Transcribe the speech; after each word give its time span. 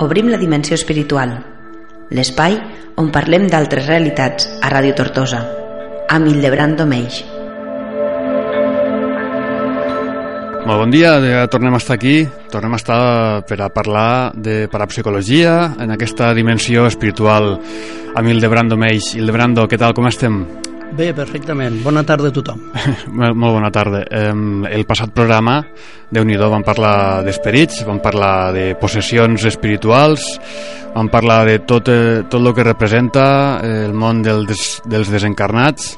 obrim 0.00 0.30
la 0.32 0.38
dimensió 0.40 0.76
espiritual, 0.78 1.34
l'espai 2.16 2.56
on 3.00 3.10
parlem 3.12 3.46
d'altres 3.52 3.86
realitats 3.86 4.48
a 4.60 4.70
Ràdio 4.72 4.96
Tortosa, 4.96 5.42
amb 6.08 6.30
Hildebrand 6.30 6.80
Domeix. 6.80 7.20
Molt 10.60 10.84
bon 10.84 10.92
dia, 10.92 11.14
ja 11.24 11.44
tornem 11.50 11.74
a 11.74 11.80
estar 11.80 11.96
aquí, 11.98 12.22
tornem 12.52 12.76
a 12.76 12.80
estar 12.80 13.00
per 13.48 13.60
a 13.60 13.70
parlar 13.74 14.32
de 14.36 14.68
parapsicologia 14.70 15.74
en 15.80 15.92
aquesta 15.96 16.32
dimensió 16.36 16.86
espiritual 16.86 17.56
amb 18.14 18.28
Hildebrando 18.28 18.78
Meix. 18.78 19.14
Hildebrando, 19.16 19.66
què 19.66 19.80
tal, 19.80 19.96
com 19.96 20.06
estem? 20.06 20.44
Bé, 20.96 21.12
perfectament. 21.14 21.78
Bona 21.84 22.02
tarda 22.02 22.28
a 22.30 22.34
tothom. 22.34 22.60
Molt 23.14 23.38
bona 23.38 23.70
tarda. 23.70 24.02
El 24.10 24.84
passat 24.88 25.12
programa, 25.14 25.60
de 26.10 26.24
nhi 26.26 26.38
vam 26.40 26.64
parlar 26.66 27.22
d'esperits, 27.26 27.84
vam 27.86 28.00
parlar 28.02 28.50
de 28.56 28.74
possessions 28.80 29.44
espirituals, 29.46 30.26
vam 30.94 31.08
parlar 31.08 31.44
de 31.46 31.60
tot, 31.62 31.88
eh, 31.88 32.24
tot 32.28 32.42
el 32.42 32.54
que 32.54 32.66
representa 32.66 33.60
el 33.62 33.94
món 33.94 34.24
del 34.26 34.46
des, 34.50 34.80
dels 34.90 35.12
desencarnats, 35.14 35.94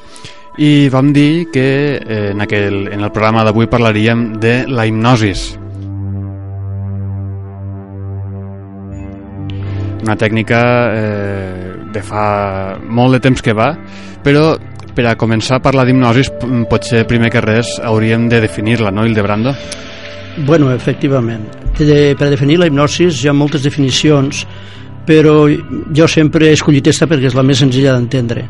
i 0.60 0.91
vam 0.92 1.12
dir 1.16 1.48
que 1.52 1.97
eh, 1.97 2.30
en, 2.34 2.45
aquell, 2.45 2.86
en 2.92 3.00
el 3.00 3.12
programa 3.12 3.47
d'avui 3.48 3.70
parlaríem 3.72 4.34
de 4.41 4.66
la 4.69 4.84
hipnosis. 4.86 5.55
Una 10.02 10.19
tècnica 10.19 10.61
eh, 10.92 11.72
de 11.95 12.02
fa 12.05 12.77
molt 12.84 13.16
de 13.16 13.22
temps 13.24 13.41
que 13.41 13.56
va, 13.56 13.70
però 14.22 14.59
per 14.95 15.06
a 15.06 15.16
començar 15.16 15.59
a 15.59 15.62
parlar 15.64 15.87
d'hipnosis 15.87 16.30
potser 16.70 17.06
primer 17.06 17.30
que 17.30 17.41
res 17.41 17.78
hauríem 17.83 18.28
de 18.28 18.41
definir-la, 18.41 18.91
no, 18.91 19.06
Hildebrando? 19.06 19.55
Bueno, 20.46 20.72
efectivament. 20.72 21.48
De, 21.78 22.14
per 22.19 22.28
definir 22.30 22.58
la 22.61 22.69
hipnosis 22.69 23.25
hi 23.25 23.28
ha 23.28 23.34
moltes 23.36 23.64
definicions, 23.64 24.47
però 25.06 25.48
jo 25.48 26.06
sempre 26.08 26.48
he 26.48 26.55
escollit 26.56 26.86
aquesta 26.86 27.08
perquè 27.11 27.33
és 27.33 27.34
la 27.36 27.42
més 27.42 27.58
senzilla 27.58 27.97
d'entendre 27.97 28.47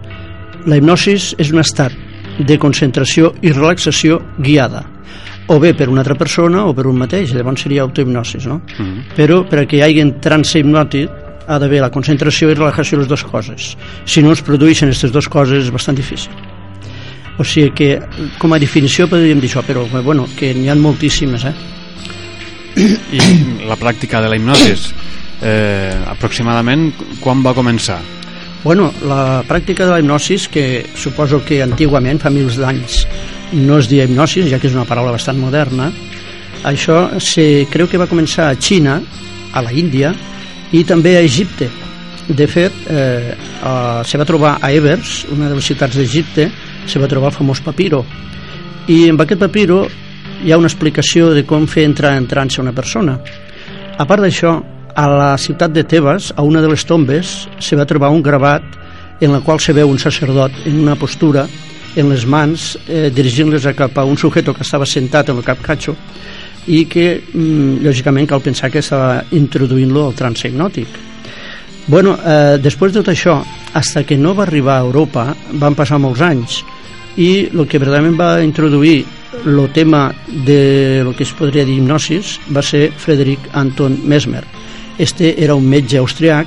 la 0.67 0.79
hipnosis 0.79 1.33
és 1.43 1.51
un 1.53 1.61
estat 1.63 1.95
de 2.39 2.57
concentració 2.61 3.33
i 3.43 3.53
relaxació 3.53 4.21
guiada 4.39 4.85
o 5.51 5.59
bé 5.61 5.73
per 5.75 5.89
una 5.91 6.01
altra 6.05 6.15
persona 6.15 6.63
o 6.69 6.75
per 6.75 6.87
un 6.87 7.01
mateix, 7.01 7.33
llavors 7.35 7.65
seria 7.65 7.83
autohipnosis, 7.83 8.47
no? 8.47 8.63
Mhm. 8.79 8.87
-huh. 8.87 9.03
Però 9.17 9.43
per 9.49 9.59
a 9.59 9.67
que 9.67 9.77
hi 9.77 9.83
hagi 9.83 10.13
trance 10.21 10.59
hipnòtic 10.59 11.11
ha 11.47 11.59
d'haver 11.59 11.81
la 11.83 11.91
concentració 11.91 12.51
i 12.51 12.57
relaxació 12.57 13.01
les 13.01 13.09
dues 13.11 13.25
coses. 13.25 13.73
Si 14.07 14.23
no 14.23 14.33
es 14.33 14.43
produeixen 14.45 14.91
aquestes 14.91 15.13
dues 15.15 15.29
coses 15.29 15.67
és 15.67 15.73
bastant 15.75 15.99
difícil. 15.99 16.33
O 17.39 17.45
sigui 17.45 17.73
que, 17.75 17.91
com 18.39 18.53
a 18.53 18.61
definició 18.61 19.09
podríem 19.11 19.41
dir 19.41 19.51
això, 19.51 19.63
però 19.67 19.87
bueno, 20.03 20.29
que 20.37 20.53
n'hi 20.55 20.69
ha 20.69 20.77
moltíssimes, 20.77 21.47
eh? 21.49 21.55
I 22.77 23.23
la 23.69 23.77
pràctica 23.77 24.21
de 24.23 24.31
la 24.31 24.37
hipnosis, 24.39 24.91
eh, 25.43 25.97
aproximadament 26.13 26.91
quan 27.21 27.43
va 27.45 27.55
començar? 27.57 28.01
Bueno, 28.63 28.93
la 29.09 29.43
pràctica 29.49 29.85
de 29.85 29.91
la 29.91 30.01
hipnosis, 30.01 30.47
que 30.49 30.85
suposo 30.95 31.43
que 31.45 31.63
antigament, 31.65 32.21
fa 32.23 32.31
mils 32.31 32.61
d'anys, 32.61 33.03
no 33.59 33.81
es 33.81 33.89
deia 33.91 34.07
hipnosis, 34.07 34.47
ja 34.53 34.61
que 34.63 34.71
és 34.71 34.77
una 34.77 34.87
paraula 34.89 35.17
bastant 35.17 35.41
moderna, 35.41 35.91
això 36.63 37.09
se 37.19 37.67
creu 37.73 37.89
que 37.91 37.99
va 37.99 38.07
començar 38.07 38.53
a 38.53 38.55
Xina, 38.55 39.01
a 39.53 39.63
la 39.67 39.73
Índia, 39.73 40.13
i 40.73 40.85
també 40.89 41.17
a 41.17 41.23
Egipte. 41.25 41.69
De 42.29 42.47
fet, 42.47 42.73
eh, 42.89 43.35
eh, 43.35 44.03
se 44.05 44.19
va 44.19 44.25
trobar 44.25 44.59
a 44.61 44.73
Evers, 44.73 45.27
una 45.31 45.49
de 45.49 45.57
les 45.57 45.65
ciutats 45.65 45.97
d'Egipte, 45.97 46.51
se 46.87 46.99
va 46.99 47.09
trobar 47.09 47.31
el 47.33 47.37
famós 47.37 47.61
papiro. 47.61 48.05
I 48.89 49.09
en 49.11 49.21
aquest 49.21 49.41
papiro 49.41 49.87
hi 50.43 50.53
ha 50.53 50.59
una 50.59 50.71
explicació 50.71 51.31
de 51.35 51.45
com 51.47 51.67
fer 51.67 51.85
entrar 51.85 52.17
en 52.17 52.27
trance 52.27 52.61
una 52.61 52.73
persona. 52.73 53.19
A 53.99 54.07
part 54.07 54.23
d'això, 54.23 54.57
a 54.95 55.09
la 55.09 55.33
ciutat 55.39 55.73
de 55.73 55.85
Tebas, 55.85 56.33
a 56.37 56.43
una 56.43 56.61
de 56.61 56.69
les 56.69 56.85
tombes, 56.85 57.49
se 57.59 57.77
va 57.77 57.87
trobar 57.87 58.11
un 58.11 58.23
gravat 58.23 58.63
en 59.21 59.33
la 59.33 59.41
qual 59.41 59.61
se 59.61 59.73
veu 59.73 59.89
un 59.89 59.99
sacerdot 59.99 60.65
en 60.67 60.81
una 60.81 60.97
postura 60.97 61.47
en 61.95 62.09
les 62.09 62.25
mans 62.27 62.73
eh, 62.89 63.11
dirigint-les 63.15 63.69
cap 63.77 63.99
a 63.99 64.05
un 64.05 64.17
sujeto 64.17 64.55
que 64.55 64.65
estava 64.65 64.87
sentat 64.89 65.29
en 65.29 65.39
el 65.39 65.45
cap 65.45 65.61
catxo 65.63 65.95
i 66.67 66.85
que, 66.87 67.23
mm, 67.33 67.83
lògicament, 67.83 68.29
cal 68.29 68.41
pensar 68.41 68.71
que 68.71 68.79
estava 68.79 69.25
introduint-lo 69.33 70.07
al 70.07 70.15
trance 70.15 70.49
hipnòtic. 70.49 70.87
Bueno, 71.87 72.17
eh, 72.25 72.59
després 72.63 72.93
de 72.93 73.01
tot 73.03 73.09
això, 73.13 73.43
hasta 73.75 74.05
que 74.05 74.17
no 74.17 74.35
va 74.35 74.45
arribar 74.45 74.79
a 74.79 74.85
Europa, 74.85 75.35
van 75.53 75.75
passar 75.75 75.99
molts 75.99 76.21
anys 76.21 76.63
i 77.17 77.49
el 77.53 77.67
que 77.67 77.79
verdaderament 77.79 78.17
va 78.19 78.43
introduir 78.43 79.05
el 79.45 79.69
tema 79.73 80.15
de 80.27 81.03
lo 81.05 81.13
que 81.13 81.25
es 81.25 81.33
podria 81.33 81.65
dir 81.65 81.79
hipnosis 81.79 82.39
va 82.55 82.63
ser 82.63 82.93
Frederic 82.93 83.49
Anton 83.53 83.99
Mesmer, 84.05 84.45
este 84.99 85.43
era 85.43 85.55
un 85.55 85.69
metge 85.69 85.99
austriac 85.99 86.47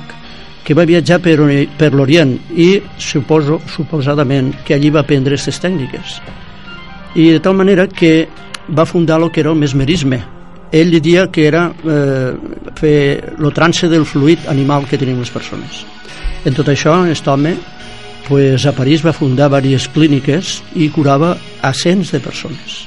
que 0.64 0.74
va 0.74 0.86
viatjar 0.86 1.20
per, 1.22 1.36
per 1.78 1.92
l'Orient 1.94 2.32
i 2.56 2.80
suposo, 2.98 3.60
suposadament 3.70 4.52
que 4.64 4.74
allí 4.74 4.90
va 4.90 5.04
aprendre 5.04 5.34
aquestes 5.34 5.60
tècniques 5.62 6.20
i 7.14 7.30
de 7.32 7.40
tal 7.40 7.54
manera 7.54 7.86
que 7.86 8.28
va 8.68 8.86
fundar 8.86 9.20
el 9.22 9.30
que 9.30 9.40
era 9.40 9.50
el 9.50 9.56
mesmerisme. 9.58 10.22
Ell 10.72 10.90
diria 10.90 11.28
que 11.30 11.46
era 11.46 11.68
eh, 11.84 12.32
fer 12.74 13.34
el 13.38 13.52
trance 13.54 13.88
del 13.88 14.04
fluid 14.04 14.48
animal 14.50 14.86
que 14.88 14.98
tenim 14.98 15.20
les 15.22 15.30
persones. 15.30 15.84
En 16.44 16.54
tot 16.54 16.68
això, 16.68 16.94
aquest 17.04 17.28
home 17.28 17.54
pues, 18.26 18.66
a 18.66 18.74
París 18.74 19.04
va 19.06 19.14
fundar 19.14 19.48
diverses 19.50 19.88
clíniques 19.94 20.60
i 20.74 20.90
curava 20.90 21.36
a 21.62 21.72
cents 21.72 22.10
de 22.12 22.20
persones. 22.20 22.84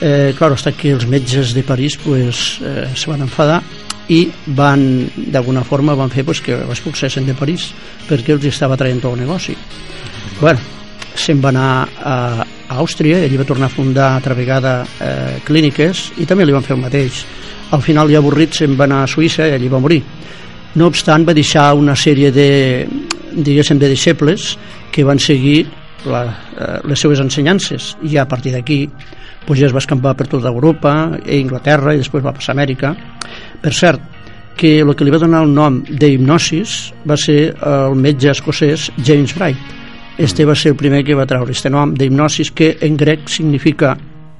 Eh, 0.00 0.34
clar, 0.36 0.52
hasta 0.52 0.72
que 0.74 0.90
els 0.90 1.06
metges 1.06 1.54
de 1.54 1.62
París 1.62 1.96
pues, 2.02 2.58
eh, 2.60 2.90
se 2.94 3.10
van 3.10 3.22
enfadar 3.22 3.62
i 4.10 4.26
van, 4.46 4.82
d'alguna 5.32 5.62
forma, 5.64 5.94
van 5.94 6.10
fer 6.10 6.24
pues, 6.26 6.42
que 6.42 6.56
ho 6.58 6.72
expulsessin 6.74 7.26
de 7.26 7.36
París 7.38 7.70
perquè 8.08 8.34
els 8.34 8.50
estava 8.50 8.76
traient 8.76 9.00
tot 9.00 9.14
el 9.14 9.22
negoci. 9.22 9.54
Bueno, 10.40 10.58
se'n 11.14 11.40
va 11.40 11.54
anar 11.54 11.70
a, 12.02 12.16
a 12.74 12.82
Àustria 12.82 13.20
i 13.20 13.28
allí 13.28 13.38
va 13.40 13.46
tornar 13.48 13.70
a 13.70 13.74
fundar 13.74 14.10
altra 14.16 14.34
vegada 14.34 14.74
eh, 14.84 15.40
clíniques 15.46 16.10
i 16.20 16.26
també 16.26 16.46
li 16.46 16.54
van 16.54 16.64
fer 16.66 16.74
el 16.76 16.82
mateix. 16.82 17.24
Al 17.72 17.82
final, 17.82 18.10
ja 18.12 18.20
avorrit, 18.20 18.54
se'n 18.58 18.76
va 18.78 18.88
anar 18.88 19.04
a 19.04 19.10
Suïssa 19.10 19.48
i 19.48 19.54
allí 19.56 19.70
va 19.72 19.82
morir. 19.82 20.02
No 20.74 20.90
obstant, 20.90 21.24
va 21.26 21.34
deixar 21.34 21.70
una 21.78 21.94
sèrie 21.94 22.32
de, 22.34 22.48
diguéssim, 23.32 23.78
de 23.78 23.90
deixebles 23.92 24.54
que 24.92 25.04
van 25.06 25.22
seguir 25.22 25.64
la, 26.10 26.24
eh, 26.58 26.80
les 26.90 27.00
seues 27.00 27.22
ensenyances 27.22 27.94
i 28.02 28.18
a 28.18 28.26
partir 28.28 28.52
d'aquí 28.54 28.82
pues, 29.46 29.60
ja 29.60 29.68
es 29.68 29.74
va 29.74 29.82
escampar 29.82 30.16
per 30.18 30.26
tota 30.28 30.50
Europa, 30.50 30.94
a 31.14 31.38
Inglaterra 31.38 31.94
i 31.94 32.02
després 32.02 32.24
va 32.24 32.34
passar 32.34 32.52
a 32.52 32.58
Amèrica 32.58 32.94
per 33.62 33.72
cert, 33.72 34.02
que 34.56 34.80
el 34.80 34.94
que 34.94 35.06
li 35.06 35.14
va 35.14 35.18
donar 35.18 35.42
el 35.44 35.54
nom 35.54 35.80
d'hipnosis 35.88 36.92
va 37.08 37.16
ser 37.18 37.54
el 37.54 37.96
metge 37.98 38.30
escocès 38.30 38.90
James 39.02 39.34
Bright. 39.34 39.83
Este 40.16 40.44
va 40.44 40.54
ser 40.54 40.72
el 40.72 40.76
primer 40.76 41.02
que 41.04 41.14
va 41.14 41.26
treure 41.26 41.52
este 41.52 41.70
nom 41.70 41.94
d'hipnosis 41.94 42.52
que 42.54 42.76
en 42.86 42.96
grec 42.96 43.28
significa 43.28 43.96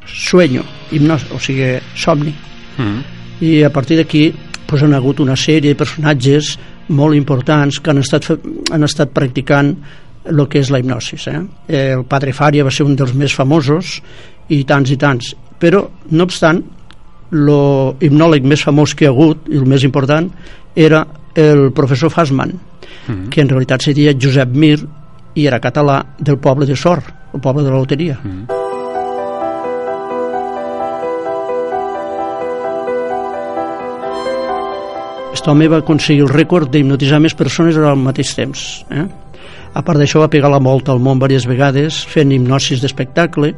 sueño, 0.07 0.63
hipnosis, 0.93 1.33
o 1.33 1.41
sigui, 1.41 1.79
somni. 1.97 2.35
Mm. 2.79 3.01
I 3.43 3.63
a 3.65 3.71
partir 3.73 3.99
d'aquí 3.99 4.33
pues, 4.67 4.83
han 4.83 4.95
hagut 4.95 5.21
una 5.21 5.37
sèrie 5.37 5.73
de 5.73 5.79
personatges 5.79 6.55
molt 6.89 7.17
importants 7.17 7.81
que 7.81 7.91
han 7.91 7.99
estat, 7.99 8.31
han 8.71 8.87
estat 8.87 9.11
practicant 9.15 9.75
el 10.31 10.47
que 10.49 10.63
és 10.63 10.71
la 10.71 10.79
hipnosis. 10.79 11.27
Eh? 11.29 11.41
El 11.69 12.05
padre 12.09 12.33
Faria 12.33 12.65
va 12.65 12.73
ser 12.73 12.87
un 12.87 12.95
dels 12.97 13.13
més 13.15 13.35
famosos 13.35 13.99
i 14.49 14.63
tants 14.65 14.93
i 14.93 14.97
tants. 15.01 15.35
Però, 15.61 15.85
no 16.11 16.25
obstant, 16.25 16.63
el 17.35 17.51
hipnòleg 18.05 18.45
més 18.47 18.63
famós 18.63 18.95
que 18.95 19.09
ha 19.09 19.13
hagut 19.13 19.49
i 19.51 19.59
el 19.59 19.67
més 19.67 19.85
important 19.85 20.31
era 20.77 21.05
el 21.35 21.73
professor 21.75 22.11
Fassman 22.11 22.53
mm 22.53 23.13
-hmm. 23.13 23.29
que 23.29 23.41
en 23.41 23.49
realitat 23.49 23.83
seria 23.83 24.15
Josep 24.15 24.49
Mir 24.55 24.79
i 25.35 25.47
era 25.47 25.61
català 25.61 26.03
del 26.19 26.39
poble 26.39 26.67
de 26.67 26.77
Sor 26.77 27.03
el 27.35 27.41
poble 27.41 27.65
de 27.65 27.71
la 27.71 27.79
loteria 27.79 28.19
mm 28.23 28.31
-hmm. 28.31 28.63
Aquest 35.45 35.49
home 35.51 35.67
va 35.69 35.79
aconseguir 35.83 36.23
el 36.23 36.31
rècord 36.31 36.71
d'hipnotitzar 36.71 37.19
més 37.21 37.35
persones 37.35 37.77
al 37.77 37.99
mateix 38.01 38.31
temps. 38.33 38.61
Eh? 38.89 39.03
A 39.75 39.83
part 39.83 39.99
d'això 39.99 40.21
va 40.23 40.31
pegar 40.33 40.49
la 40.49 40.61
volta 40.63 40.93
al 40.95 41.03
món 41.05 41.19
diverses 41.19 41.45
vegades 41.51 41.99
fent 42.07 42.31
hipnosis 42.33 42.81
d'espectacle 42.81 43.51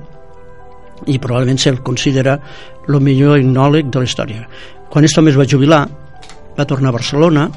i 1.06 1.18
probablement 1.18 1.60
se'l 1.60 1.82
considera 1.86 2.40
el 2.88 2.98
millor 2.98 3.38
hipnòleg 3.38 3.86
de 3.86 4.02
la 4.02 4.08
història. 4.08 4.48
Quan 4.88 5.04
aquest 5.04 5.20
home 5.20 5.30
es 5.30 5.38
va 5.38 5.46
jubilar, 5.46 5.82
va 6.58 6.66
tornar 6.66 6.88
a 6.88 6.96
Barcelona 6.96 7.50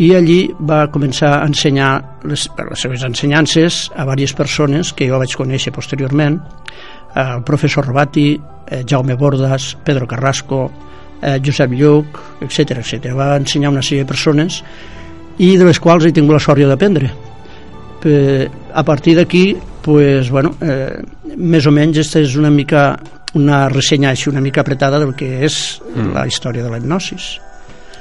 i 0.00 0.14
allí 0.16 0.38
va 0.64 0.86
començar 0.92 1.34
a 1.38 1.46
ensenyar 1.48 1.90
les, 2.24 2.46
les 2.56 2.84
seves 2.86 3.02
ensenyances 3.04 3.80
a 3.92 4.06
diverses 4.08 4.36
persones 4.36 4.92
que 4.96 5.08
jo 5.10 5.18
vaig 5.20 5.34
conèixer 5.36 5.74
posteriorment, 5.76 6.38
el 7.20 7.42
professor 7.44 7.84
Robati, 7.84 8.30
eh, 8.66 8.84
Jaume 8.88 9.16
Bordas, 9.20 9.74
Pedro 9.84 10.06
Carrasco, 10.08 10.70
eh, 11.20 11.38
Josep 11.44 11.74
Lluc, 11.76 12.20
etc 12.40 12.78
etc. 12.80 13.12
Va 13.16 13.34
ensenyar 13.36 13.74
una 13.74 13.82
sèrie 13.84 14.06
de 14.06 14.08
persones 14.08 14.62
i 15.38 15.56
de 15.60 15.68
les 15.68 15.80
quals 15.80 16.06
he 16.06 16.14
tingut 16.16 16.38
la 16.38 16.40
sort 16.40 16.64
d'aprendre. 16.64 17.10
A 18.72 18.82
partir 18.82 19.16
d'aquí 19.18 19.58
pues, 19.82 20.30
bueno, 20.30 20.54
eh, 20.64 21.02
més 21.36 21.66
o 21.66 21.72
menys 21.72 21.98
aquesta 21.98 22.22
és 22.24 22.36
una 22.40 22.48
mica 22.48 22.94
una 23.36 23.68
ressenya 23.68 24.10
així 24.10 24.30
una 24.30 24.40
mica 24.40 24.64
apretada 24.64 24.98
del 24.98 25.12
que 25.14 25.44
és 25.44 25.80
mm. 25.94 26.12
la 26.16 26.26
història 26.26 26.64
de 26.64 26.70
la 26.72 26.80
hipnosis. 26.80 27.36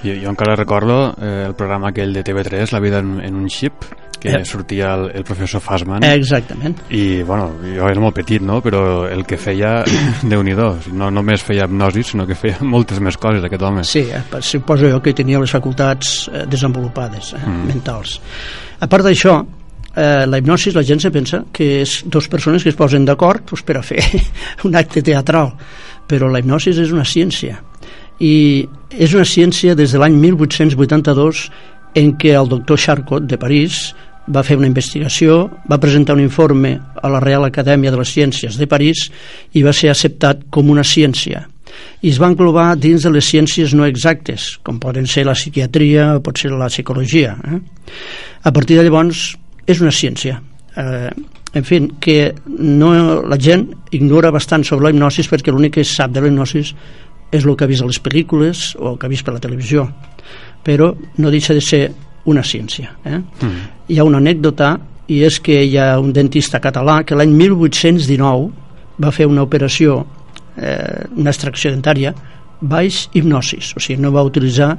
Jo, 0.04 0.13
jo 0.16 0.30
encara 0.31 0.56
recordo 0.56 1.16
eh, 1.22 1.46
el 1.48 1.56
programa 1.56 1.90
aquell 1.90 2.13
de 2.13 2.24
TV3, 2.24 2.72
La 2.72 2.80
vida 2.80 3.00
en, 3.00 3.19
en 3.24 3.36
un 3.36 3.50
xip, 3.50 3.84
que 4.19 4.30
eh. 4.30 4.46
sortia 4.46 4.94
el, 4.94 5.12
el 5.16 5.24
professor 5.24 5.62
Fassman. 5.62 6.04
Exactament. 6.04 6.81
I, 6.90 7.24
bueno, 7.24 7.54
jo 7.63 7.88
era 7.88 8.01
molt 8.04 8.16
petit, 8.19 8.44
no?, 8.44 8.60
però 8.62 9.07
el 9.10 9.24
que 9.25 9.40
feia, 9.40 9.80
déu 10.31 10.44
nhi 10.44 10.56
no 10.60 11.10
només 11.13 11.44
feia 11.46 11.68
hipnosi, 11.68 12.04
sinó 12.04 12.28
que 12.28 12.38
feia 12.38 12.60
moltes 12.62 13.00
més 13.00 13.18
coses, 13.18 13.44
aquest 13.44 13.63
home. 13.63 13.86
Sí, 13.88 14.06
eh, 14.12 14.24
suposo 14.42 14.92
jo 14.92 15.00
que 15.01 15.16
tenia 15.16 15.40
les 15.40 15.51
facultats 15.51 16.28
eh, 16.28 16.44
desenvolupades, 16.50 17.34
eh, 17.34 17.45
mm. 17.45 17.72
mentals. 17.72 18.19
A 18.80 18.92
part 18.92 19.07
d'això, 19.07 19.40
eh, 19.95 20.25
la 20.28 20.42
hipnosi 20.42 20.75
la 20.75 20.84
gent 20.84 21.02
se 21.04 21.12
pensa 21.12 21.44
que 21.52 21.80
és 21.84 22.02
dos 22.06 22.28
persones 22.28 22.63
que 22.63 22.74
es 22.74 22.80
posen 22.80 23.07
d'acord 23.07 23.48
pues, 23.48 23.63
per 23.63 23.80
a 23.80 23.86
fer 23.86 24.04
un 24.68 24.75
acte 24.75 25.02
teatral 25.06 25.56
però 26.10 26.30
la 26.30 26.42
hipnosi 26.42 26.74
és 26.74 26.94
una 26.94 27.06
ciència 27.06 27.60
i 28.19 28.68
és 28.92 29.16
una 29.16 29.25
ciència 29.25 29.75
des 29.75 29.94
de 29.94 30.01
l'any 30.01 30.16
1882 30.19 31.48
en 32.00 32.13
què 32.21 32.36
el 32.38 32.50
doctor 32.51 32.80
Charcot 32.80 33.25
de 33.25 33.39
París 33.42 33.94
va 34.30 34.44
fer 34.45 34.60
una 34.60 34.69
investigació, 34.69 35.48
va 35.66 35.80
presentar 35.81 36.13
un 36.18 36.21
informe 36.21 36.75
a 37.01 37.10
la 37.10 37.21
Real 37.24 37.48
Acadèmia 37.48 37.92
de 37.92 37.98
les 37.98 38.12
Ciències 38.13 38.60
de 38.60 38.68
París 38.69 39.07
i 39.57 39.63
va 39.66 39.74
ser 39.74 39.89
acceptat 39.89 40.45
com 40.54 40.69
una 40.69 40.86
ciència 40.86 41.48
i 42.01 42.12
es 42.12 42.19
va 42.21 42.30
englobar 42.31 42.75
dins 42.80 43.04
de 43.06 43.12
les 43.13 43.27
ciències 43.27 43.74
no 43.75 43.88
exactes, 43.88 44.51
com 44.63 44.80
poden 44.81 45.07
ser 45.10 45.25
la 45.27 45.36
psiquiatria 45.38 46.13
o 46.16 46.24
pot 46.24 46.39
ser 46.39 46.51
la 46.54 46.69
psicologia. 46.71 47.36
Eh? 47.44 47.60
A 48.44 48.54
partir 48.56 48.77
de 48.80 48.86
llavors 48.88 49.33
és 49.68 49.81
una 49.83 49.92
ciència. 49.95 50.39
Eh, 50.80 51.10
en 51.60 51.66
fi, 51.66 51.81
que 52.00 52.33
no, 52.45 52.94
la 53.25 53.39
gent 53.42 53.68
ignora 53.98 54.31
bastant 54.31 54.63
sobre 54.68 54.88
la 54.88 54.94
hipnosi 54.94 55.25
perquè 55.27 55.51
l'únic 55.51 55.80
que 55.80 55.86
sap 55.88 56.13
de 56.13 56.24
la 56.24 56.31
hipnosi 56.31 56.63
és 57.31 57.46
el 57.46 57.56
que 57.56 57.66
ha 57.66 57.70
vist 57.70 57.84
a 57.84 57.90
les 57.90 58.00
pel·lícules 58.02 58.74
o 58.80 58.94
el 58.94 59.00
que 59.00 59.08
ha 59.08 59.12
vist 59.12 59.26
per 59.26 59.36
la 59.36 59.44
televisió 59.44 59.88
però 60.66 60.92
no 61.18 61.31
deixa 61.34 61.56
de 61.56 61.64
ser 61.64 61.84
una 62.30 62.44
ciència 62.44 62.94
eh? 63.06 63.20
mm. 63.20 63.60
hi 63.90 64.00
ha 64.00 64.08
una 64.08 64.22
anècdota 64.22 64.78
i 65.10 65.24
és 65.26 65.40
que 65.42 65.62
hi 65.66 65.78
ha 65.81 65.92
un 66.00 66.14
dentista 66.14 66.62
català 66.62 67.02
que 67.04 67.18
l'any 67.18 67.34
1819 67.34 68.50
va 69.02 69.14
fer 69.16 69.30
una 69.30 69.46
operació 69.48 70.02
eh, 70.58 71.06
una 71.16 71.34
extracció 71.34 71.72
dentària 71.74 72.14
baix 72.60 73.06
hipnosis, 73.16 73.72
o 73.78 73.80
sigui, 73.80 74.02
no 74.04 74.12
va 74.12 74.26
utilitzar 74.28 74.74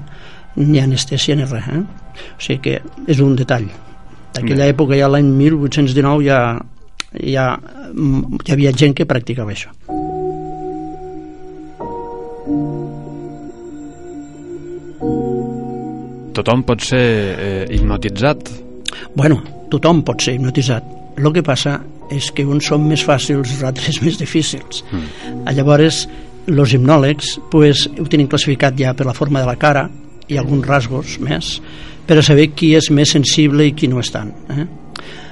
ni 0.60 0.82
anestèsia 0.82 1.36
ni 1.38 1.46
res 1.48 1.70
eh? 1.72 1.80
o 1.80 2.42
sigui 2.42 2.60
que 2.66 2.82
és 3.08 3.22
un 3.24 3.38
detall 3.38 3.70
D'aquella 4.34 4.68
època, 4.70 4.94
ja 4.98 5.08
l'any 5.10 5.30
1819, 5.34 6.22
ja, 6.26 6.40
ja 7.18 7.46
hi 8.46 8.54
havia 8.54 8.72
gent 8.72 8.94
que 8.96 9.06
practicava 9.08 9.54
això. 9.56 9.72
Tothom 16.36 16.64
pot 16.66 16.82
ser 16.84 17.02
eh, 17.02 17.64
hipnotitzat? 17.74 18.50
Bueno, 19.16 19.40
tothom 19.70 20.04
pot 20.06 20.22
ser 20.22 20.36
hipnotitzat. 20.36 20.98
El 21.20 21.32
que 21.34 21.44
passa 21.44 21.78
és 22.10 22.30
que 22.34 22.44
uns 22.46 22.66
són 22.70 22.86
més 22.88 23.02
fàcils 23.06 23.54
i 23.54 23.64
altres 23.66 24.00
més 24.04 24.18
difícils. 24.20 24.84
Mm. 24.90 25.54
Llavors, 25.58 26.04
els 26.50 26.74
hipnòlegs 26.74 27.36
pues, 27.52 27.86
ho 27.98 28.06
tenen 28.10 28.30
classificat 28.30 28.78
ja 28.78 28.94
per 28.96 29.06
la 29.06 29.16
forma 29.16 29.42
de 29.42 29.50
la 29.50 29.58
cara 29.60 29.86
i 30.30 30.38
alguns 30.38 30.66
rasgos 30.66 31.18
més, 31.22 31.56
per 32.06 32.18
a 32.18 32.24
saber 32.26 32.50
qui 32.54 32.72
és 32.78 32.90
més 32.94 33.10
sensible 33.16 33.66
i 33.66 33.74
qui 33.74 33.90
no 33.90 34.00
és 34.02 34.10
tant. 34.14 34.30
Eh? 34.54 34.66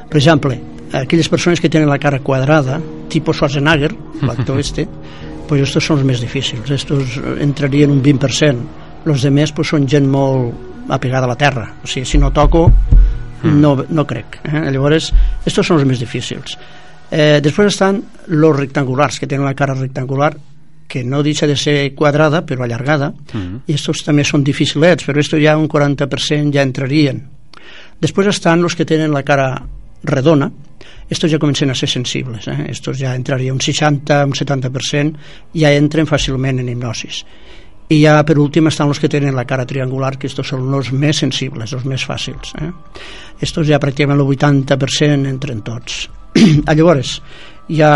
Per 0.09 0.19
exemple, 0.19 0.59
aquelles 0.99 1.31
persones 1.31 1.61
que 1.63 1.71
tenen 1.71 1.91
la 1.91 2.01
cara 2.03 2.23
quadrada, 2.25 2.81
tipus 3.11 3.39
Schwarzenegger, 3.39 3.93
l'actor 4.29 4.59
este, 4.61 4.89
pues 5.49 5.65
estos 5.65 5.87
són 5.87 6.03
els 6.03 6.09
més 6.11 6.23
difícils. 6.23 6.71
Estos 6.71 7.19
entrarien 7.41 7.95
un 7.95 8.03
20%. 8.05 8.85
Els 9.09 9.23
de 9.25 9.31
més 9.33 9.55
pues, 9.57 9.71
són 9.73 9.87
gent 9.89 10.09
molt 10.11 10.68
apegada 10.89 11.27
a 11.27 11.33
la 11.33 11.37
terra. 11.37 11.67
O 11.83 11.87
sigui, 11.87 12.07
si 12.07 12.19
no 12.19 12.33
toco, 12.33 12.67
mm. 13.43 13.61
no, 13.61 13.77
no 13.89 14.07
crec. 14.07 14.41
Eh? 14.45 14.67
Llavors, 14.73 15.13
estos 15.45 15.67
són 15.67 15.81
els 15.81 15.89
més 15.89 16.01
difícils. 16.01 16.59
Eh, 17.11 17.41
després 17.45 17.73
estan 17.73 18.03
els 18.29 18.57
rectangulars, 18.57 19.19
que 19.19 19.27
tenen 19.27 19.47
la 19.47 19.57
cara 19.57 19.77
rectangular 19.77 20.35
que 20.89 21.05
no 21.05 21.23
deixa 21.23 21.47
de 21.47 21.55
ser 21.55 21.95
quadrada 21.95 22.43
però 22.47 22.65
allargada 22.65 23.13
uh 23.13 23.39
-huh. 23.39 23.61
i 23.67 23.75
estos 23.75 24.03
també 24.03 24.25
són 24.25 24.43
dificilets 24.43 25.05
però 25.05 25.19
esto 25.21 25.37
ja 25.39 25.57
un 25.57 25.69
40% 25.69 26.53
ja 26.53 26.63
entrarien 26.63 27.23
després 28.01 28.27
estan 28.27 28.63
els 28.63 28.75
que 28.75 28.87
tenen 28.87 29.13
la 29.13 29.23
cara 29.23 29.63
redona 30.03 30.51
estos 31.09 31.31
ja 31.31 31.39
comencen 31.39 31.71
a 31.71 31.75
ser 31.75 31.89
sensibles 31.89 32.49
eh? 32.49 32.67
estos 32.69 32.99
ja 32.99 33.15
entraria 33.15 33.53
un 33.53 33.61
60, 33.61 34.25
un 34.25 34.33
70% 34.33 35.15
ja 35.55 35.73
entren 35.73 36.07
fàcilment 36.07 36.59
en 36.59 36.69
hipnosis 36.69 37.25
i 37.89 38.03
ja 38.03 38.19
per 38.29 38.37
últim 38.39 38.69
estan 38.69 38.91
els 38.93 39.01
que 39.01 39.09
tenen 39.09 39.37
la 39.37 39.47
cara 39.49 39.67
triangular 39.67 40.17
que 40.19 40.29
estos 40.29 40.49
són 40.53 40.69
els 40.75 40.93
més 40.93 41.25
sensibles 41.25 41.73
els 41.73 41.85
més 41.89 42.05
fàcils 42.05 42.55
eh? 42.61 42.71
estos 43.41 43.67
ja 43.69 43.81
pràcticament 43.81 44.21
el 44.21 44.27
80% 44.27 45.29
entren 45.31 45.65
tots 45.65 46.07
llavors 46.79 47.19
hi 47.69 47.83
ha, 47.83 47.93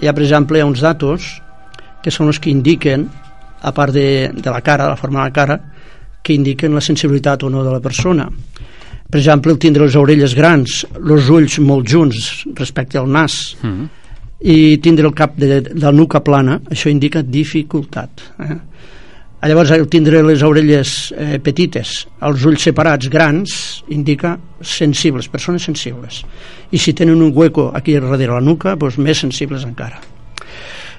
hi 0.00 0.08
ha 0.08 0.14
per 0.14 0.22
exemple 0.22 0.62
uns 0.64 0.82
datos 0.82 1.36
que 2.06 2.12
són 2.14 2.30
els 2.30 2.38
que 2.38 2.52
indiquen, 2.54 3.08
a 3.66 3.72
part 3.74 3.90
de, 3.90 4.30
de 4.30 4.50
la 4.52 4.60
cara, 4.62 4.86
la 4.92 4.98
forma 4.98 5.24
de 5.24 5.26
la 5.26 5.34
cara, 5.34 5.56
que 6.22 6.36
indiquen 6.36 6.76
la 6.78 6.82
sensibilitat 6.84 7.42
o 7.42 7.50
no 7.50 7.64
de 7.66 7.72
la 7.74 7.80
persona. 7.82 8.28
Per 9.10 9.18
exemple, 9.18 9.50
el 9.50 9.58
tindre 9.58 9.88
les 9.88 9.96
orelles 9.98 10.36
grans, 10.38 10.84
els 11.00 11.30
ulls 11.34 11.58
molt 11.66 11.90
junts 11.90 12.44
respecte 12.54 13.00
al 13.00 13.10
nas, 13.10 13.56
mm. 13.58 13.88
I 14.40 14.78
tindre 14.84 15.06
el 15.08 15.14
cap 15.16 15.36
de, 15.36 15.60
de 15.62 15.80
la 15.80 15.92
nuca 15.92 16.20
plana, 16.24 16.60
això 16.70 16.90
indica 16.92 17.22
dificultat. 17.22 18.24
Eh? 18.44 18.56
Llavors, 19.46 19.70
el 19.70 19.86
tindre 19.86 20.22
les 20.26 20.42
orelles 20.42 21.12
eh, 21.14 21.36
petites, 21.38 21.92
els 22.26 22.44
ulls 22.48 22.64
separats 22.66 23.06
grans, 23.12 23.52
indica 23.94 24.34
sensibles, 24.60 25.28
persones 25.30 25.62
sensibles. 25.68 26.24
I 26.74 26.80
si 26.82 26.96
tenen 26.96 27.22
un 27.22 27.30
hueco 27.36 27.68
aquí 27.76 27.94
darrere 27.94 28.32
la 28.32 28.42
nuca, 28.42 28.74
doncs 28.74 28.98
més 28.98 29.22
sensibles 29.22 29.64
encara. 29.68 30.00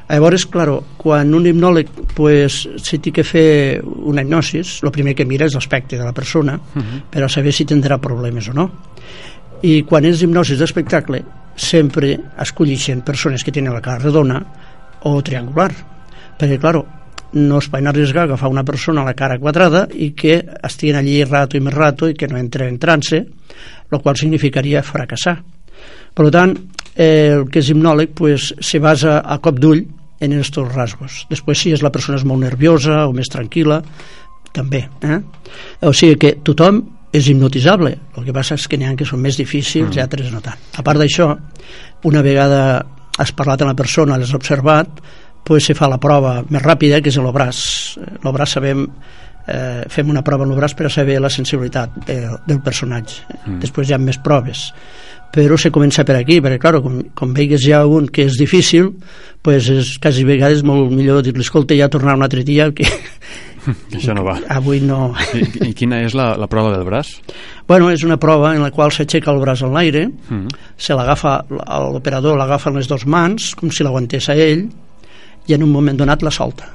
Llavors, 0.07 0.45
claro, 0.47 0.77
quan 0.95 1.33
un 1.35 1.49
hipnòleg 1.49 1.89
pues, 2.15 2.61
si 2.79 3.01
té 3.03 3.11
que 3.11 3.25
fer 3.27 3.81
una 3.83 4.23
hipnosis, 4.23 4.77
el 4.85 4.93
primer 4.95 5.17
que 5.17 5.25
mira 5.27 5.49
és 5.49 5.57
l'aspecte 5.57 5.99
de 5.99 6.05
la 6.05 6.15
persona 6.15 6.55
uh 6.55 6.79
-huh. 6.79 7.01
per 7.11 7.23
a 7.23 7.29
saber 7.29 7.51
si 7.51 7.65
tindrà 7.65 7.97
problemes 7.99 8.47
o 8.47 8.53
no. 8.53 8.71
I 9.61 9.83
quan 9.83 10.05
és 10.05 10.21
hipnosis 10.21 10.59
d'espectacle, 10.59 11.23
sempre 11.57 12.13
escollixen 12.39 13.01
persones 13.01 13.43
que 13.43 13.51
tenen 13.51 13.73
la 13.73 13.81
cara 13.81 13.99
redona 14.05 14.39
o 15.03 15.17
triangular. 15.25 15.73
Perquè, 16.37 16.59
claro, 16.61 16.85
no 17.33 17.57
es 17.59 17.67
poden 17.67 17.89
arriesgar 17.89 18.23
a 18.23 18.29
agafar 18.31 18.49
una 18.49 18.63
persona 18.63 19.01
a 19.01 19.09
la 19.09 19.15
cara 19.17 19.39
quadrada 19.41 19.87
i 19.91 20.13
que 20.15 20.39
estiguin 20.63 20.95
allí 20.95 21.19
rato 21.25 21.57
i 21.57 21.63
més 21.63 21.73
rato 21.73 22.07
i 22.07 22.15
que 22.15 22.29
no 22.29 22.37
entre 22.39 22.69
en 22.69 22.79
trance, 22.79 23.19
el 23.91 24.01
qual 24.01 24.17
significaria 24.17 24.85
fracassar. 24.85 25.37
Per 26.13 26.29
tant, 26.33 26.55
eh, 26.95 27.33
el 27.35 27.47
que 27.49 27.59
és 27.59 27.71
hipnòleg 27.73 28.13
pues, 28.15 28.53
se 28.59 28.79
basa 28.79 29.19
a 29.19 29.39
cop 29.43 29.59
d'ull 29.59 29.83
en 30.19 30.33
aquests 30.33 30.61
rasgos. 30.73 31.25
Després, 31.29 31.59
si 31.59 31.73
és 31.75 31.83
la 31.85 31.91
persona 31.93 32.17
és 32.17 32.25
molt 32.25 32.41
nerviosa 32.41 33.03
o 33.05 33.13
més 33.13 33.29
tranquil·la, 33.29 33.81
també. 34.53 34.87
Eh? 35.03 35.19
O 35.85 35.93
sigui 35.93 36.17
que 36.21 36.37
tothom 36.45 36.81
és 37.15 37.29
hipnotitzable. 37.29 37.93
El 38.17 38.25
que 38.27 38.35
passa 38.35 38.57
és 38.57 38.67
que 38.67 38.79
n'hi 38.79 38.89
ha 38.89 38.95
que 38.97 39.07
són 39.07 39.21
més 39.23 39.37
difícils 39.39 39.89
mm. 39.89 39.97
i 39.97 40.03
altres 40.03 40.31
no 40.33 40.41
tant. 40.43 40.59
A 40.77 40.83
part 40.85 41.01
d'això, 41.01 41.31
una 42.09 42.23
vegada 42.25 42.61
has 43.17 43.33
parlat 43.33 43.63
amb 43.63 43.73
la 43.73 43.79
persona, 43.79 44.19
l'has 44.19 44.35
observat, 44.37 45.01
pues 45.47 45.69
se 45.69 45.75
fa 45.77 45.87
la 45.89 45.99
prova 46.01 46.41
més 46.49 46.63
ràpida, 46.63 47.01
que 47.01 47.09
és 47.13 47.17
el 47.17 47.29
braç. 47.33 47.61
El 48.19 48.33
braç 48.35 48.57
sabem 48.57 48.83
eh, 49.47 49.83
fem 49.89 50.09
una 50.11 50.23
prova 50.27 50.45
en 50.45 50.55
braç 50.57 50.75
per 50.75 50.89
a 50.89 50.93
saber 50.93 51.21
la 51.23 51.31
sensibilitat 51.31 52.01
de, 52.07 52.17
del 52.47 52.59
personatge. 52.61 53.23
Mm. 53.45 53.61
Després 53.63 53.89
hi 53.89 53.95
ha 53.95 54.01
més 54.01 54.19
proves 54.23 54.67
però 55.31 55.57
se 55.59 55.71
comença 55.75 56.05
per 56.07 56.15
aquí, 56.15 56.39
perquè 56.41 56.59
clar, 56.61 56.79
com, 56.83 57.01
com 57.15 57.33
veigues 57.35 57.61
ja 57.61 57.81
un 57.85 58.07
que 58.13 58.25
és 58.29 58.37
difícil, 58.39 58.93
pues 59.43 59.67
és 59.69 59.97
quasi 60.01 60.23
vegades 60.27 60.63
molt 60.65 60.93
millor 60.93 61.21
dir-li, 61.25 61.43
escolta, 61.43 61.75
ja 61.77 61.89
tornar 61.91 62.15
un 62.17 62.23
altre 62.25 62.45
dia, 62.47 62.69
que, 62.71 62.87
això 63.97 64.15
no 64.15 64.23
va. 64.25 64.37
Avui 64.53 64.81
no. 64.83 65.11
I, 65.35 65.43
i 65.69 65.73
quina 65.77 66.01
és 66.05 66.15
la, 66.17 66.31
la 66.39 66.49
prova 66.51 66.73
del 66.75 66.85
braç? 66.87 67.17
Bueno, 67.67 67.89
és 67.93 68.03
una 68.07 68.19
prova 68.21 68.53
en 68.55 68.63
la 68.63 68.71
qual 68.75 68.93
s'aixeca 68.95 69.33
el 69.33 69.41
braç 69.43 69.63
en 69.67 69.73
l'aire, 69.75 70.07
mm. 70.07 70.59
se 70.77 70.97
l'agafa, 70.97 71.39
l'operador 71.49 72.37
l'agafa 72.39 72.71
en 72.71 72.79
les 72.79 72.89
dues 72.89 73.05
mans, 73.05 73.53
com 73.59 73.71
si 73.73 73.85
l'aguantés 73.85 74.29
a 74.31 74.37
ell, 74.37 74.67
i 75.47 75.55
en 75.55 75.63
un 75.63 75.71
moment 75.71 75.97
donat 75.97 76.23
la 76.23 76.33
solta. 76.33 76.69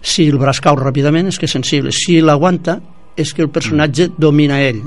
Si 0.00 0.28
el 0.28 0.38
braç 0.40 0.62
cau 0.64 0.78
ràpidament 0.80 1.28
és 1.28 1.38
que 1.38 1.48
és 1.48 1.56
sensible. 1.56 1.92
Si 1.92 2.20
l'aguanta 2.24 2.78
és 3.20 3.34
que 3.36 3.42
el 3.44 3.50
personatge 3.52 4.08
mm. 4.08 4.20
domina 4.20 4.60
ell, 4.64 4.80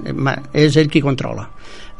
és 0.57 0.77
ell 0.79 0.89
qui 0.89 1.03
controla. 1.05 1.49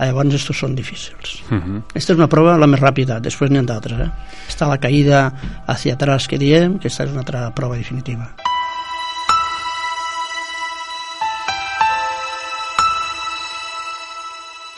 Llavors, 0.03 0.33
estos 0.35 0.57
són 0.59 0.73
difícils. 0.75 1.43
Uh 1.49 1.57
-huh. 1.57 1.81
Esta 1.93 2.13
és 2.13 2.17
una 2.17 2.27
prova 2.27 2.57
la 2.57 2.67
més 2.67 2.81
ràpida, 2.81 3.19
després 3.21 3.51
n'hi 3.51 3.59
ha 3.59 3.63
d'altres. 3.63 3.99
Eh? 3.99 4.11
Està 4.49 4.67
la 4.67 4.79
caïda 4.79 5.33
hacia 5.67 5.93
atrás 5.93 6.27
que 6.27 6.37
diem, 6.37 6.73
que 6.79 6.87
aquesta 6.87 7.03
és 7.03 7.11
una 7.11 7.19
altra 7.19 7.53
prova 7.53 7.77
definitiva. 7.77 8.35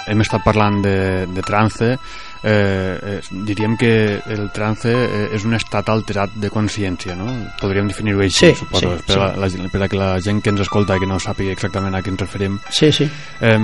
Hem 0.08 0.22
estat 0.22 0.44
parlant 0.46 0.82
de, 0.84 0.98
de 1.34 1.44
trance, 1.46 1.92
eh, 2.46 2.50
eh, 2.52 3.20
diríem 3.48 3.76
que 3.78 4.22
el 4.36 4.50
trance 4.54 4.92
eh, 4.92 5.28
és 5.34 5.46
un 5.48 5.58
estat 5.58 5.90
alterat 5.90 6.36
de 6.42 6.52
consciència, 6.54 7.16
no? 7.18 7.32
Podríem 7.62 7.90
definir-ho 7.90 8.22
així, 8.22 8.52
Sí, 8.52 8.56
suposo, 8.62 8.96
sí, 8.98 9.06
per, 9.08 9.16
sí. 9.16 9.22
A 9.22 9.36
la, 9.42 9.70
per 9.74 9.84
a 9.84 9.90
que 9.90 10.02
la 10.02 10.12
gent 10.22 10.44
que 10.44 10.54
ens 10.54 10.66
escolta 10.66 10.98
i 10.98 11.02
que 11.02 11.10
no 11.10 11.22
sàpiga 11.22 11.56
exactament 11.56 11.98
a 11.98 12.04
què 12.06 12.14
ens 12.14 12.22
referim. 12.22 12.60
Sí, 12.70 12.92
sí. 12.94 13.10
Eh, 13.42 13.58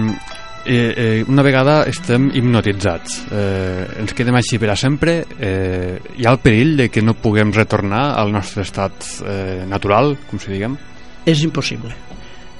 eh, 0.65 0.93
eh, 0.97 1.25
una 1.27 1.41
vegada 1.45 1.83
estem 1.89 2.29
hipnotitzats, 2.33 3.25
eh, 3.31 3.85
ens 4.01 4.13
quedem 4.17 4.35
així 4.37 4.59
per 4.61 4.71
a 4.73 4.77
sempre, 4.77 5.21
eh, 5.39 5.99
hi 6.17 6.25
ha 6.25 6.33
el 6.33 6.41
perill 6.41 6.75
de 6.77 6.89
que 6.89 7.01
no 7.01 7.13
puguem 7.13 7.53
retornar 7.53 8.11
al 8.17 8.31
nostre 8.33 8.65
estat 8.65 9.13
eh, 9.25 9.61
natural, 9.67 10.15
com 10.29 10.39
si 10.39 10.53
diguem? 10.53 10.77
És 11.25 11.43
impossible. 11.45 11.93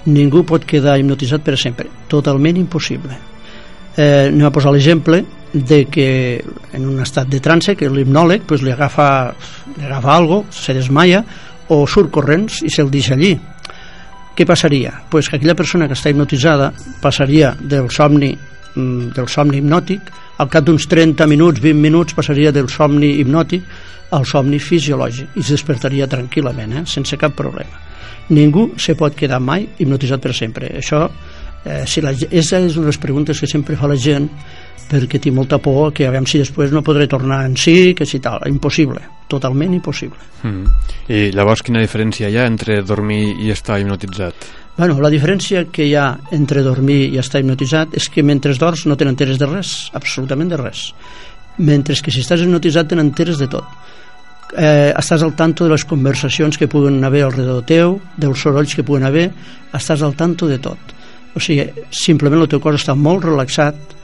Ningú 0.06 0.44
pot 0.46 0.66
quedar 0.66 0.98
hipnotitzat 0.98 1.44
per 1.46 1.58
sempre. 1.58 1.90
Totalment 2.10 2.58
impossible. 2.58 3.18
Eh, 3.98 4.28
anem 4.30 4.48
a 4.48 4.54
posar 4.56 4.72
l'exemple 4.72 5.24
de 5.52 5.86
que 5.92 6.42
en 6.72 6.86
un 6.88 7.02
estat 7.04 7.28
de 7.28 7.42
trance 7.44 7.76
que 7.76 7.90
l'hipnòleg 7.92 8.46
pues, 8.48 8.64
li, 8.64 8.72
agafa, 8.72 9.08
li 9.76 9.86
agafa 9.86 10.14
algo, 10.16 10.46
se 10.50 10.74
desmaia 10.74 11.24
o 11.72 11.84
surt 11.88 12.12
corrents 12.12 12.62
i 12.64 12.72
se'l 12.72 12.92
deixa 12.92 13.18
allí. 13.18 13.34
Què 14.36 14.48
passaria? 14.48 14.94
Pues 15.12 15.28
que 15.28 15.36
aquella 15.36 15.58
persona 15.60 15.90
que 15.90 15.98
està 15.98 16.12
hipnotitzada 16.12 16.72
passaria 17.04 17.52
del 17.60 17.92
somni 17.92 18.32
mm, 18.32 19.12
del 19.16 19.28
somni 19.28 19.60
hipnòtic 19.60 20.12
al 20.40 20.50
cap 20.50 20.66
d'uns 20.66 20.88
30 20.88 21.28
minuts, 21.28 21.60
20 21.60 21.84
minuts 21.84 22.16
passaria 22.16 22.54
del 22.56 22.72
somni 22.72 23.18
hipnòtic 23.20 23.68
al 24.16 24.26
somni 24.28 24.60
fisiològic 24.60 25.36
i 25.36 25.44
es 25.44 25.52
despertaria 25.52 26.08
tranquil·lament, 26.08 26.80
eh? 26.80 26.86
sense 26.88 27.20
cap 27.20 27.36
problema. 27.36 27.80
Ningú 28.32 28.72
se 28.80 28.96
pot 28.96 29.16
quedar 29.16 29.42
mai 29.44 29.68
hipnotitzat 29.78 30.24
per 30.24 30.34
sempre. 30.36 30.72
Això, 30.80 31.04
eh, 31.66 31.84
si 31.88 32.02
la, 32.02 32.14
ge- 32.14 32.30
és, 32.32 32.52
una 32.54 32.70
de 32.72 32.86
les 32.92 32.98
preguntes 33.02 33.40
que 33.40 33.48
sempre 33.48 33.76
fa 33.78 33.88
la 33.88 33.96
gent 34.00 34.30
perquè 34.92 35.22
té 35.24 35.32
molta 35.32 35.58
por 35.64 35.94
que 35.96 36.04
a 36.08 36.12
veure 36.12 36.28
si 36.28 36.42
després 36.42 36.72
no 36.74 36.82
podré 36.84 37.08
tornar 37.08 37.46
en 37.48 37.54
si, 37.56 37.94
que 37.96 38.06
si 38.06 38.20
tal. 38.20 38.42
Impossible, 38.50 39.00
totalment 39.32 39.72
impossible. 39.74 40.20
Mm. 40.44 40.66
I 41.08 41.22
llavors 41.32 41.62
quina 41.64 41.80
diferència 41.80 42.28
hi 42.28 42.36
ha 42.38 42.48
entre 42.50 42.82
dormir 42.84 43.38
i 43.40 43.52
estar 43.54 43.80
hipnotitzat? 43.80 44.50
Bueno, 44.76 44.98
la 45.00 45.10
diferència 45.14 45.66
que 45.72 45.86
hi 45.88 45.96
ha 45.96 46.10
entre 46.36 46.64
dormir 46.66 47.06
i 47.14 47.18
estar 47.24 47.40
hipnotitzat 47.40 47.96
és 47.96 48.10
que 48.12 48.24
mentre 48.24 48.52
dors 48.60 48.84
no 48.86 48.98
te 49.00 49.06
n'enteres 49.08 49.40
de 49.40 49.48
res, 49.48 49.90
absolutament 49.96 50.52
de 50.52 50.60
res. 50.60 50.90
Mentre 51.60 51.96
que 52.04 52.12
si 52.12 52.20
estàs 52.24 52.44
hipnotitzat 52.44 52.88
te 52.92 52.96
n'enteres 53.00 53.40
de 53.40 53.48
tot. 53.52 53.68
Eh, 54.58 54.92
estàs 55.00 55.24
al 55.24 55.32
tanto 55.40 55.64
de 55.64 55.72
les 55.72 55.86
conversacions 55.88 56.58
que 56.60 56.68
puguen 56.68 57.00
haver 57.08 57.24
al 57.24 57.32
redor 57.38 57.64
teu, 57.64 58.00
dels 58.20 58.40
sorolls 58.44 58.76
que 58.76 58.84
puguen 58.84 59.06
haver, 59.08 59.30
estàs 59.72 60.02
al 60.04 60.16
tanto 60.20 60.48
de 60.52 60.58
tot. 60.60 60.98
O 61.36 61.40
sigui, 61.40 61.70
simplement 61.96 62.44
el 62.44 62.52
teu 62.52 62.60
cos 62.64 62.82
està 62.82 62.96
molt 62.98 63.26
relaxat, 63.30 63.96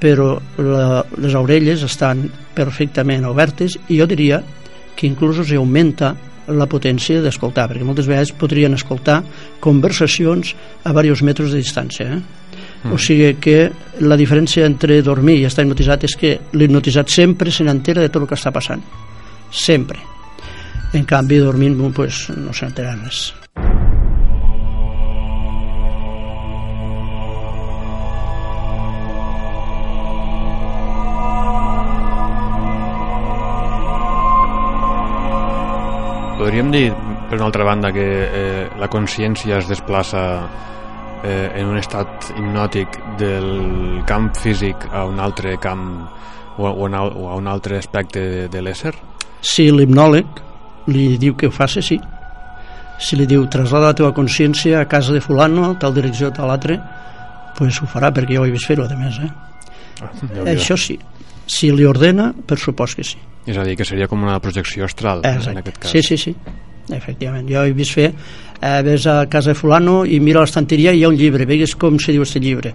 però 0.00 0.34
la, 0.60 1.00
les 1.22 1.34
orelles 1.38 1.82
estan 1.86 2.26
perfectament 2.54 3.24
obertes 3.28 3.78
i 3.88 3.98
jo 4.00 4.08
diria 4.10 4.42
que 4.94 5.08
inclús 5.08 5.40
els 5.42 5.52
augmenta 5.56 6.12
la 6.52 6.66
potència 6.68 7.22
d'escoltar, 7.24 7.68
perquè 7.70 7.86
moltes 7.86 8.08
vegades 8.08 8.34
podrien 8.36 8.76
escoltar 8.76 9.22
conversacions 9.64 10.52
a 10.84 10.92
diversos 10.92 11.24
metres 11.24 11.54
de 11.54 11.62
distància. 11.62 12.08
Eh? 12.18 12.20
Mm. 12.84 12.92
O 12.92 12.98
sigui 13.00 13.30
que 13.40 13.70
la 14.04 14.18
diferència 14.20 14.66
entre 14.68 15.00
dormir 15.02 15.38
i 15.40 15.46
estar 15.48 15.64
hipnotitzat 15.64 16.04
és 16.10 16.18
que 16.20 16.34
l'hipnotitzat 16.52 17.08
sempre 17.08 17.50
se 17.50 17.64
n'entera 17.64 18.04
de 18.04 18.12
tot 18.12 18.26
el 18.26 18.28
que 18.28 18.36
està 18.36 18.52
passant. 18.52 18.84
Sempre. 19.50 20.02
En 20.94 21.08
canvi, 21.08 21.40
dormint, 21.40 21.80
pues, 21.94 22.28
no 22.36 22.52
se 22.52 22.66
n'entera 22.66 22.98
res. 23.00 23.32
Podríem 36.38 36.70
dir, 36.74 36.92
per 37.30 37.38
una 37.38 37.46
altra 37.46 37.64
banda, 37.64 37.92
que 37.94 38.04
eh, 38.04 38.68
la 38.80 38.88
consciència 38.90 39.60
es 39.60 39.68
desplaça 39.70 40.22
eh, 41.22 41.50
en 41.54 41.70
un 41.70 41.78
estat 41.78 42.32
hipnòtic 42.34 42.98
del 43.20 44.02
camp 44.08 44.32
físic 44.36 44.88
a 44.92 45.04
un 45.06 45.22
altre 45.22 45.54
camp 45.62 45.84
o 46.58 46.66
a, 46.66 46.72
o 46.72 46.88
a, 46.88 47.04
o 47.06 47.28
a 47.30 47.36
un 47.38 47.46
altre 47.46 47.78
aspecte 47.78 48.20
de, 48.20 48.42
de 48.50 48.62
l'ésser? 48.62 48.92
Si 49.44 49.68
l'hipnòleg 49.70 50.42
li 50.90 51.14
diu 51.22 51.38
que 51.38 51.48
ho 51.48 51.54
faci, 51.54 51.82
sí. 51.82 52.00
Si 52.98 53.16
li 53.18 53.26
diu 53.30 53.46
traslada 53.50 53.92
la 53.92 53.98
teva 53.98 54.12
consciència 54.14 54.82
a 54.82 54.88
casa 54.90 55.14
de 55.14 55.22
fulano, 55.22 55.72
tal 55.80 55.94
direcció, 55.94 56.30
tal 56.34 56.50
altre, 56.50 56.78
pues 57.58 57.80
ho 57.80 57.88
farà, 57.90 58.10
perquè 58.14 58.36
jo 58.36 58.42
ho 58.42 58.48
he 58.48 58.54
vist 58.54 58.70
fer-ho, 58.70 58.86
a 58.90 58.98
més. 58.98 59.18
Eh? 59.22 59.30
Ah. 60.02 60.10
Això 60.50 60.76
sí. 60.78 60.98
Si 61.46 61.70
li 61.72 61.84
ordena, 61.84 62.32
per 62.34 62.58
supost 62.58 62.96
que 62.96 63.04
sí. 63.04 63.18
És 63.46 63.56
a 63.60 63.64
dir, 63.66 63.76
que 63.76 63.84
seria 63.84 64.08
com 64.08 64.22
una 64.24 64.38
projecció 64.40 64.86
astral, 64.86 65.20
en 65.24 65.36
Exacte. 65.36 65.60
aquest 65.60 65.78
cas. 65.82 65.90
Sí, 65.92 66.02
sí, 66.02 66.16
sí. 66.16 66.34
Efectivament. 66.92 67.48
Jo 67.48 67.64
he 67.64 67.72
vist 67.72 67.94
fer, 67.96 68.10
eh, 68.60 68.82
ves 68.84 69.06
a 69.06 69.26
casa 69.28 69.52
de 69.52 69.54
fulano 69.54 70.04
i 70.04 70.20
mira 70.20 70.40
l'estanteria 70.40 70.92
i 70.92 70.98
hi 71.00 71.04
ha 71.04 71.08
un 71.08 71.16
llibre, 71.16 71.46
vegues 71.48 71.74
com 71.76 71.98
se 71.98 72.12
diu 72.12 72.22
aquest 72.22 72.42
llibre. 72.44 72.74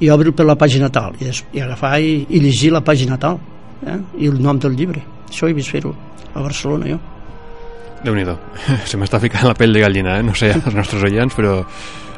I 0.00 0.10
obri 0.14 0.32
per 0.32 0.46
la 0.46 0.54
pàgina 0.58 0.90
tal, 0.94 1.14
i, 1.20 1.24
des, 1.24 1.44
i 1.52 1.60
agafar 1.60 1.98
i, 2.00 2.26
i 2.28 2.40
llegir 2.40 2.72
la 2.72 2.82
pàgina 2.86 3.18
tal, 3.18 3.38
eh? 3.86 3.98
i 4.18 4.28
el 4.30 4.40
nom 4.42 4.58
del 4.58 4.76
llibre. 4.78 5.02
Això 5.28 5.48
he 5.48 5.54
vist 5.54 5.70
fer-ho 5.74 5.94
a 6.34 6.42
Barcelona, 6.42 6.86
jo. 6.86 6.98
déu 8.04 8.14
nhi 8.14 8.24
Se 8.86 8.96
m'està 8.96 9.18
ficant 9.18 9.46
la 9.46 9.54
pell 9.54 9.72
de 9.72 9.80
gallina, 9.80 10.18
eh? 10.18 10.22
no 10.22 10.34
sé 10.34 10.52
els 10.54 10.74
nostres 10.74 11.02
oients, 11.02 11.34
però 11.34 11.64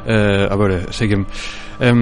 eh, 0.05 0.47
a 0.49 0.55
veure, 0.55 0.85
seguim. 0.93 1.25
Eh, 1.79 1.93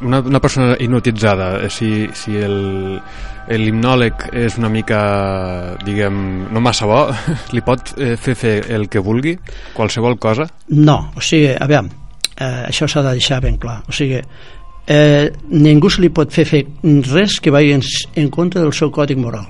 una, 0.00 0.20
una 0.20 0.40
persona 0.40 0.76
hipnotitzada, 0.78 1.62
eh, 1.62 1.70
si, 1.70 2.08
si 2.14 2.34
l'hipnòleg 2.38 4.28
és 4.36 4.58
una 4.58 4.70
mica, 4.72 5.00
diguem, 5.84 6.48
no 6.52 6.62
massa 6.64 6.88
bo, 6.88 7.04
li 7.54 7.62
pot 7.64 7.94
eh, 7.96 8.16
fer 8.16 8.36
fer 8.38 8.54
el 8.74 8.88
que 8.90 9.02
vulgui, 9.04 9.36
qualsevol 9.76 10.18
cosa? 10.18 10.48
No, 10.74 10.98
o 11.16 11.24
sigui, 11.24 11.52
a 11.54 11.68
veure, 11.70 11.88
eh, 12.36 12.64
això 12.68 12.88
s'ha 12.88 13.04
de 13.06 13.16
deixar 13.18 13.40
ben 13.44 13.58
clar. 13.60 13.80
O 13.88 13.94
sigui, 13.94 14.20
eh, 14.88 15.30
ningú 15.50 15.90
se 15.90 16.02
li 16.02 16.10
pot 16.14 16.32
fer 16.32 16.46
fer 16.48 16.64
res 17.12 17.38
que 17.40 17.54
vagi 17.54 17.74
en, 17.76 17.84
en 18.16 18.30
contra 18.34 18.62
del 18.64 18.74
seu 18.74 18.90
còdic 18.90 19.20
moral. 19.20 19.46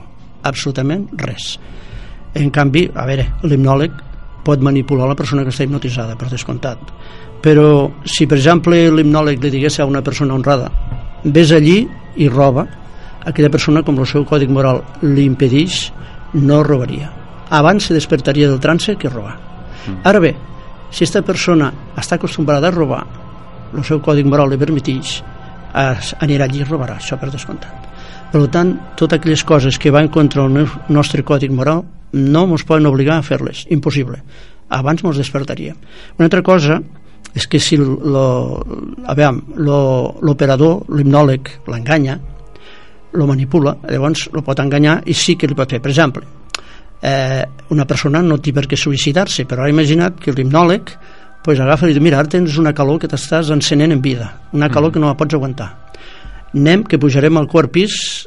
Absolutament 0.48 1.08
res. 1.18 1.56
En 2.38 2.52
canvi, 2.54 2.86
a 2.94 3.06
veure, 3.08 3.26
l'hipnòleg 3.42 4.04
pot 4.44 4.62
manipular 4.64 5.08
la 5.08 5.16
persona 5.18 5.42
que 5.44 5.52
està 5.52 5.66
hipnotitzada, 5.66 6.16
per 6.16 6.30
descomptat. 6.32 6.92
Però 7.42 7.90
si, 8.04 8.26
per 8.26 8.38
exemple, 8.38 8.80
l'hipnòleg 8.90 9.42
li 9.42 9.50
digués 9.54 9.78
a 9.78 9.86
una 9.86 10.02
persona 10.02 10.34
honrada 10.34 10.70
vés 11.24 11.52
allí 11.52 11.86
i 12.16 12.28
roba, 12.28 12.66
aquella 13.24 13.50
persona, 13.50 13.82
com 13.82 13.98
el 13.98 14.06
seu 14.06 14.24
còdic 14.26 14.50
moral 14.50 14.82
li 15.02 15.24
impedeix, 15.26 15.88
no 16.34 16.62
robaria. 16.62 17.10
Abans 17.50 17.88
se 17.88 17.94
despertaria 17.94 18.48
del 18.48 18.60
trance 18.60 18.96
que 18.96 19.08
robar. 19.08 19.36
Ara 20.04 20.20
bé, 20.20 20.34
si 20.90 21.04
aquesta 21.04 21.22
persona 21.22 21.70
està 21.96 22.18
acostumbrada 22.18 22.68
a 22.68 22.74
robar, 22.74 23.04
el 23.74 23.84
seu 23.84 24.00
còdic 24.04 24.26
moral 24.28 24.50
li 24.52 24.58
permeteix, 24.60 25.18
anirà 25.74 26.48
allí 26.48 26.62
i 26.62 26.66
robarà, 26.66 26.96
això 26.98 27.18
per 27.20 27.30
descomptat. 27.32 27.86
Per 28.32 28.44
tant, 28.52 28.74
totes 28.96 29.18
aquelles 29.18 29.44
coses 29.44 29.78
que 29.80 29.92
van 29.94 30.10
contra 30.12 30.44
el 30.44 30.66
nostre 30.92 31.24
còdic 31.24 31.52
moral 31.52 31.84
no 32.12 32.44
ens 32.48 32.64
poden 32.68 32.88
obligar 32.88 33.18
a 33.18 33.24
fer-les, 33.24 33.66
impossible. 33.72 34.20
Abans 34.68 35.04
ens 35.04 35.20
despertaria. 35.20 35.76
Una 36.18 36.28
altra 36.28 36.42
cosa 36.42 36.82
és 37.34 37.46
que 37.46 37.60
si 37.60 37.76
lo, 37.76 38.24
a 39.04 39.14
l'operador, 39.14 40.88
l'hipnòleg, 40.88 41.50
l'enganya, 41.68 42.18
lo 43.12 43.26
manipula, 43.26 43.76
llavors 43.88 44.28
lo 44.32 44.42
pot 44.44 44.60
enganyar 44.60 45.00
i 45.06 45.14
sí 45.16 45.36
que 45.36 45.48
li 45.48 45.56
pot 45.56 45.70
fer. 45.70 45.80
Per 45.80 45.90
exemple, 45.90 46.24
eh, 47.02 47.44
una 47.74 47.86
persona 47.86 48.22
no 48.22 48.38
té 48.40 48.52
per 48.52 48.66
què 48.68 48.76
suïcidar-se, 48.76 49.46
però 49.48 49.64
ha 49.64 49.72
imaginat 49.72 50.18
que 50.20 50.34
l'hipnòleg 50.34 50.94
pues, 51.44 51.60
agafa 51.60 51.88
i 51.88 51.94
diu, 51.94 52.04
mira, 52.04 52.18
ara 52.18 52.28
tens 52.28 52.58
una 52.60 52.74
calor 52.76 52.98
que 53.00 53.10
t'estàs 53.10 53.52
encenent 53.54 53.94
en 53.94 54.02
vida, 54.04 54.32
una 54.52 54.68
calor 54.68 54.92
que 54.92 55.00
no 55.00 55.08
la 55.08 55.16
pots 55.16 55.36
aguantar. 55.36 55.70
Anem, 56.54 56.82
que 56.88 56.98
pujarem 57.00 57.36
al 57.38 57.48
quart 57.48 57.72
pis, 57.72 58.26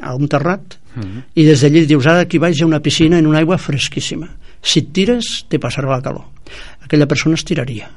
a 0.00 0.14
un 0.16 0.28
terrat, 0.28 0.78
i 1.34 1.44
des 1.44 1.60
d'allí 1.64 1.86
dius, 1.88 2.06
ara 2.06 2.24
aquí 2.26 2.38
baix 2.40 2.58
hi 2.58 2.64
ha 2.64 2.68
una 2.68 2.80
piscina 2.84 3.18
en 3.18 3.26
una 3.26 3.40
aigua 3.40 3.58
fresquíssima. 3.58 4.28
Si 4.62 4.84
et 4.84 4.92
tires, 4.94 5.42
te 5.48 5.58
passarà 5.58 5.90
la 5.90 6.02
calor. 6.04 6.28
Aquella 6.84 7.08
persona 7.08 7.34
es 7.34 7.44
tiraria. 7.44 7.88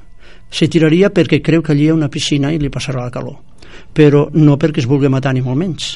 Se 0.52 0.68
tiraria 0.72 1.12
perquè 1.14 1.42
creu 1.44 1.64
que 1.64 1.74
allí 1.74 1.88
hi 1.88 1.92
ha 1.92 1.98
una 1.98 2.10
piscina 2.10 2.52
i 2.54 2.60
li 2.60 2.70
passarà 2.70 3.04
la 3.04 3.14
calor. 3.14 3.38
Però 3.94 4.28
no 4.34 4.58
perquè 4.62 4.84
es 4.84 4.90
vulgui 4.90 5.10
matar 5.12 5.34
ni 5.34 5.44
molt 5.44 5.60
menys. 5.60 5.96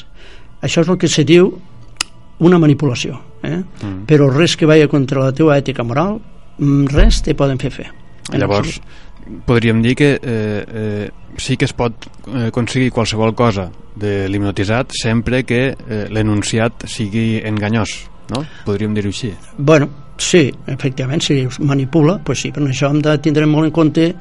Això 0.60 0.84
és 0.84 0.88
el 0.88 0.98
que 1.00 1.08
se 1.08 1.24
diu 1.24 1.52
una 2.40 2.58
manipulació. 2.58 3.20
Eh? 3.42 3.56
Mm. 3.56 4.04
Però 4.08 4.28
res 4.32 4.56
que 4.56 4.68
vaya 4.68 4.88
contra 4.88 5.24
la 5.24 5.32
teva 5.36 5.56
ètica 5.60 5.84
moral, 5.84 6.18
mm, 6.58 6.90
res 6.92 7.22
te 7.24 7.36
poden 7.36 7.60
fer 7.60 7.70
fer. 7.72 7.88
Llavors, 8.30 8.78
absolut. 8.78 9.44
podríem 9.46 9.82
dir 9.82 9.94
que 9.96 10.10
eh, 10.22 10.64
eh, 10.68 11.10
sí 11.36 11.56
que 11.56 11.64
es 11.64 11.72
pot 11.76 12.06
eh, 12.26 12.48
aconseguir 12.48 12.90
qualsevol 12.92 13.34
cosa 13.34 13.70
de 13.96 14.28
l'hipnotitzat 14.28 14.94
sempre 14.96 15.42
que 15.44 15.62
eh, 15.72 16.04
l'enunciat 16.10 16.86
sigui 16.88 17.40
enganyós, 17.44 17.96
no? 18.30 18.44
Podríem 18.66 18.94
dir-ho 18.94 19.10
així. 19.10 19.32
Bueno, 19.58 19.90
sí, 20.16 20.48
efectivament, 20.66 21.22
si 21.22 21.40
es 21.46 21.60
manipula, 21.60 22.18
pues 22.24 22.44
sí, 22.44 22.52
però 22.54 22.68
això 22.70 22.90
hem 22.90 23.00
de 23.04 23.16
tindre 23.22 23.48
molt 23.50 23.70
en 23.70 23.74
compte 23.74 24.12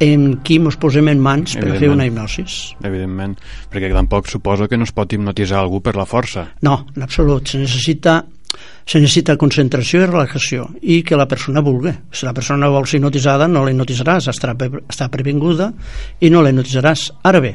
en 0.00 0.38
qui 0.44 0.58
ens 0.60 0.78
posem 0.80 1.08
en 1.12 1.20
mans 1.22 1.56
per 1.58 1.76
fer 1.78 1.90
una 1.92 2.06
hipnosis. 2.08 2.76
Evidentment, 2.84 3.36
perquè 3.72 3.90
tampoc 3.92 4.30
suposo 4.30 4.68
que 4.68 4.78
no 4.78 4.88
es 4.88 4.94
pot 4.94 5.12
hipnotitzar 5.12 5.60
algú 5.60 5.82
per 5.84 5.96
la 5.98 6.06
força. 6.08 6.48
No, 6.62 6.84
en 6.96 7.08
absolut. 7.08 7.48
Se 7.52 7.60
necessita 7.60 8.22
se 8.84 9.00
necessita 9.00 9.38
concentració 9.40 10.02
i 10.02 10.06
relajació 10.08 10.66
i 10.82 11.00
que 11.06 11.16
la 11.16 11.28
persona 11.30 11.62
vulgui. 11.64 11.92
Si 12.12 12.26
la 12.26 12.34
persona 12.36 12.68
vol 12.68 12.86
ser 12.86 12.98
hipnotitzada, 12.98 13.48
no 13.48 13.64
la 13.64 13.72
hipnotitzaràs, 13.72 14.28
estarà, 14.32 14.56
està 14.82 15.08
previnguda 15.12 15.70
i 16.20 16.30
no 16.30 16.42
la 16.42 16.52
hipnotitzaràs. 16.52 17.08
Ara 17.30 17.40
bé, 17.40 17.54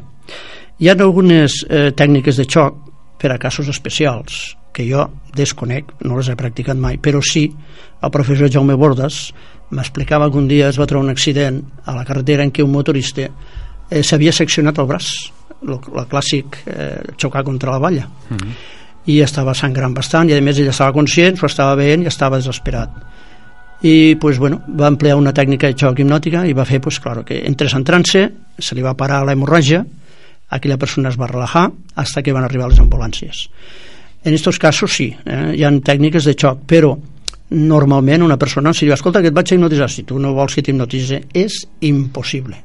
hi 0.80 0.90
ha 0.90 0.96
algunes 0.98 1.64
eh, 1.70 1.92
tècniques 1.98 2.40
de 2.40 2.48
xoc 2.50 2.80
per 3.22 3.34
a 3.34 3.40
casos 3.42 3.70
especials 3.70 4.57
que 4.74 4.86
jo 4.90 5.08
desconec, 5.36 5.94
no 6.06 6.18
les 6.18 6.30
he 6.30 6.38
practicat 6.38 6.78
mai, 6.78 6.98
però 7.02 7.22
sí 7.24 7.48
el 8.02 8.14
professor 8.14 8.52
Jaume 8.52 8.76
Bordas 8.78 9.32
m'explicava 9.70 10.30
que 10.32 10.40
un 10.40 10.48
dia 10.48 10.70
es 10.70 10.80
va 10.80 10.88
trobar 10.88 11.06
un 11.06 11.12
accident 11.12 11.62
a 11.86 11.96
la 11.96 12.06
carretera 12.06 12.46
en 12.46 12.54
què 12.54 12.64
un 12.64 12.72
motorista 12.72 13.28
eh, 13.28 14.04
s'havia 14.04 14.32
seccionat 14.32 14.80
el 14.80 14.88
braç, 14.90 15.12
el, 15.66 15.76
el 15.76 16.10
clàssic 16.10 16.62
eh, 16.66 17.14
xocar 17.18 17.44
contra 17.44 17.72
la 17.72 17.84
valla. 17.84 18.10
Mm 18.30 18.38
-hmm 18.38 18.74
i 19.08 19.22
estava 19.24 19.54
sangrant 19.56 19.94
bastant 19.96 20.30
i 20.30 20.36
a 20.36 20.42
més 20.44 20.60
ell 20.60 20.68
estava 20.68 20.92
conscient, 20.92 21.38
s'ho 21.40 21.48
estava 21.48 21.76
veient 21.80 22.04
i 22.04 22.08
estava 22.08 22.38
desesperat. 22.38 22.90
I 23.82 24.18
pues, 24.20 24.38
bueno, 24.38 24.62
va 24.68 24.88
emplear 24.88 25.16
una 25.16 25.34
tècnica 25.34 25.68
de 25.68 25.78
xoc 25.78 26.00
hipnòtica 26.00 26.46
i 26.46 26.54
va 26.54 26.66
fer 26.66 26.82
pues, 26.82 27.00
claro, 27.00 27.24
que 27.24 27.46
entrés 27.46 27.74
en 27.78 27.86
trance, 27.86 28.30
se 28.60 28.76
li 28.76 28.82
va 28.82 28.98
parar 28.98 29.24
la 29.26 29.36
hemorràgia 29.38 29.86
aquella 30.50 30.78
persona 30.78 31.10
es 31.10 31.18
va 31.20 31.28
relajar 31.28 31.70
hasta 31.96 32.24
que 32.24 32.34
van 32.34 32.44
arribar 32.44 32.70
les 32.72 32.80
ambulàncies 32.80 33.48
en 34.28 34.36
aquests 34.36 34.60
casos 34.60 34.96
sí, 35.00 35.12
eh? 35.26 35.54
hi 35.56 35.64
ha 35.64 35.72
tècniques 35.72 36.28
de 36.28 36.36
xoc 36.36 36.66
però 36.68 36.92
normalment 37.50 38.26
una 38.26 38.38
persona 38.38 38.74
si 38.76 38.86
diu, 38.86 38.94
escolta 38.94 39.22
que 39.24 39.32
et 39.32 39.36
vaig 39.36 39.52
a 39.52 39.56
hipnotitzar 39.56 39.90
si 39.90 40.04
tu 40.04 40.20
no 40.20 40.34
vols 40.36 40.58
que 40.58 40.66
t'hipnotitzi 40.68 41.22
és 41.34 41.62
impossible 41.88 42.60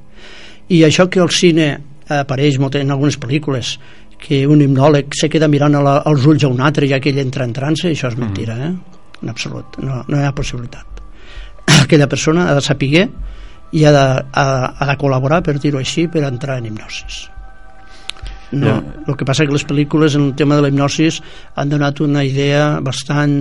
i 0.74 0.82
això 0.86 1.08
que 1.08 1.22
el 1.22 1.30
cine 1.30 1.72
apareix 2.12 2.58
molt 2.58 2.76
en 2.80 2.90
algunes 2.90 3.18
pel·lícules 3.20 3.76
que 4.22 4.44
un 4.46 4.62
hipnòleg 4.62 5.14
se 5.18 5.28
queda 5.30 5.50
mirant 5.50 5.76
la, 5.82 5.98
als 6.06 6.26
ulls 6.30 6.46
a 6.46 6.50
un 6.50 6.62
altre 6.62 6.88
ja 6.90 7.00
que 7.02 7.10
ell 7.10 7.20
entra 7.22 7.46
en 7.48 7.54
trance, 7.56 7.90
això 7.90 8.12
és 8.12 8.18
mentira, 8.20 8.54
eh? 8.68 8.70
en 9.22 9.32
absolut, 9.32 9.78
no, 9.82 10.02
no 10.06 10.20
hi 10.20 10.28
ha 10.28 10.34
possibilitat. 10.36 11.02
Aquella 11.82 12.08
persona 12.10 12.48
ha 12.50 12.56
de 12.58 12.62
saber 12.62 13.08
i 13.72 13.84
ha 13.84 13.92
de, 13.94 14.06
ha, 14.22 14.46
ha 14.78 14.90
de 14.92 14.96
col·laborar, 15.00 15.42
per 15.42 15.58
dir-ho 15.58 15.80
així, 15.82 16.06
per 16.12 16.26
entrar 16.28 16.60
en 16.60 16.70
hipnosis. 16.70 17.24
No, 18.52 18.66
yeah. 18.68 19.04
El 19.08 19.16
que 19.16 19.26
passa 19.28 19.46
que 19.48 19.54
les 19.54 19.64
pel·lícules 19.64 20.16
en 20.18 20.28
el 20.28 20.34
tema 20.36 20.58
de 20.58 20.66
la 20.66 20.72
hipnosis 20.72 21.22
han 21.56 21.72
donat 21.72 22.02
una 22.04 22.24
idea 22.24 22.80
bastant 22.84 23.38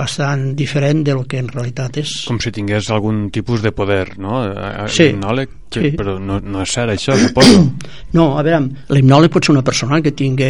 bastant 0.00 0.54
diferent 0.56 1.02
del 1.04 1.24
que 1.28 1.40
en 1.42 1.48
realitat 1.50 1.98
és. 2.00 2.12
Com 2.28 2.38
si 2.40 2.52
tingués 2.54 2.88
algun 2.94 3.26
tipus 3.34 3.60
de 3.60 3.72
poder, 3.76 4.14
no? 4.22 4.40
Sí. 4.88 5.10
Hipnòleg, 5.10 5.52
que, 5.68 5.82
sí. 5.82 5.90
però 5.98 6.16
no, 6.22 6.38
no 6.40 6.62
és 6.64 6.76
cert 6.76 6.94
això, 6.94 7.16
suposo. 7.20 7.66
No, 8.16 8.32
a 8.38 8.44
veure, 8.46 8.64
l'hipnòleg 8.94 9.32
pot 9.34 9.46
ser 9.46 9.52
una 9.54 9.66
persona 9.66 10.00
que 10.02 10.14
tingui 10.16 10.48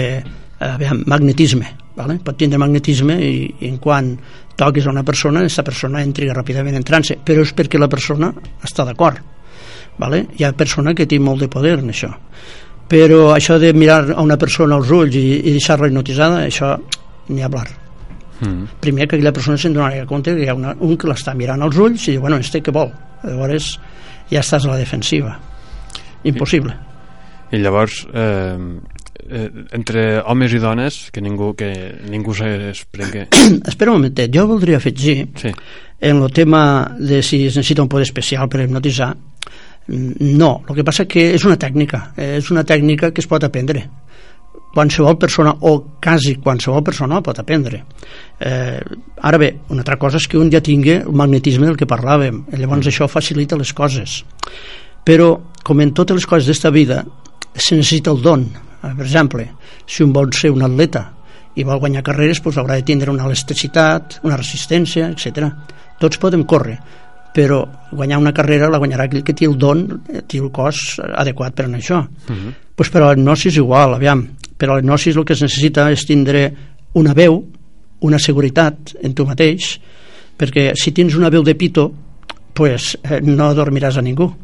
a 0.61 0.77
veure, 0.79 1.01
magnetisme, 1.09 1.73
vale? 1.97 2.19
pot 2.25 2.39
tindre 2.41 2.61
magnetisme 2.61 3.17
i, 3.25 3.35
i 3.61 3.69
en 3.69 3.77
quan 3.83 4.15
toquis 4.61 4.87
a 4.87 4.93
una 4.93 5.05
persona, 5.09 5.41
aquesta 5.41 5.65
persona 5.65 6.03
entri 6.05 6.29
ràpidament 6.31 6.77
en 6.77 6.87
trance, 6.87 7.17
però 7.25 7.45
és 7.45 7.53
perquè 7.57 7.81
la 7.81 7.89
persona 7.89 8.31
està 8.65 8.85
d'acord. 8.89 9.21
Vale? 10.01 10.25
Hi 10.37 10.47
ha 10.47 10.53
persona 10.57 10.95
que 10.97 11.09
té 11.09 11.19
molt 11.21 11.43
de 11.45 11.49
poder 11.53 11.79
en 11.81 11.93
això. 11.93 12.13
Però 12.91 13.29
això 13.37 13.61
de 13.63 13.71
mirar 13.73 14.03
a 14.17 14.23
una 14.23 14.39
persona 14.41 14.81
als 14.81 14.91
ulls 14.91 15.15
i, 15.15 15.29
i 15.45 15.55
deixar-la 15.55 15.91
hipnotitzada, 15.91 16.43
això 16.49 16.75
ni 17.31 17.45
hablar 17.47 17.69
Mm. 18.41 18.65
Primer 18.81 19.07
que 19.07 19.17
aquella 19.17 19.33
persona 19.37 19.59
se'n 19.61 19.75
donarà 19.77 20.07
compte 20.09 20.33
que 20.35 20.47
hi 20.47 20.49
ha 20.49 20.57
una, 20.57 20.73
un 20.81 20.97
que 20.97 21.09
l'està 21.11 21.35
mirant 21.37 21.61
als 21.63 21.77
ulls 21.77 22.07
i 22.09 22.15
diu, 22.15 22.23
bueno, 22.25 22.39
este 22.41 22.63
què 22.65 22.73
vol? 22.73 22.89
Llavors 23.25 23.75
ja 24.31 24.41
estàs 24.41 24.65
a 24.65 24.73
la 24.73 24.79
defensiva. 24.81 25.35
Impossible. 26.25 26.73
I, 27.51 27.59
i 27.59 27.61
llavors, 27.61 28.01
eh, 28.15 28.57
eh, 29.29 29.47
entre 29.77 30.07
homes 30.25 30.57
i 30.57 30.61
dones, 30.63 31.01
que 31.13 31.21
ningú, 31.25 31.53
que 31.57 31.71
ningú 32.09 32.37
s'esprengui... 32.37 33.27
Espera 33.71 33.93
un 33.93 34.01
momentet, 34.01 34.33
jo 34.33 34.47
voldria 34.49 34.81
afegir 34.81 35.19
sí. 35.41 35.53
en 36.01 36.23
el 36.23 36.33
tema 36.33 36.63
de 36.97 37.21
si 37.23 37.45
es 37.47 37.61
necessita 37.61 37.85
un 37.85 37.93
poder 37.93 38.09
especial 38.09 38.49
per 38.49 38.65
hipnotitzar, 38.65 39.13
no, 39.91 40.63
el 40.69 40.77
que 40.77 40.85
passa 40.87 41.07
que 41.11 41.33
és 41.35 41.45
una 41.49 41.59
tècnica, 41.59 42.11
és 42.17 42.51
una 42.55 42.63
tècnica 42.67 43.11
que 43.11 43.23
es 43.23 43.29
pot 43.31 43.45
aprendre. 43.45 43.83
Qualsevol 44.71 45.17
persona 45.19 45.51
o 45.67 45.73
quasi 45.99 46.37
qualsevol 46.39 46.85
persona 46.87 47.19
pot 47.27 47.41
aprendre. 47.43 47.83
Eh, 48.39 48.79
ara 49.27 49.39
bé, 49.39 49.51
una 49.75 49.83
altra 49.83 49.99
cosa 49.99 50.21
és 50.21 50.29
que 50.31 50.39
un 50.39 50.51
ja 50.53 50.61
tingui 50.63 51.01
el 51.01 51.11
magnetisme 51.11 51.67
del 51.67 51.79
que 51.79 51.91
parlàvem. 51.91 52.45
Llavors 52.55 52.85
mm. 52.85 52.93
això 52.93 53.09
facilita 53.11 53.59
les 53.59 53.73
coses. 53.75 54.21
Però 55.03 55.33
com 55.67 55.83
en 55.83 55.91
totes 55.97 56.21
les 56.21 56.29
coses 56.29 56.47
d'esta 56.47 56.71
vida 56.71 57.03
se 57.55 57.75
necessita 57.75 58.15
el 58.15 58.23
don. 58.23 58.47
Eh, 58.47 58.95
per 58.95 59.09
exemple, 59.09 59.49
si 59.87 60.07
un 60.07 60.15
vol 60.15 60.31
ser 60.39 60.55
un 60.55 60.63
atleta 60.63 61.09
i 61.59 61.67
vol 61.67 61.83
guanyar 61.83 62.07
carreres 62.07 62.39
doncs 62.39 62.63
haurà 62.63 62.79
de 62.79 62.87
tindre 62.87 63.11
una 63.11 63.27
elasticitat, 63.27 64.21
una 64.23 64.39
resistència, 64.39 65.11
etc. 65.11 65.51
Tots 65.99 66.23
podem 66.23 66.47
córrer, 66.47 66.79
però 67.35 67.61
guanyar 67.93 68.19
una 68.19 68.33
carrera 68.35 68.71
la 68.71 68.79
guanyarà 68.83 69.07
aquell 69.07 69.23
que 69.27 69.35
té 69.37 69.47
el 69.47 69.57
don, 69.59 69.85
té 70.27 70.41
el 70.41 70.51
cos 70.55 70.99
adequat 71.01 71.55
per 71.55 71.67
a 71.67 71.69
això. 71.69 72.01
Uh 72.01 72.35
-huh. 72.35 72.53
pues 72.75 72.91
però 72.91 73.07
la 73.07 73.13
hipnosi 73.13 73.49
és 73.49 73.57
igual, 73.57 73.95
aviam, 73.95 74.27
per 74.57 74.71
a 74.71 74.77
l'hipnosi 74.77 75.11
el 75.11 75.25
que 75.25 75.33
es 75.33 75.43
necessita 75.43 75.91
és 75.91 76.05
tindre 76.05 76.53
una 76.95 77.15
veu, 77.15 77.45
una 78.01 78.19
seguretat 78.19 78.97
en 79.03 79.15
tu 79.15 79.27
mateix, 79.27 79.79
perquè 80.39 80.73
si 80.75 80.93
tens 80.93 81.15
una 81.15 81.31
veu 81.31 81.43
de 81.43 81.55
pito, 81.55 81.93
pues, 82.55 82.99
eh, 83.03 83.21
no 83.21 83.55
dormiràs 83.55 83.99
a 83.99 84.03
ningú. 84.03 84.35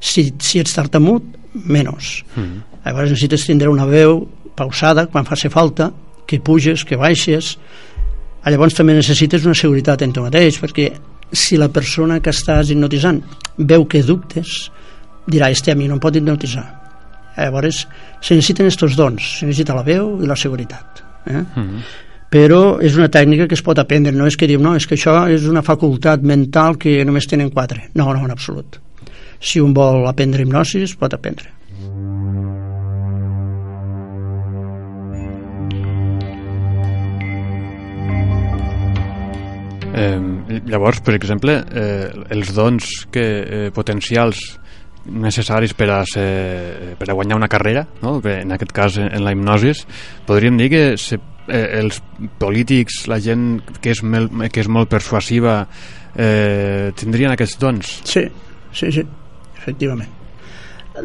Si, 0.00 0.34
si 0.38 0.58
ets 0.58 0.74
tartamut, 0.74 1.22
menys. 1.54 2.24
Mm. 2.36 2.62
Llavors 2.84 3.10
necessites 3.10 3.46
tindre 3.46 3.70
una 3.70 3.86
veu 3.86 4.28
pausada 4.54 5.06
quan 5.06 5.24
faci 5.24 5.48
falta, 5.48 5.92
que 6.26 6.40
puges, 6.40 6.84
que 6.84 6.96
baixes. 6.96 7.56
Llavors 8.44 8.74
també 8.74 8.94
necessites 8.94 9.46
una 9.46 9.54
seguretat 9.54 10.02
en 10.02 10.12
tu 10.12 10.24
mateix, 10.24 10.58
perquè 10.60 10.90
si 11.34 11.58
la 11.60 11.68
persona 11.68 12.20
que 12.20 12.30
estàs 12.30 12.70
hipnotitzant 12.70 13.20
veu 13.58 13.84
que 13.86 14.02
dubtes, 14.02 14.70
dirà, 15.26 15.50
este 15.50 15.72
a 15.72 15.76
mi 15.78 15.88
no 15.88 15.98
em 15.98 16.02
pot 16.02 16.16
hipnotitzar 16.16 16.64
Llavors, 17.36 17.84
se 18.22 18.36
necessiten 18.36 18.68
aquests 18.68 18.96
dons, 18.98 19.30
se 19.40 19.46
necessita 19.48 19.74
la 19.74 19.82
veu 19.86 20.20
i 20.22 20.28
la 20.30 20.36
seguretat. 20.38 21.02
Eh? 21.26 21.32
Mm 21.32 21.44
-hmm. 21.54 21.80
Però 22.30 22.80
és 22.82 22.96
una 22.96 23.08
tècnica 23.08 23.46
que 23.46 23.54
es 23.54 23.62
pot 23.62 23.78
aprendre, 23.78 24.12
no 24.12 24.26
és 24.26 24.36
que 24.36 24.46
diu, 24.46 24.60
no, 24.60 24.74
és 24.74 24.86
que 24.86 24.94
això 24.94 25.28
és 25.30 25.44
una 25.46 25.62
facultat 25.62 26.22
mental 26.22 26.76
que 26.76 27.04
només 27.04 27.26
tenen 27.26 27.50
quatre. 27.50 27.90
No, 27.94 28.12
no, 28.12 28.24
en 28.24 28.30
absolut. 28.30 28.80
Si 29.40 29.60
un 29.60 29.72
vol 29.72 30.06
aprendre 30.06 30.42
hipnosi, 30.42 30.82
es 30.82 30.96
pot 30.96 31.14
aprendre. 31.14 31.50
Eh, 39.94 40.60
llavors, 40.66 41.00
per 41.06 41.14
exemple, 41.14 41.54
eh, 41.70 42.10
els 42.34 42.52
dons 42.54 43.06
que, 43.14 43.24
eh, 43.24 43.70
potencials 43.74 44.40
necessaris 45.04 45.74
per 45.76 45.90
a, 45.92 46.00
ser, 46.08 46.96
per 46.98 47.10
a 47.10 47.14
guanyar 47.14 47.36
una 47.36 47.48
carrera, 47.48 47.84
no? 48.02 48.16
en 48.24 48.54
aquest 48.56 48.72
cas 48.72 48.96
en 48.98 49.22
la 49.22 49.34
hipnosis, 49.34 49.84
podríem 50.26 50.56
dir 50.58 50.70
que 50.72 50.82
se, 50.98 51.18
eh, 51.46 51.78
els 51.80 52.00
polítics, 52.40 53.04
la 53.12 53.20
gent 53.20 53.60
que 53.80 53.92
és, 53.92 54.02
mel, 54.02 54.30
que 54.50 54.64
és 54.64 54.68
molt 54.68 54.88
persuasiva, 54.90 55.60
eh, 56.16 56.90
tindrien 56.96 57.34
aquests 57.34 57.60
dons? 57.60 57.92
Sí, 58.08 58.24
sí, 58.72 58.90
sí, 58.90 59.04
efectivament. 59.58 60.10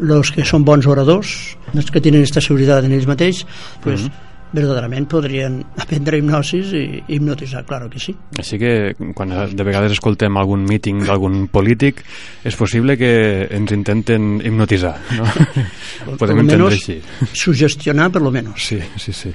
Els 0.00 0.32
que 0.32 0.46
són 0.46 0.64
bons 0.64 0.86
oradors, 0.86 1.36
els 1.74 1.90
que 1.90 2.00
tenen 2.00 2.22
aquesta 2.22 2.42
seguretat 2.42 2.86
en 2.86 2.96
ells 2.96 3.08
mateix, 3.10 3.44
pues, 3.84 4.00
uh 4.00 4.08
mhm. 4.08 4.10
-huh 4.10 4.29
verdaderament 4.52 5.06
podrien 5.10 5.60
aprendre 5.78 6.18
hipnosis 6.18 6.72
i 6.74 6.82
hipnotitzar, 7.14 7.62
claro 7.68 7.90
que 7.90 8.00
sí. 8.02 8.14
Així 8.38 8.58
que 8.60 8.72
quan 9.16 9.32
de 9.54 9.66
vegades 9.66 9.94
escoltem 9.94 10.36
algun 10.40 10.64
míting 10.68 11.04
d'algun 11.06 11.44
polític 11.52 12.02
és 12.46 12.58
possible 12.58 12.96
que 13.00 13.12
ens 13.46 13.74
intenten 13.76 14.40
hipnotitzar, 14.42 14.96
no? 15.18 15.28
Podem 16.20 16.42
entendre 16.44 16.72
així. 16.74 16.98
Sugestionar, 17.32 18.10
per 18.10 18.22
lo 18.24 18.32
menos. 18.34 18.66
Sí, 18.66 18.80
sí, 18.98 19.14
sí. 19.14 19.32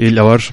I 0.00 0.10
llavors, 0.14 0.50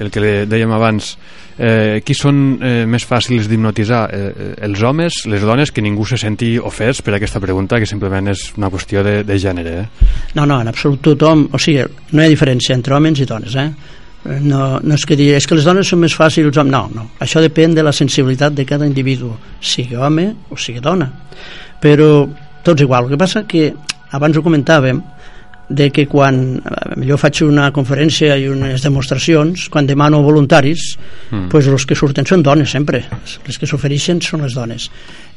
el 0.00 0.12
que 0.14 0.46
dèiem 0.48 0.72
abans, 0.72 1.16
eh, 1.58 2.02
qui 2.04 2.14
són 2.16 2.58
eh, 2.60 2.84
més 2.88 3.04
fàcils 3.08 3.48
d'hipnotitzar? 3.50 4.00
Eh, 4.12 4.48
els 4.66 4.82
homes, 4.82 5.22
les 5.30 5.44
dones, 5.44 5.72
que 5.72 5.84
ningú 5.84 6.06
se 6.08 6.18
senti 6.20 6.56
ofès 6.58 7.02
per 7.02 7.16
aquesta 7.16 7.40
pregunta, 7.42 7.80
que 7.80 7.88
simplement 7.88 8.32
és 8.32 8.48
una 8.56 8.70
qüestió 8.72 9.04
de, 9.06 9.22
de 9.26 9.38
gènere. 9.40 9.76
Eh? 9.82 10.08
No, 10.38 10.46
no, 10.46 10.60
en 10.60 10.72
absolut 10.72 11.02
tothom, 11.04 11.48
o 11.52 11.60
sigui, 11.60 11.86
no 12.12 12.22
hi 12.22 12.26
ha 12.26 12.32
diferència 12.32 12.76
entre 12.76 12.96
homes 12.96 13.22
i 13.22 13.28
dones, 13.28 13.56
eh? 13.56 13.70
No, 14.26 14.80
no 14.82 14.96
és 14.96 15.04
que 15.06 15.14
dir, 15.14 15.28
és 15.36 15.44
que 15.46 15.54
les 15.54 15.66
dones 15.66 15.86
són 15.86 16.00
més 16.02 16.14
fàcils, 16.18 16.56
no, 16.66 16.80
no, 16.90 17.04
això 17.22 17.38
depèn 17.44 17.76
de 17.76 17.84
la 17.86 17.92
sensibilitat 17.94 18.56
de 18.56 18.64
cada 18.66 18.88
individu, 18.88 19.30
sigui 19.62 19.94
home 19.94 20.32
o 20.50 20.58
sigui 20.58 20.82
dona. 20.82 21.06
Però 21.82 22.26
tots 22.66 22.82
igual, 22.82 23.06
el 23.06 23.14
que 23.14 23.20
passa 23.20 23.44
que 23.46 23.68
abans 24.16 24.36
ho 24.36 24.42
comentàvem, 24.42 24.98
de 25.68 25.90
que 25.90 26.06
quan 26.06 26.40
eh, 26.56 27.06
jo 27.08 27.18
faig 27.18 27.42
una 27.46 27.70
conferència 27.74 28.36
i 28.38 28.48
unes 28.50 28.84
demostracions, 28.84 29.68
quan 29.72 29.86
demano 29.86 30.22
voluntaris, 30.22 30.92
mm. 31.30 31.48
pues 31.50 31.66
els 31.66 31.86
que 31.86 31.98
surten 31.98 32.26
són 32.26 32.44
dones 32.46 32.70
sempre, 32.70 33.02
les 33.46 33.58
que 33.58 33.66
s'ofereixen 33.66 34.22
són 34.22 34.46
les 34.46 34.54
dones. 34.54 34.90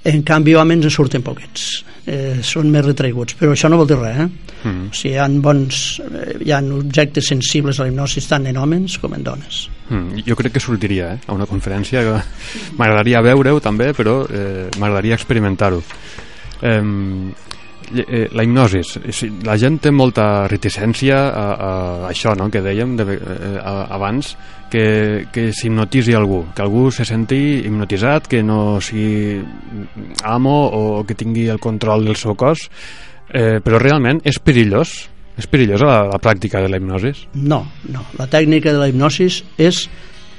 En 0.05 0.21
canvi, 0.23 0.53
homes 0.55 0.85
en 0.85 0.93
surten 0.93 1.25
poquets, 1.25 1.83
eh, 2.05 2.37
són 2.45 2.69
més 2.71 2.85
retraiguts, 2.85 3.35
però 3.39 3.51
això 3.55 3.71
no 3.71 3.81
vol 3.81 3.89
dir 3.89 3.97
res, 3.99 4.21
eh? 4.21 4.29
Mm. 4.59 4.87
O 4.91 4.95
sigui, 4.95 5.15
hi 5.15 5.19
ha, 5.19 5.27
bons, 5.41 5.81
eh, 6.05 6.37
hi 6.45 6.53
ha 6.53 6.61
objectes 6.77 7.33
sensibles 7.33 7.79
a 7.79 7.85
la 7.85 7.91
hipnosi 7.91 8.23
tant 8.27 8.47
en 8.47 8.61
homes 8.61 8.97
com 9.01 9.17
en 9.17 9.25
dones. 9.25 9.65
Mm, 9.89 10.23
jo 10.27 10.37
crec 10.37 10.53
que 10.55 10.61
sortiria 10.63 11.13
eh, 11.15 11.19
a 11.25 11.33
una 11.33 11.47
conferència 11.49 12.03
m'agradaria 12.77 13.23
veure-ho 13.25 13.59
també, 13.63 13.91
però 13.97 14.21
eh, 14.29 14.67
m'agradaria 14.77 15.17
experimentar-ho. 15.17 15.81
Eh, 16.61 16.81
eh, 17.95 18.27
la 18.33 18.43
hipnosis, 18.43 18.97
la 19.45 19.57
gent 19.59 19.79
té 19.83 19.91
molta 19.91 20.47
reticència 20.51 21.17
a, 21.29 21.45
a, 21.53 21.71
això 22.09 22.35
no? 22.37 22.49
que 22.53 22.61
dèiem 22.65 22.95
de, 22.99 23.05
eh, 23.15 23.53
a, 23.59 23.73
abans, 23.97 24.35
que, 24.69 25.27
que 25.33 25.49
s'hipnotisi 25.55 26.13
algú, 26.13 26.43
que 26.55 26.63
algú 26.63 26.89
se 26.93 27.05
senti 27.05 27.39
hipnotitzat, 27.65 28.27
que 28.29 28.43
no 28.45 28.79
sigui 28.81 29.39
amo 30.23 30.57
o 30.69 30.83
que 31.05 31.17
tingui 31.17 31.47
el 31.49 31.59
control 31.59 32.05
del 32.05 32.19
seu 32.19 32.37
cos, 32.37 32.69
eh, 33.33 33.57
però 33.63 33.81
realment 33.81 34.21
és 34.27 34.39
perillós, 34.39 35.09
és 35.39 35.47
perillosa 35.49 35.87
la, 35.89 36.03
la 36.11 36.21
pràctica 36.21 36.61
de 36.61 36.69
la 36.69 36.77
hipnosis? 36.77 37.25
No, 37.33 37.63
no, 37.89 38.05
la 38.19 38.29
tècnica 38.29 38.73
de 38.75 38.81
la 38.81 38.89
hipnosis 38.91 39.41
és 39.57 39.87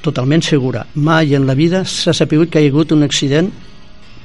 totalment 0.04 0.42
segura. 0.44 0.86
Mai 0.94 1.34
en 1.36 1.46
la 1.48 1.56
vida 1.58 1.84
s'ha 1.84 2.14
sapigut 2.16 2.52
que 2.52 2.62
hi 2.62 2.70
ha 2.70 2.72
hagut 2.72 2.94
un 2.96 3.04
accident 3.04 3.50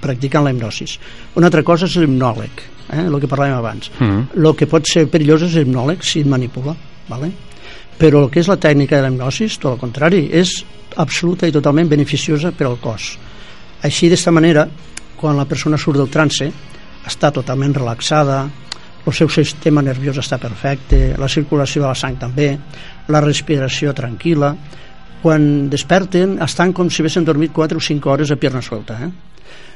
practicant 0.03 0.45
la 0.45 0.53
hipnosis. 0.53 0.99
Una 1.35 1.49
altra 1.49 1.63
cosa 1.67 1.89
és 1.89 1.97
l'hipnòleg, 1.99 2.63
eh, 2.91 3.05
el 3.05 3.19
que 3.19 3.27
parlàvem 3.27 3.57
abans. 3.57 3.91
Mm 3.99 4.05
-hmm. 4.07 4.45
El 4.45 4.55
que 4.55 4.67
pot 4.67 4.85
ser 4.87 5.07
perillós 5.07 5.41
és 5.41 5.55
l'hipnòleg 5.55 6.03
si 6.03 6.19
et 6.19 6.27
manipula, 6.27 6.75
¿vale? 7.09 7.31
però 7.97 8.25
el 8.25 8.31
que 8.31 8.41
és 8.43 8.49
la 8.51 8.59
tècnica 8.59 8.97
de 8.97 9.05
la 9.05 9.11
hipnosis, 9.11 9.57
tot 9.59 9.75
el 9.75 9.79
contrari, 9.79 10.25
és 10.31 10.63
absoluta 11.01 11.47
i 11.47 11.53
totalment 11.55 11.89
beneficiosa 11.89 12.51
per 12.51 12.67
al 12.67 12.77
cos. 12.83 13.15
Així, 13.83 14.09
d'esta 14.11 14.33
manera, 14.35 14.67
quan 15.15 15.37
la 15.37 15.47
persona 15.47 15.77
surt 15.77 15.97
del 16.01 16.11
trance, 16.11 16.49
està 17.05 17.31
totalment 17.31 17.75
relaxada, 17.75 18.43
el 19.05 19.13
seu 19.13 19.29
sistema 19.29 19.83
nerviós 19.85 20.17
està 20.17 20.39
perfecte, 20.41 21.13
la 21.17 21.29
circulació 21.29 21.83
de 21.83 21.87
la 21.87 21.95
sang 21.95 22.17
també, 22.19 22.49
la 23.13 23.21
respiració 23.21 23.93
tranquil·la, 23.93 24.55
quan 25.21 25.69
desperten 25.69 26.39
estan 26.43 26.73
com 26.73 26.89
si 26.89 27.01
haguessin 27.01 27.25
dormit 27.25 27.53
4 27.53 27.77
o 27.77 27.81
5 27.81 28.11
hores 28.11 28.31
a 28.33 28.37
pierna 28.37 28.61
suelta, 28.65 28.97
eh? 29.05 29.34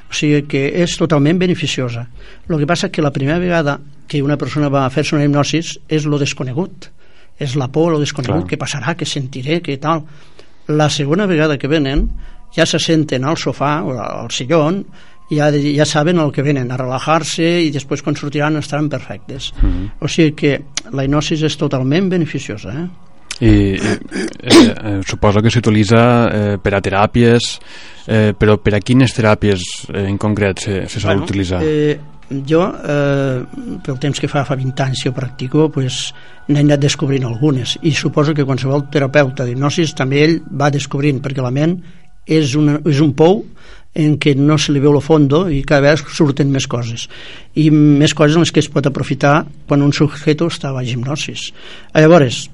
O 0.10 0.16
sigui 0.16 0.42
que 0.50 0.64
és 0.82 0.96
totalment 0.98 1.40
beneficiosa. 1.40 2.08
El 2.50 2.58
que 2.58 2.68
passa 2.68 2.90
que 2.90 3.04
la 3.06 3.14
primera 3.14 3.40
vegada 3.40 3.80
que 4.10 4.24
una 4.24 4.38
persona 4.38 4.70
va 4.74 4.86
a 4.86 4.90
fer-se 4.90 5.16
una 5.16 5.26
hipnosis 5.28 5.76
és 5.88 6.08
lo 6.10 6.18
desconegut. 6.18 6.90
És 7.40 7.56
la 7.56 7.70
por, 7.72 7.94
lo 7.94 8.00
desconegut, 8.02 8.48
Clar. 8.48 8.50
què 8.50 8.60
passarà, 8.60 8.96
què 8.98 9.06
sentiré, 9.08 9.62
què 9.64 9.78
tal? 9.80 10.02
La 10.68 10.90
segona 10.90 11.28
vegada 11.30 11.58
que 11.58 11.70
venen 11.72 12.10
ja 12.56 12.66
se 12.66 12.82
senten 12.82 13.24
al 13.24 13.38
sofà 13.38 13.80
o 13.86 13.94
al 14.02 14.32
sillón 14.34 14.82
ja, 15.30 15.52
ja 15.54 15.86
saben 15.86 16.20
el 16.20 16.34
que 16.34 16.44
venen, 16.44 16.72
a 16.72 16.78
relajar-se 16.82 17.46
i 17.62 17.70
després 17.72 18.02
quan 18.02 18.18
sortiran 18.18 18.58
estaran 18.58 18.90
perfectes. 18.90 19.54
Mm 19.62 19.70
-hmm. 19.70 19.90
o 20.02 20.08
sigui 20.08 20.34
que 20.34 20.62
la 20.92 21.06
hipnosis 21.06 21.42
és 21.44 21.58
totalment 21.58 22.10
beneficiosa 22.10 22.74
eh? 22.74 22.88
I 23.40 23.54
eh, 23.80 23.98
eh, 24.44 25.00
suposo 25.08 25.42
que 25.42 25.52
s'utilitza 25.54 26.04
eh, 26.28 26.58
per 26.60 26.74
a 26.76 26.82
teràpies 26.84 27.52
eh, 28.10 28.34
però 28.38 28.58
per 28.60 28.76
a 28.76 28.82
quines 28.84 29.14
teràpies 29.16 29.66
eh, 29.94 30.08
en 30.10 30.18
concret 30.20 30.66
se, 30.66 30.80
se 30.90 31.00
sol 31.00 31.14
bueno, 31.14 31.28
utilitzar? 31.28 31.62
Eh, 31.64 32.00
jo 32.30 32.62
eh, 32.66 33.40
pel 33.86 34.00
temps 34.02 34.20
que 34.22 34.30
fa 34.30 34.44
fa 34.46 34.58
20 34.58 34.84
anys 34.86 35.04
que 35.04 35.14
ho 35.14 35.16
practico 35.16 35.70
pues, 35.74 36.10
n'he 36.50 36.62
anat 36.62 36.82
descobrint 36.82 37.26
algunes. 37.26 37.78
I 37.82 37.94
suposo 37.94 38.36
que 38.36 38.46
qualsevol 38.46 38.88
terapeuta 38.92 39.48
d'hipnosis 39.48 39.96
també 39.98 40.24
ell 40.26 40.38
va 40.50 40.72
descobrint 40.74 41.22
perquè 41.24 41.46
la 41.46 41.54
ment 41.54 41.80
és, 42.26 42.56
una, 42.60 42.80
és 42.86 43.02
un 43.02 43.16
pou 43.18 43.44
en 44.00 44.20
què 44.22 44.36
no 44.38 44.60
se 44.62 44.72
li 44.72 44.82
veu 44.84 44.94
el 44.94 45.02
fondo 45.02 45.48
i 45.50 45.64
cada 45.66 45.82
vegada 45.88 46.14
surten 46.14 46.52
més 46.54 46.68
coses. 46.70 47.08
I 47.58 47.72
més 47.74 48.14
coses 48.14 48.38
en 48.38 48.46
les 48.46 48.54
que 48.54 48.62
es 48.62 48.70
pot 48.70 48.86
aprofitar 48.86 49.42
quan 49.68 49.82
un 49.82 49.94
sujeto 49.94 50.52
està 50.54 50.70
a 50.70 50.86
hipnosis 50.86 51.50
llavors 51.96 52.48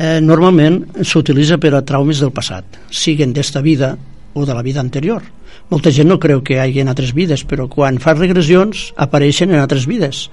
eh, 0.00 0.20
normalment 0.24 0.80
s'utilitza 1.04 1.58
per 1.60 1.74
a 1.76 1.84
traumes 1.84 2.22
del 2.22 2.32
passat, 2.32 2.80
siguen 2.90 3.34
d'esta 3.36 3.60
vida 3.60 3.92
o 4.32 4.46
de 4.46 4.56
la 4.56 4.64
vida 4.64 4.80
anterior. 4.80 5.22
Molta 5.70 5.92
gent 5.92 6.08
no 6.08 6.18
creu 6.18 6.40
que 6.42 6.56
hi 6.56 6.60
hagi 6.62 6.82
altres 6.88 7.12
vides, 7.14 7.44
però 7.44 7.68
quan 7.68 8.00
fa 8.02 8.14
regressions 8.16 8.90
apareixen 8.96 9.52
en 9.52 9.60
altres 9.60 9.86
vides. 9.86 10.28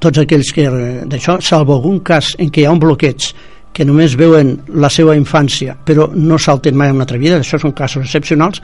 Tots 0.00 0.22
aquells 0.22 0.52
que 0.56 0.68
d'això, 1.10 1.40
salvo 1.44 1.76
algun 1.76 1.98
cas 2.00 2.34
en 2.38 2.48
què 2.48 2.62
hi 2.62 2.68
ha 2.68 2.76
un 2.76 2.80
bloqueig 2.80 3.32
que 3.74 3.84
només 3.84 4.16
veuen 4.18 4.56
la 4.82 4.88
seva 4.90 5.14
infància 5.14 5.76
però 5.86 6.08
no 6.14 6.38
salten 6.38 6.74
mai 6.74 6.90
a 6.90 6.94
una 6.94 7.04
altra 7.04 7.20
vida, 7.20 7.38
això 7.38 7.58
són 7.60 7.74
casos 7.76 8.06
excepcionals, 8.06 8.62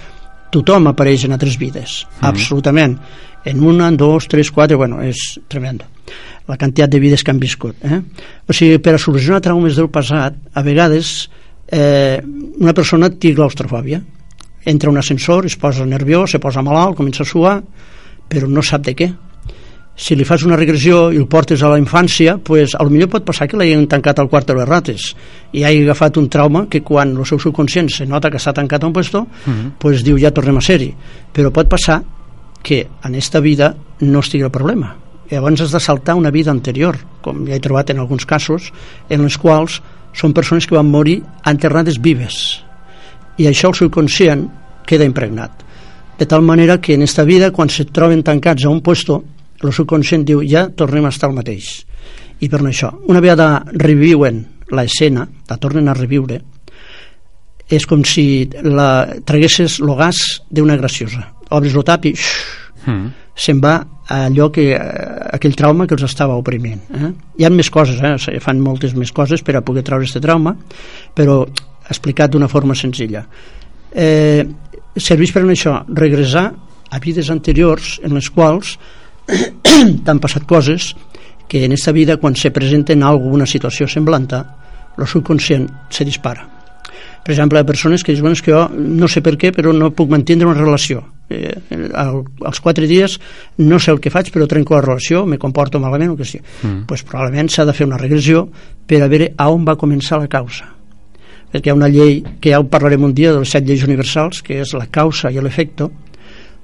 tothom 0.55 0.88
apareix 0.88 1.27
en 1.27 1.35
altres 1.37 1.59
vides, 1.59 2.07
mm 2.07 2.21
-hmm. 2.21 2.29
absolutament. 2.29 2.99
En 3.45 3.62
una, 3.62 3.88
en 3.88 3.97
dos, 3.97 4.27
tres, 4.27 4.51
quatre, 4.51 4.77
bueno, 4.77 5.03
és 5.03 5.38
tremendo 5.47 5.85
la 6.46 6.56
quantitat 6.56 6.90
de 6.90 7.00
vides 7.00 7.24
que 7.24 7.30
han 7.30 7.40
viscut. 7.40 7.76
Eh? 7.82 8.00
O 8.46 8.54
sigui, 8.54 8.78
per 8.78 8.96
a 8.96 9.02
solucionar 9.02 9.42
traumes 9.42 9.76
del 9.78 9.90
passat, 9.90 10.38
a 10.54 10.62
vegades 10.62 11.28
eh, 11.68 12.22
una 12.61 12.74
persona 12.74 13.11
té 13.11 13.35
claustrofòbia. 13.35 14.00
Entra 14.66 14.90
un 14.90 14.98
ascensor, 14.98 15.46
es 15.46 15.56
posa 15.59 15.87
nerviós, 15.87 16.32
se 16.35 16.42
posa 16.42 16.62
malalt, 16.62 16.96
comença 16.98 17.22
a 17.22 17.28
suar, 17.28 17.61
però 18.28 18.50
no 18.50 18.62
sap 18.62 18.87
de 18.87 18.96
què. 18.98 19.12
Si 19.96 20.12
li 20.14 20.26
fas 20.28 20.42
una 20.44 20.59
regressió 20.59 21.06
i 21.14 21.16
el 21.16 21.24
portes 21.30 21.62
a 21.64 21.70
la 21.72 21.78
infància, 21.80 22.37
pues, 22.44 22.74
a 22.76 22.85
lo 22.85 22.92
millor 22.92 23.09
pot 23.14 23.24
passar 23.24 23.46
que 23.48 23.56
l'hagin 23.56 23.87
tancat 23.88 24.18
al 24.20 24.28
quart 24.28 24.50
de 24.50 24.59
les 24.59 24.68
rates 24.68 25.06
i 25.56 25.64
hagi 25.64 25.87
agafat 25.87 26.18
un 26.20 26.28
trauma 26.28 26.66
que 26.68 26.82
quan 26.85 27.14
el 27.16 27.24
seu 27.24 27.40
subconscient 27.40 27.88
se 27.94 28.06
nota 28.06 28.30
que 28.30 28.42
s'ha 28.42 28.52
tancat 28.52 28.85
a 28.85 28.90
un 28.90 28.92
puesto, 28.92 29.22
uh. 29.22 29.28
-huh. 29.46 29.70
pues 29.78 30.04
diu 30.04 30.18
ja 30.18 30.30
tornem 30.30 30.59
a 30.59 30.61
ser-hi. 30.61 30.94
Però 31.32 31.50
pot 31.50 31.68
passar 31.68 32.02
que 32.62 32.87
en 33.04 33.14
esta 33.14 33.40
vida 33.40 33.74
no 34.00 34.20
estigui 34.20 34.44
el 34.44 34.50
problema 34.50 35.06
llavors 35.31 35.61
has 35.61 35.73
de 35.75 35.81
saltar 35.81 36.15
una 36.15 36.31
vida 36.31 36.51
anterior 36.51 36.99
com 37.23 37.45
ja 37.47 37.57
he 37.57 37.62
trobat 37.62 37.91
en 37.91 38.01
alguns 38.03 38.27
casos 38.27 38.71
en 39.11 39.25
les 39.27 39.39
quals 39.39 39.81
són 40.17 40.35
persones 40.37 40.67
que 40.67 40.77
van 40.77 40.89
morir 40.89 41.21
enterrades 41.45 42.01
vives. 42.01 42.62
I 43.37 43.51
això 43.51 43.73
el 43.73 43.77
subconscient 43.77 44.47
queda 44.89 45.05
impregnat. 45.05 45.65
De 46.17 46.25
tal 46.25 46.43
manera 46.43 46.81
que 46.81 46.95
en 46.95 47.03
esta 47.03 47.25
vida 47.25 47.51
quan 47.53 47.69
se 47.69 47.85
troben 47.85 48.23
tancats 48.25 48.65
a 48.65 48.73
un 48.73 48.81
puesto 48.81 49.23
el 49.62 49.73
subconscient 49.73 50.25
diu 50.25 50.43
ja 50.45 50.69
tornem 50.69 51.05
a 51.05 51.12
estar 51.12 51.31
el 51.31 51.37
mateix. 51.37 51.85
I 52.41 52.49
per 52.49 52.61
això 52.62 52.93
una 53.09 53.21
vegada 53.21 53.65
reviuen 53.73 54.45
la 54.71 54.85
escena 54.85 55.27
la 55.49 55.57
tornen 55.62 55.89
a 55.89 55.95
reviure 55.95 56.41
és 57.69 57.87
com 57.87 58.05
si 58.07 58.47
la, 58.62 59.19
traguessis 59.27 59.81
el 59.83 59.93
gas 59.99 60.21
d'una 60.51 60.77
graciosa. 60.79 61.25
Obres 61.51 61.75
el 61.75 61.85
tap 61.87 62.07
i 62.07 62.12
mm. 62.15 63.07
se'n 63.35 63.62
va 63.62 63.81
allò 64.12 64.51
que, 64.55 64.69
aquell 64.77 65.57
trauma 65.59 65.87
que 65.87 65.97
els 65.97 66.05
estava 66.07 66.37
oprimint. 66.38 66.83
Eh? 66.95 67.11
Hi 67.40 67.47
ha 67.47 67.51
més 67.51 67.71
coses, 67.71 67.99
eh? 68.03 68.38
fan 68.42 68.61
moltes 68.62 68.95
més 68.95 69.12
coses 69.12 69.42
per 69.42 69.57
a 69.57 69.64
poder 69.66 69.83
treure 69.87 70.07
aquest 70.07 70.23
trauma, 70.23 70.55
però 71.14 71.42
explicat 71.88 72.31
d'una 72.31 72.49
forma 72.49 72.75
senzilla. 72.75 73.25
Eh, 73.92 74.45
serveix 74.97 75.33
per 75.33 75.45
això 75.45 75.81
regressar 75.88 76.47
a 76.90 77.01
vides 77.03 77.31
anteriors 77.31 77.97
en 78.05 78.14
les 78.14 78.29
quals 78.31 78.77
t'han 80.05 80.21
passat 80.23 80.47
coses 80.47 80.95
que 81.49 81.64
en 81.64 81.75
aquesta 81.75 81.92
vida 81.92 82.16
quan 82.16 82.35
se 82.35 82.51
presenten 82.51 83.03
alguna 83.03 83.47
situació 83.47 83.88
semblanta 83.88 84.45
el 84.97 85.07
subconscient 85.07 85.69
se 85.90 86.05
dispara 86.05 86.47
per 87.27 87.35
exemple, 87.35 87.64
persones 87.66 88.05
que 88.07 88.14
diuen 88.14 88.35
que 88.38 88.53
jo 88.53 88.69
no 88.71 89.09
sé 89.09 89.21
per 89.21 89.37
què 89.37 89.53
però 89.53 89.75
no 89.75 89.90
puc 89.90 90.11
mantenir 90.11 90.47
una 90.47 90.59
relació 90.59 91.03
eh, 91.31 91.53
al, 91.95 92.23
als 92.45 92.61
quatre 92.61 92.87
dies 92.87 93.19
no 93.59 93.79
sé 93.79 93.93
el 93.93 94.01
que 94.01 94.12
faig 94.15 94.31
però 94.35 94.47
trenco 94.47 94.77
la 94.77 94.85
relació 94.85 95.25
me 95.27 95.39
comporto 95.39 95.81
malament 95.83 96.15
o 96.15 96.17
que 96.17 96.25
sigui 96.25 96.45
mm. 96.62 96.87
pues 96.87 97.03
probablement 97.03 97.51
s'ha 97.51 97.67
de 97.67 97.75
fer 97.75 97.87
una 97.87 97.99
regressió 98.01 98.47
per 98.87 99.03
a 99.03 99.09
veure 99.11 99.33
a 99.37 99.51
on 99.51 99.65
va 99.67 99.77
començar 99.77 100.21
la 100.23 100.31
causa. 100.31 100.69
Perquè 101.51 101.71
hi 101.71 101.73
ha 101.73 101.79
una 101.79 101.91
llei 101.91 102.21
que 102.41 102.53
ja 102.53 102.61
ho 102.61 102.67
parlarem 102.71 103.05
un 103.07 103.15
dia 103.15 103.33
de 103.33 103.43
les 103.43 103.51
set 103.51 103.67
lleis 103.67 103.85
universals 103.87 104.43
que 104.47 104.61
és 104.62 104.75
la 104.75 104.87
causa 104.91 105.31
i 105.31 105.43
l'efecte 105.43 105.89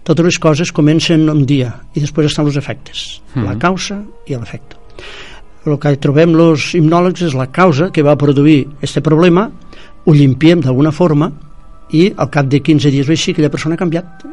totes 0.03 0.27
les 0.27 0.39
coses 0.43 0.73
comencen 0.75 1.29
un 1.31 1.45
dia 1.47 1.73
i 1.95 2.03
després 2.03 2.31
estan 2.31 2.47
els 2.47 2.59
efectes. 2.59 3.21
Mm. 3.35 3.45
la 3.47 3.59
causa 3.59 4.03
i 4.27 4.35
l'efecte 4.35 4.79
el 5.67 5.79
que 5.79 5.95
trobem 6.03 6.35
els 6.35 6.73
hipnòlegs 6.75 7.23
és 7.29 7.35
la 7.39 7.47
causa 7.55 7.91
que 7.95 8.03
va 8.03 8.19
produir 8.19 8.65
aquest 8.81 8.99
problema 9.07 9.49
ho 10.05 10.15
limpiem 10.15 10.63
d'alguna 10.63 10.91
forma 10.91 11.31
i 11.95 12.09
al 12.17 12.31
cap 12.35 12.49
de 12.51 12.59
15 12.61 12.91
dies 12.91 13.09
o 13.09 13.15
així 13.15 13.33
aquella 13.33 13.53
persona 13.53 13.77
ha 13.77 13.83
canviat 13.83 14.27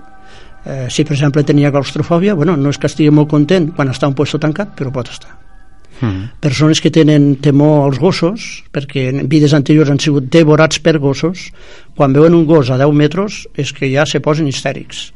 eh, 0.65 0.88
si 0.89 1.04
per 1.04 1.15
exemple 1.17 1.43
tenia 1.43 1.72
claustrofòbia 1.72 2.36
bueno, 2.36 2.58
no 2.58 2.69
és 2.69 2.78
que 2.78 2.89
estigui 2.89 3.12
molt 3.12 3.30
content 3.30 3.72
quan 3.76 3.91
està 3.91 4.10
un 4.10 4.15
puesto 4.17 4.39
tancat 4.39 4.76
però 4.78 4.91
pot 4.93 5.12
estar 5.12 5.36
mm. 6.02 6.39
persones 6.41 6.82
que 6.82 6.91
tenen 6.91 7.36
temor 7.43 7.88
als 7.88 8.00
gossos 8.00 8.50
perquè 8.74 9.10
en 9.13 9.28
vides 9.32 9.54
anteriors 9.54 9.91
han 9.91 10.00
sigut 10.00 10.30
devorats 10.32 10.82
per 10.84 10.98
gossos 11.00 11.50
quan 11.95 12.13
veuen 12.13 12.36
un 12.36 12.45
gos 12.50 12.72
a 12.72 12.80
10 12.82 12.95
metres 12.95 13.45
és 13.56 13.74
que 13.74 13.91
ja 13.91 14.06
se 14.06 14.22
posen 14.22 14.48
histèrics 14.48 15.10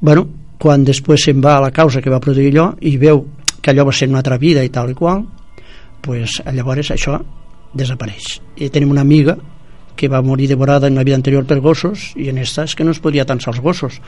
bueno, 0.00 0.26
quan 0.58 0.84
després 0.84 1.24
se'n 1.24 1.40
va 1.42 1.56
a 1.56 1.64
la 1.64 1.72
causa 1.72 2.02
que 2.02 2.12
va 2.12 2.20
produir 2.20 2.52
allò 2.52 2.70
i 2.80 2.96
veu 3.00 3.24
que 3.60 3.72
allò 3.72 3.86
va 3.88 3.92
ser 3.92 4.08
una 4.08 4.20
altra 4.22 4.38
vida 4.38 4.62
i 4.64 4.70
tal 4.70 4.92
i 4.92 4.94
qual 4.94 5.24
pues, 6.06 6.38
llavors 6.54 6.92
això 6.94 7.18
desapareix. 7.76 8.38
I 8.62 8.70
tenim 8.72 8.92
una 8.94 9.02
amiga 9.02 9.36
que 9.96 10.08
va 10.12 10.22
morir 10.22 10.48
devorada 10.48 10.86
en 10.86 10.94
una 10.94 11.04
vida 11.04 11.16
anterior 11.16 11.46
per 11.48 11.60
gossos 11.64 12.12
i 12.16 12.28
en 12.30 12.38
esta 12.38 12.64
és 12.68 12.76
que 12.76 12.84
no 12.84 12.92
es 12.94 13.00
podia 13.00 13.26
tensar 13.26 13.54
els 13.54 13.62
gossos. 13.64 14.00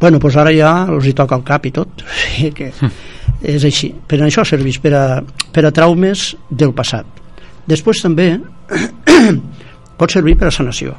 Bueno, 0.00 0.18
doncs 0.18 0.36
ara 0.36 0.52
ja 0.54 0.72
els 0.90 1.06
hi 1.06 1.14
toca 1.14 1.38
el 1.38 1.46
cap 1.46 1.66
i 1.66 1.72
tot 1.74 2.02
que 2.58 2.72
és 3.42 3.64
així. 3.64 3.92
Però 4.08 4.26
això 4.26 4.44
serveix 4.46 4.80
per 4.82 4.94
a, 4.98 5.06
per 5.54 5.66
a 5.66 5.72
traumes 5.74 6.32
del 6.50 6.74
passat. 6.74 7.06
Després 7.70 8.02
també 8.02 8.34
pot 9.98 10.10
servir 10.10 10.36
per 10.38 10.50
a 10.50 10.54
sanació 10.54 10.98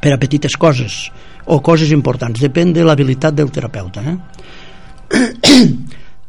per 0.00 0.12
a 0.12 0.18
petites 0.20 0.56
coses 0.60 1.06
o 1.46 1.60
coses 1.62 1.92
importants, 1.94 2.40
depèn 2.42 2.72
de 2.74 2.84
l'habilitat 2.84 3.34
del 3.34 3.52
terapeuta 3.54 4.02
eh? 4.02 4.16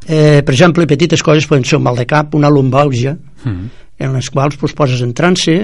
eh, 0.08 0.42
per 0.46 0.54
exemple, 0.54 0.88
petites 0.90 1.24
coses 1.26 1.48
poden 1.50 1.66
ser 1.66 1.80
un 1.80 1.86
mal 1.88 1.98
de 1.98 2.06
cap, 2.10 2.36
una 2.38 2.52
lumbàlgia 2.54 3.16
mm. 3.18 3.68
en 4.06 4.16
les 4.18 4.30
quals 4.34 4.58
pues, 4.62 4.76
poses 4.78 5.02
en 5.06 5.14
trance 5.18 5.58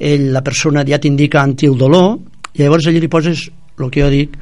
ell, 0.00 0.30
la 0.32 0.42
persona 0.42 0.84
ja 0.88 0.98
t'indica 0.98 1.42
anti 1.42 1.68
el 1.68 1.76
dolor 1.78 2.16
i 2.56 2.64
llavors 2.64 2.88
allà 2.88 3.02
li 3.02 3.12
poses 3.12 3.48
el 3.80 3.90
que 3.92 4.02
jo 4.02 4.10
dic 4.12 4.36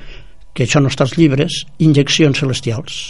que 0.54 0.64
això 0.66 0.80
no 0.82 0.90
està 0.90 1.04
als 1.06 1.16
llibres 1.18 1.64
injeccions 1.84 2.38
celestials 2.38 3.00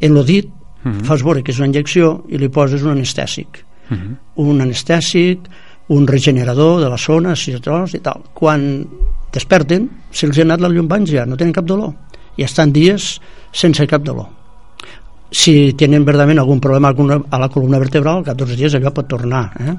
en 0.00 0.14
lo 0.14 0.24
dit 0.24 0.46
uh 0.46 0.88
mhm. 0.88 0.98
-huh. 0.98 1.04
fas 1.04 1.22
veure 1.22 1.42
que 1.42 1.52
és 1.52 1.58
una 1.58 1.66
injecció 1.66 2.24
i 2.28 2.38
li 2.38 2.48
poses 2.48 2.82
un 2.82 2.92
anestèsic 2.92 3.64
uh 3.90 3.94
mhm. 3.94 4.00
-huh. 4.00 4.16
un 4.36 4.60
anestèsic 4.60 5.38
un 5.88 6.06
regenerador 6.06 6.80
de 6.80 6.88
la 6.88 6.98
zona 6.98 7.34
i 7.34 8.00
tal 8.00 8.22
quan 8.34 8.86
desperten 9.32 9.88
se'ls 10.10 10.38
ha 10.38 10.42
anat 10.42 10.60
la 10.60 10.68
llum 10.68 10.88
ja 11.06 11.26
no 11.26 11.36
tenen 11.36 11.52
cap 11.52 11.64
dolor 11.64 11.92
i 12.36 12.42
estan 12.42 12.72
dies 12.72 13.20
sense 13.52 13.86
cap 13.86 14.02
dolor 14.02 14.38
si 15.30 15.74
tenen 15.76 16.04
verdament 16.04 16.38
algun 16.38 16.60
problema 16.60 16.88
a 17.30 17.38
la 17.38 17.48
columna 17.48 17.78
vertebral, 17.78 18.24
cap 18.24 18.36
dos 18.36 18.56
dies 18.56 18.74
allò 18.74 18.92
pot 18.92 19.08
tornar. 19.08 19.52
Eh? 19.60 19.74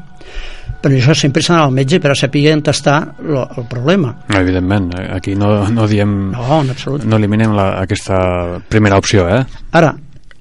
Però 0.80 0.96
això 0.96 1.16
sempre 1.18 1.44
s'ha 1.44 1.58
al 1.66 1.74
metge 1.76 2.00
per 2.00 2.14
a 2.14 2.16
saber 2.16 2.46
on 2.54 2.62
està 2.72 3.00
lo, 3.20 3.44
el 3.58 3.66
problema. 3.68 4.14
Evidentment, 4.40 4.92
aquí 5.12 5.36
no, 5.36 5.68
no 5.70 5.88
diem... 5.92 6.14
No, 6.32 6.62
en 6.62 6.72
absolut. 6.72 7.04
No 7.04 7.20
eliminem 7.20 7.56
la, 7.58 7.72
aquesta 7.82 8.62
primera 8.72 9.00
opció, 9.02 9.26
eh? 9.28 9.42
Ara, 9.76 9.92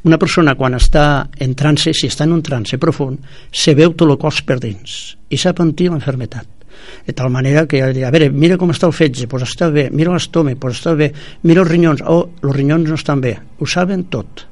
una 0.06 0.18
persona 0.18 0.54
quan 0.54 0.78
està 0.78 1.26
en 1.42 1.56
trance, 1.58 1.90
si 1.92 2.06
està 2.06 2.28
en 2.28 2.36
un 2.36 2.44
trance 2.46 2.78
profund, 2.78 3.18
se 3.50 3.74
veu 3.74 3.96
tot 3.98 4.06
el 4.06 4.18
cos 4.20 4.44
per 4.46 4.60
dins 4.62 5.00
i 5.28 5.40
sap 5.40 5.58
antir 5.64 5.90
l'enfermetat 5.90 6.54
de 7.04 7.12
tal 7.12 7.28
manera 7.34 7.66
que 7.66 7.82
a 7.82 8.10
veure, 8.14 8.28
mira 8.30 8.56
com 8.56 8.70
està 8.70 8.86
el 8.86 8.94
fetge, 8.94 9.26
doncs 9.26 9.48
està 9.48 9.66
bé, 9.74 9.88
mira 9.90 10.12
l'estome, 10.14 10.54
doncs 10.54 10.78
està 10.78 10.94
bé, 10.96 11.10
mira 11.42 11.64
els 11.64 11.72
rinyons, 11.72 12.04
oh, 12.06 12.28
els 12.44 12.54
rinyons 12.54 12.86
no 12.88 12.98
estan 13.00 13.24
bé, 13.24 13.34
ho 13.58 13.66
saben 13.66 14.06
tot 14.12 14.46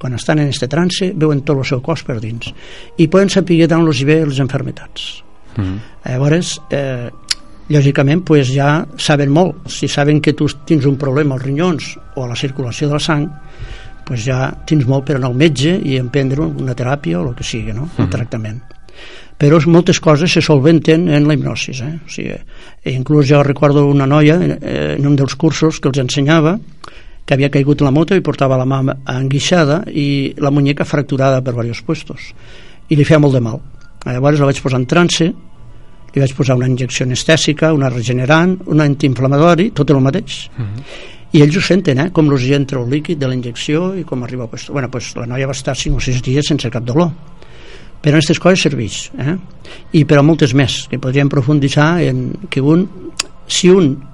quan 0.00 0.14
estan 0.14 0.38
en 0.40 0.48
este 0.48 0.68
trance 0.68 1.10
veuen 1.14 1.42
tot 1.44 1.58
el 1.60 1.66
seu 1.68 1.82
cos 1.84 2.04
per 2.08 2.16
dins 2.22 2.48
i 2.96 3.08
poden 3.12 3.28
saber 3.32 3.66
d'on 3.68 3.84
els 3.84 4.00
ve 4.08 4.22
les 4.24 4.40
enfermetats 4.40 5.10
mm 5.56 5.62
-hmm. 5.62 5.78
llavors 6.04 6.60
eh, 6.70 7.10
lògicament 7.70 8.24
pues, 8.24 8.50
ja 8.50 8.86
saben 8.96 9.30
molt 9.30 9.70
si 9.70 9.88
saben 9.88 10.20
que 10.20 10.32
tu 10.32 10.46
tens 10.66 10.84
un 10.86 10.96
problema 10.96 11.34
als 11.34 11.44
rinyons 11.44 11.96
o 12.16 12.24
a 12.24 12.28
la 12.28 12.36
circulació 12.36 12.88
de 12.88 12.94
la 12.94 13.00
sang 13.00 13.28
pues 14.04 14.24
ja 14.24 14.50
tens 14.66 14.86
molt 14.86 15.04
per 15.06 15.16
anar 15.16 15.28
al 15.30 15.36
metge 15.36 15.76
i 15.84 15.96
emprendre 15.96 16.42
una 16.42 16.74
teràpia 16.74 17.20
o 17.20 17.28
el 17.28 17.34
que 17.34 17.44
sigui, 17.44 17.72
no? 17.72 17.88
-hmm. 17.88 18.02
un 18.02 18.10
tractament 18.10 18.60
però 19.40 19.56
moltes 19.66 20.00
coses 20.00 20.32
se 20.32 20.42
solventen 20.44 21.08
en 21.08 21.26
la 21.26 21.34
hipnosis 21.34 21.80
eh? 21.80 21.94
o 22.04 22.08
sigui, 22.08 22.34
eh, 22.84 22.92
inclús 22.92 23.26
jo 23.28 23.42
recordo 23.42 23.86
una 23.86 24.06
noia 24.06 24.36
eh, 24.36 24.96
en 24.98 25.06
un 25.06 25.16
dels 25.16 25.34
cursos 25.34 25.80
que 25.80 25.88
els 25.88 25.98
ensenyava 25.98 26.58
que 27.24 27.34
havia 27.34 27.50
caigut 27.50 27.80
la 27.80 27.90
moto 27.90 28.14
i 28.14 28.20
portava 28.20 28.58
la 28.58 28.66
mà 28.66 28.82
enguixada 29.14 29.84
i 29.86 30.34
la 30.36 30.50
muñeca 30.50 30.84
fracturada 30.84 31.40
per 31.40 31.54
diversos 31.54 31.82
puestos 31.82 32.32
i 32.88 32.96
li 32.96 33.04
feia 33.04 33.20
molt 33.22 33.34
de 33.34 33.40
mal 33.40 33.60
llavors 34.06 34.40
la 34.40 34.48
vaig 34.48 34.60
posar 34.62 34.80
en 34.80 34.86
trance 34.90 35.28
li 36.10 36.22
vaig 36.22 36.34
posar 36.34 36.56
una 36.58 36.68
injecció 36.70 37.06
anestèsica 37.06 37.72
una 37.76 37.90
regenerant, 37.92 38.56
un 38.66 38.80
antiinflamatori 38.80 39.70
tot 39.76 39.90
el 39.90 40.00
mateix 40.00 40.48
uh 40.56 40.62
mhm. 40.62 40.68
-huh. 40.76 40.84
i 41.32 41.42
ells 41.42 41.56
ho 41.56 41.60
senten, 41.60 41.98
eh? 41.98 42.10
com 42.12 42.30
els 42.30 42.44
entra 42.50 42.80
el 42.80 42.90
líquid 42.90 43.18
de 43.18 43.28
la 43.28 43.34
injecció 43.34 43.94
i 43.96 44.04
com 44.04 44.22
arriba 44.24 44.46
pues, 44.46 44.68
bueno, 44.68 44.90
pues, 44.90 45.14
la 45.16 45.26
noia 45.26 45.46
va 45.46 45.52
estar 45.52 45.76
5 45.76 45.96
o 45.96 46.00
6 46.00 46.22
dies 46.22 46.46
sense 46.46 46.70
cap 46.70 46.84
dolor 46.84 47.10
però 48.02 48.14
aquestes 48.16 48.38
coses 48.38 48.62
serveix 48.62 49.10
eh? 49.18 49.36
i 49.92 50.04
però 50.04 50.22
moltes 50.22 50.54
més 50.54 50.88
que 50.88 50.98
podríem 50.98 51.28
profunditzar 51.28 52.00
en 52.02 52.32
que 52.48 52.60
un 52.60 52.88
si 53.46 53.68
un 53.68 54.10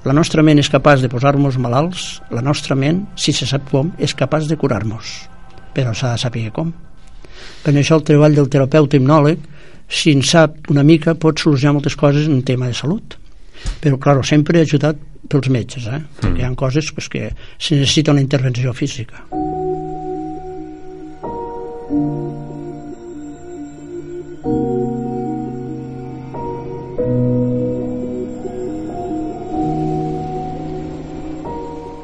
la 0.00 0.14
nostra 0.16 0.40
ment 0.40 0.56
és 0.56 0.70
capaç 0.72 1.02
de 1.04 1.10
posar-nos 1.12 1.58
malalts, 1.60 2.22
la 2.32 2.40
nostra 2.40 2.72
ment, 2.72 3.02
si 3.20 3.34
se 3.36 3.44
sap 3.44 3.66
com, 3.68 3.90
és 4.00 4.14
capaç 4.16 4.46
de 4.48 4.56
curar-nos. 4.56 5.10
Però 5.76 5.92
s'ha 5.92 6.14
de 6.14 6.22
saber 6.22 6.46
com. 6.56 6.72
Per 7.64 7.74
això 7.76 7.98
el 7.98 8.06
treball 8.08 8.36
del 8.38 8.48
terapeuta 8.52 8.98
hipnòleg, 8.98 9.48
si 9.90 10.14
en 10.14 10.22
sap 10.22 10.70
una 10.70 10.84
mica, 10.86 11.16
pot 11.18 11.42
solucionar 11.42 11.76
moltes 11.76 11.96
coses 11.98 12.28
en 12.30 12.42
tema 12.46 12.70
de 12.70 12.76
salut. 12.78 13.16
Però, 13.82 13.98
clar, 14.00 14.20
sempre 14.24 14.62
ajudat 14.62 14.98
pels 15.30 15.50
metges, 15.52 15.86
eh? 15.86 16.00
Mm. 16.00 16.20
perquè 16.20 16.42
hi 16.42 16.46
ha 16.46 16.54
coses 16.56 16.90
pues, 16.96 17.08
que 17.12 17.30
se 17.58 17.76
necessita 17.76 18.14
una 18.14 18.24
intervenció 18.24 18.72
física. 18.72 19.24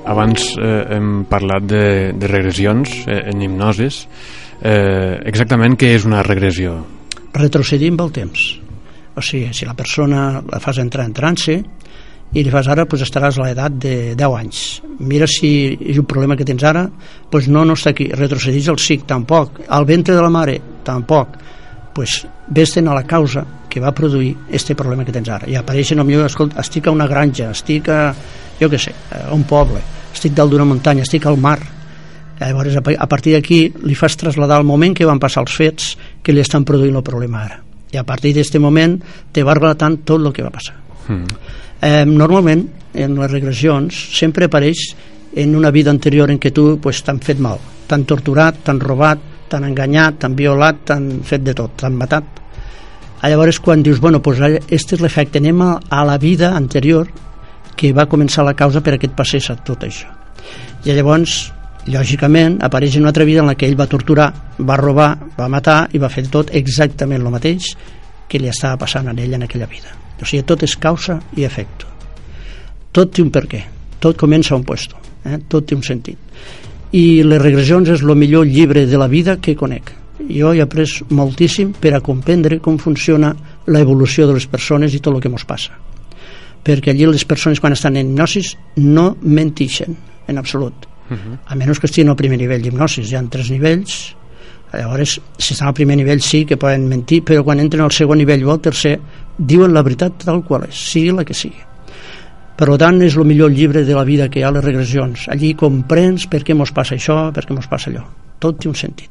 Abans 0.06 0.52
eh, 0.62 0.84
hem 0.94 1.24
parlat 1.28 1.64
de, 1.66 1.84
de 2.14 2.28
regressions 2.30 2.92
eh, 3.10 3.24
en 3.32 3.42
hipnosis. 3.42 4.04
Eh, 4.62 5.20
exactament 5.28 5.76
què 5.76 5.92
és 5.96 6.06
una 6.08 6.22
regressió? 6.24 6.78
Retrocedim 7.36 7.98
el 8.00 8.12
temps. 8.12 8.46
O 9.16 9.24
sigui, 9.24 9.52
si 9.56 9.66
la 9.68 9.76
persona 9.76 10.42
la 10.44 10.60
fas 10.60 10.78
entrar 10.80 11.06
en 11.08 11.12
trance 11.16 11.56
i 11.56 12.42
li 12.42 12.52
fas 12.52 12.68
ara, 12.68 12.86
pues 12.88 13.04
estaràs 13.04 13.38
a 13.38 13.46
l'edat 13.46 13.76
de 13.80 14.14
10 14.18 14.38
anys. 14.38 14.62
Mira 14.98 15.28
si 15.30 15.50
és 15.76 15.98
un 16.00 16.08
problema 16.08 16.36
que 16.36 16.44
tens 16.44 16.64
ara, 16.64 16.86
pues 17.30 17.48
no, 17.48 17.64
no 17.64 17.76
està 17.76 17.92
aquí. 17.92 18.08
Retrocedís 18.12 18.68
el 18.72 18.80
SIC, 18.80 19.06
tampoc. 19.08 19.62
Al 19.68 19.86
ventre 19.88 20.16
de 20.16 20.24
la 20.24 20.32
mare, 20.32 20.58
tampoc. 20.84 21.36
Pues 21.94 22.26
vés 22.48 22.76
a 22.76 22.82
la 22.82 23.04
causa 23.04 23.44
que 23.68 23.80
va 23.80 23.94
produir 23.94 24.36
este 24.50 24.74
problema 24.74 25.04
que 25.04 25.12
tens 25.12 25.28
ara. 25.28 25.48
I 25.48 25.56
apareixen, 25.56 26.00
millor, 26.04 26.26
escolta, 26.26 26.60
estic 26.60 26.86
a 26.88 26.90
una 26.90 27.06
granja, 27.06 27.50
estic 27.50 27.88
a, 27.88 28.14
jo 28.60 28.68
què 28.68 28.78
sé, 28.80 28.92
a 29.12 29.32
un 29.34 29.44
poble, 29.44 29.80
estic 30.12 30.34
dalt 30.36 30.52
d'una 30.52 30.64
muntanya, 30.64 31.04
estic 31.04 31.26
al 31.26 31.36
mar 31.40 31.75
llavors 32.40 32.76
a 32.76 33.06
partir 33.08 33.34
d'aquí 33.36 33.60
li 33.84 33.94
fas 33.94 34.16
trasladar 34.16 34.60
el 34.60 34.68
moment 34.68 34.94
que 34.96 35.06
van 35.08 35.20
passar 35.22 35.44
els 35.44 35.54
fets 35.56 35.94
que 36.22 36.34
li 36.34 36.42
estan 36.42 36.64
produint 36.68 36.96
el 36.96 37.04
problema 37.06 37.44
ara 37.44 37.60
i 37.92 37.98
a 37.98 38.04
partir 38.04 38.34
d'aquest 38.34 38.58
moment 38.60 38.98
te 39.32 39.44
va 39.46 39.54
relatant 39.56 40.02
tot 40.04 40.20
el 40.20 40.32
que 40.32 40.44
va 40.44 40.52
passar 40.52 40.76
mm. 41.08 41.38
eh, 41.80 42.04
normalment 42.06 42.66
en 42.94 43.18
les 43.20 43.30
regressions 43.30 44.02
sempre 44.18 44.50
apareix 44.50 44.88
en 45.36 45.54
una 45.56 45.70
vida 45.70 45.90
anterior 45.90 46.30
en 46.30 46.40
què 46.40 46.52
tu 46.52 46.76
pues, 46.82 47.02
t'han 47.04 47.20
fet 47.20 47.40
mal 47.40 47.60
t'han 47.86 48.04
torturat, 48.04 48.64
t'han 48.64 48.80
robat, 48.80 49.20
t'han 49.48 49.64
enganyat 49.68 50.20
t'han 50.20 50.36
violat, 50.36 50.84
t'han 50.84 51.20
fet 51.24 51.44
de 51.44 51.54
tot 51.54 51.76
t'han 51.80 51.96
matat 51.96 52.42
llavors 53.26 53.58
quan 53.60 53.82
dius 53.82 53.98
bueno, 54.00 54.22
pues, 54.22 54.38
este 54.68 54.94
és 54.94 55.00
l'efecte 55.02 55.40
anem 55.40 55.62
a, 55.62 55.70
a 55.90 56.04
la 56.04 56.18
vida 56.18 56.52
anterior 56.54 57.08
que 57.76 57.92
va 57.92 58.08
començar 58.08 58.44
la 58.44 58.56
causa 58.56 58.80
per 58.80 58.96
aquest 58.96 59.14
passés 59.16 59.50
a 59.52 59.56
tot 59.60 59.84
això. 59.84 60.08
I 60.86 60.94
llavors, 60.96 61.52
lògicament, 61.90 62.58
apareix 62.66 62.96
en 62.96 63.04
una 63.04 63.12
altra 63.12 63.24
vida 63.24 63.40
en 63.40 63.50
la 63.50 63.54
que 63.54 63.66
ell 63.68 63.78
va 63.78 63.86
torturar, 63.90 64.28
va 64.58 64.76
robar, 64.76 65.10
va 65.38 65.48
matar 65.48 65.86
i 65.92 66.00
va 66.02 66.10
fer 66.10 66.26
tot 66.32 66.50
exactament 66.54 67.22
el 67.22 67.32
mateix 67.32 67.74
que 68.28 68.40
li 68.42 68.50
estava 68.50 68.80
passant 68.82 69.08
a 69.08 69.14
ell 69.14 69.34
en 69.38 69.46
aquella 69.46 69.68
vida. 69.70 69.94
O 70.20 70.24
sigui, 70.24 70.42
tot 70.42 70.64
és 70.66 70.76
causa 70.76 71.20
i 71.36 71.44
efecte. 71.44 71.86
Tot 72.92 73.12
té 73.12 73.22
un 73.22 73.30
per 73.30 73.44
què, 73.46 73.62
tot 74.00 74.16
comença 74.18 74.54
a 74.54 74.58
un 74.58 74.64
puesto, 74.64 74.96
eh? 75.24 75.38
tot 75.48 75.66
té 75.68 75.76
un 75.76 75.84
sentit. 75.84 76.18
I 76.96 77.22
les 77.26 77.42
regressions 77.42 77.90
és 77.92 78.02
el 78.02 78.14
millor 78.16 78.46
llibre 78.46 78.86
de 78.86 78.98
la 78.98 79.08
vida 79.08 79.36
que 79.36 79.56
conec. 79.56 79.92
Jo 80.26 80.54
he 80.54 80.62
après 80.64 81.04
moltíssim 81.10 81.74
per 81.78 81.92
a 81.94 82.00
comprendre 82.00 82.58
com 82.58 82.78
funciona 82.78 83.34
l'evolució 83.66 84.26
de 84.26 84.38
les 84.38 84.46
persones 84.48 84.94
i 84.94 85.02
tot 85.02 85.14
el 85.14 85.20
que 85.20 85.30
ens 85.30 85.44
passa 85.44 85.76
perquè 86.66 86.90
allí 86.90 87.06
les 87.06 87.24
persones 87.24 87.60
quan 87.62 87.76
estan 87.76 87.94
en 87.94 88.10
hipnosis 88.10 88.56
no 88.82 89.12
mentixen 89.22 89.94
en 90.26 90.38
absolut 90.42 90.85
uh. 91.10 91.14
-huh. 91.14 91.38
a 91.46 91.54
menys 91.54 91.80
que 91.80 91.86
estiguin 91.86 92.10
al 92.10 92.16
primer 92.16 92.38
nivell 92.38 92.62
d'hipnosis 92.62 93.10
hi 93.10 93.16
ha 93.16 93.22
tres 93.30 93.50
nivells 93.50 94.14
llavors 94.72 95.20
si 95.38 95.52
estan 95.54 95.68
al 95.68 95.74
primer 95.74 95.96
nivell 95.96 96.20
sí 96.20 96.44
que 96.44 96.56
poden 96.56 96.88
mentir 96.88 97.22
però 97.24 97.42
quan 97.44 97.60
entren 97.60 97.82
al 97.82 97.92
segon 97.92 98.18
nivell 98.18 98.44
o 98.44 98.52
al 98.52 98.60
tercer 98.60 98.98
diuen 99.38 99.72
la 99.72 99.82
veritat 99.82 100.24
tal 100.24 100.44
qual 100.44 100.64
és 100.68 100.74
sigui 100.74 101.12
la 101.12 101.24
que 101.24 101.34
sigui 101.34 101.62
per 102.56 102.76
tant 102.78 103.02
és 103.02 103.16
el 103.16 103.24
millor 103.24 103.50
llibre 103.50 103.84
de 103.84 103.94
la 103.94 104.04
vida 104.04 104.28
que 104.28 104.40
hi 104.40 104.42
ha 104.42 104.50
les 104.50 104.64
regressions 104.64 105.28
allí 105.28 105.54
comprens 105.54 106.26
per 106.26 106.42
què 106.42 106.54
mos 106.54 106.72
passa 106.72 106.94
això 106.94 107.32
per 107.32 107.46
què 107.46 107.54
mos 107.54 107.66
passa 107.66 107.90
allò 107.90 108.04
tot 108.38 108.58
té 108.60 108.68
un 108.68 108.74
sentit 108.74 109.10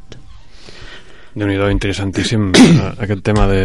déu 1.35 1.47
nhi 1.47 1.57
interessantíssim 1.71 2.51
eh, 2.55 2.91
aquest 3.03 3.23
tema 3.23 3.47
de, 3.47 3.63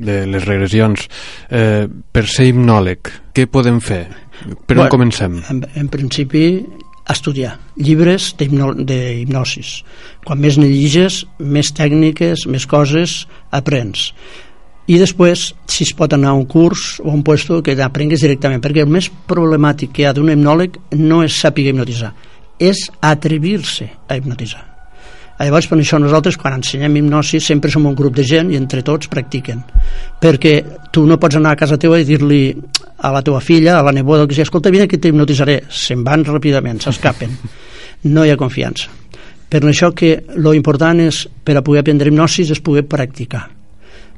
de 0.00 0.26
les 0.26 0.44
regressions. 0.44 1.06
Eh, 1.48 1.86
per 1.88 2.26
ser 2.28 2.50
hipnòleg, 2.50 3.12
què 3.36 3.46
podem 3.50 3.80
fer? 3.80 4.04
Per 4.40 4.76
bueno, 4.76 4.84
on 4.86 4.92
comencem? 4.92 5.38
En, 5.52 5.64
en 5.76 5.88
principi, 5.92 6.44
estudiar 7.14 7.56
llibres 7.76 8.34
d'hipnosis. 8.38 9.80
Quan 10.26 10.40
més 10.40 10.58
ne 10.60 10.68
lliges, 10.70 11.24
més 11.38 11.72
tècniques, 11.76 12.46
més 12.46 12.66
coses 12.70 13.24
aprens. 13.50 14.10
I 14.90 14.96
després, 14.98 15.50
si 15.70 15.84
es 15.86 15.92
pot 15.94 16.12
anar 16.16 16.32
a 16.32 16.38
un 16.38 16.48
curs 16.50 16.98
o 17.04 17.10
a 17.10 17.14
un 17.14 17.22
puesto 17.22 17.60
que 17.62 17.76
aprengues 17.78 18.24
directament, 18.24 18.62
perquè 18.62 18.82
el 18.82 18.90
més 18.90 19.10
problemàtic 19.30 19.92
que 19.94 20.02
hi 20.02 20.08
ha 20.08 20.16
d'un 20.16 20.32
hipnòleg 20.32 20.80
no 20.98 21.22
és 21.22 21.36
saber 21.36 21.68
hipnotitzar, 21.70 22.10
és 22.58 22.88
atrevir-se 22.98 23.86
a 24.08 24.18
hipnotitzar. 24.18 24.66
Llavors, 25.40 25.70
per 25.70 25.78
això 25.80 25.96
nosaltres, 25.96 26.36
quan 26.36 26.58
ensenyem 26.58 26.98
hipnosi, 27.00 27.38
sempre 27.40 27.70
som 27.72 27.86
un 27.88 27.94
grup 27.96 28.12
de 28.18 28.26
gent 28.28 28.50
i 28.52 28.58
entre 28.58 28.82
tots 28.84 29.08
practiquen. 29.08 29.62
Perquè 30.20 30.52
tu 30.92 31.06
no 31.08 31.16
pots 31.22 31.38
anar 31.38 31.54
a 31.54 31.60
casa 31.62 31.78
teva 31.80 31.96
i 31.96 32.04
dir-li 32.04 32.42
a 33.00 33.10
la 33.14 33.22
teva 33.24 33.40
filla, 33.40 33.78
a 33.78 33.82
la 33.82 33.94
neboda, 33.96 34.26
que 34.28 34.36
si 34.36 34.44
escolta, 34.44 34.70
vine 34.70 34.88
que 34.88 35.00
t'hipnotitzaré. 35.00 35.62
Se'n 35.68 36.04
van 36.04 36.24
ràpidament, 36.26 36.82
s'escapen. 36.84 37.36
No 38.12 38.24
hi 38.24 38.32
ha 38.32 38.38
confiança. 38.40 38.92
Per 39.50 39.64
això 39.66 39.90
que 39.96 40.12
lo 40.36 40.54
important 40.54 41.00
és, 41.02 41.24
per 41.44 41.56
a 41.58 41.64
poder 41.66 41.82
aprendre 41.82 42.12
hipnosis, 42.12 42.52
és 42.54 42.62
poder 42.62 42.86
practicar. 42.86 43.48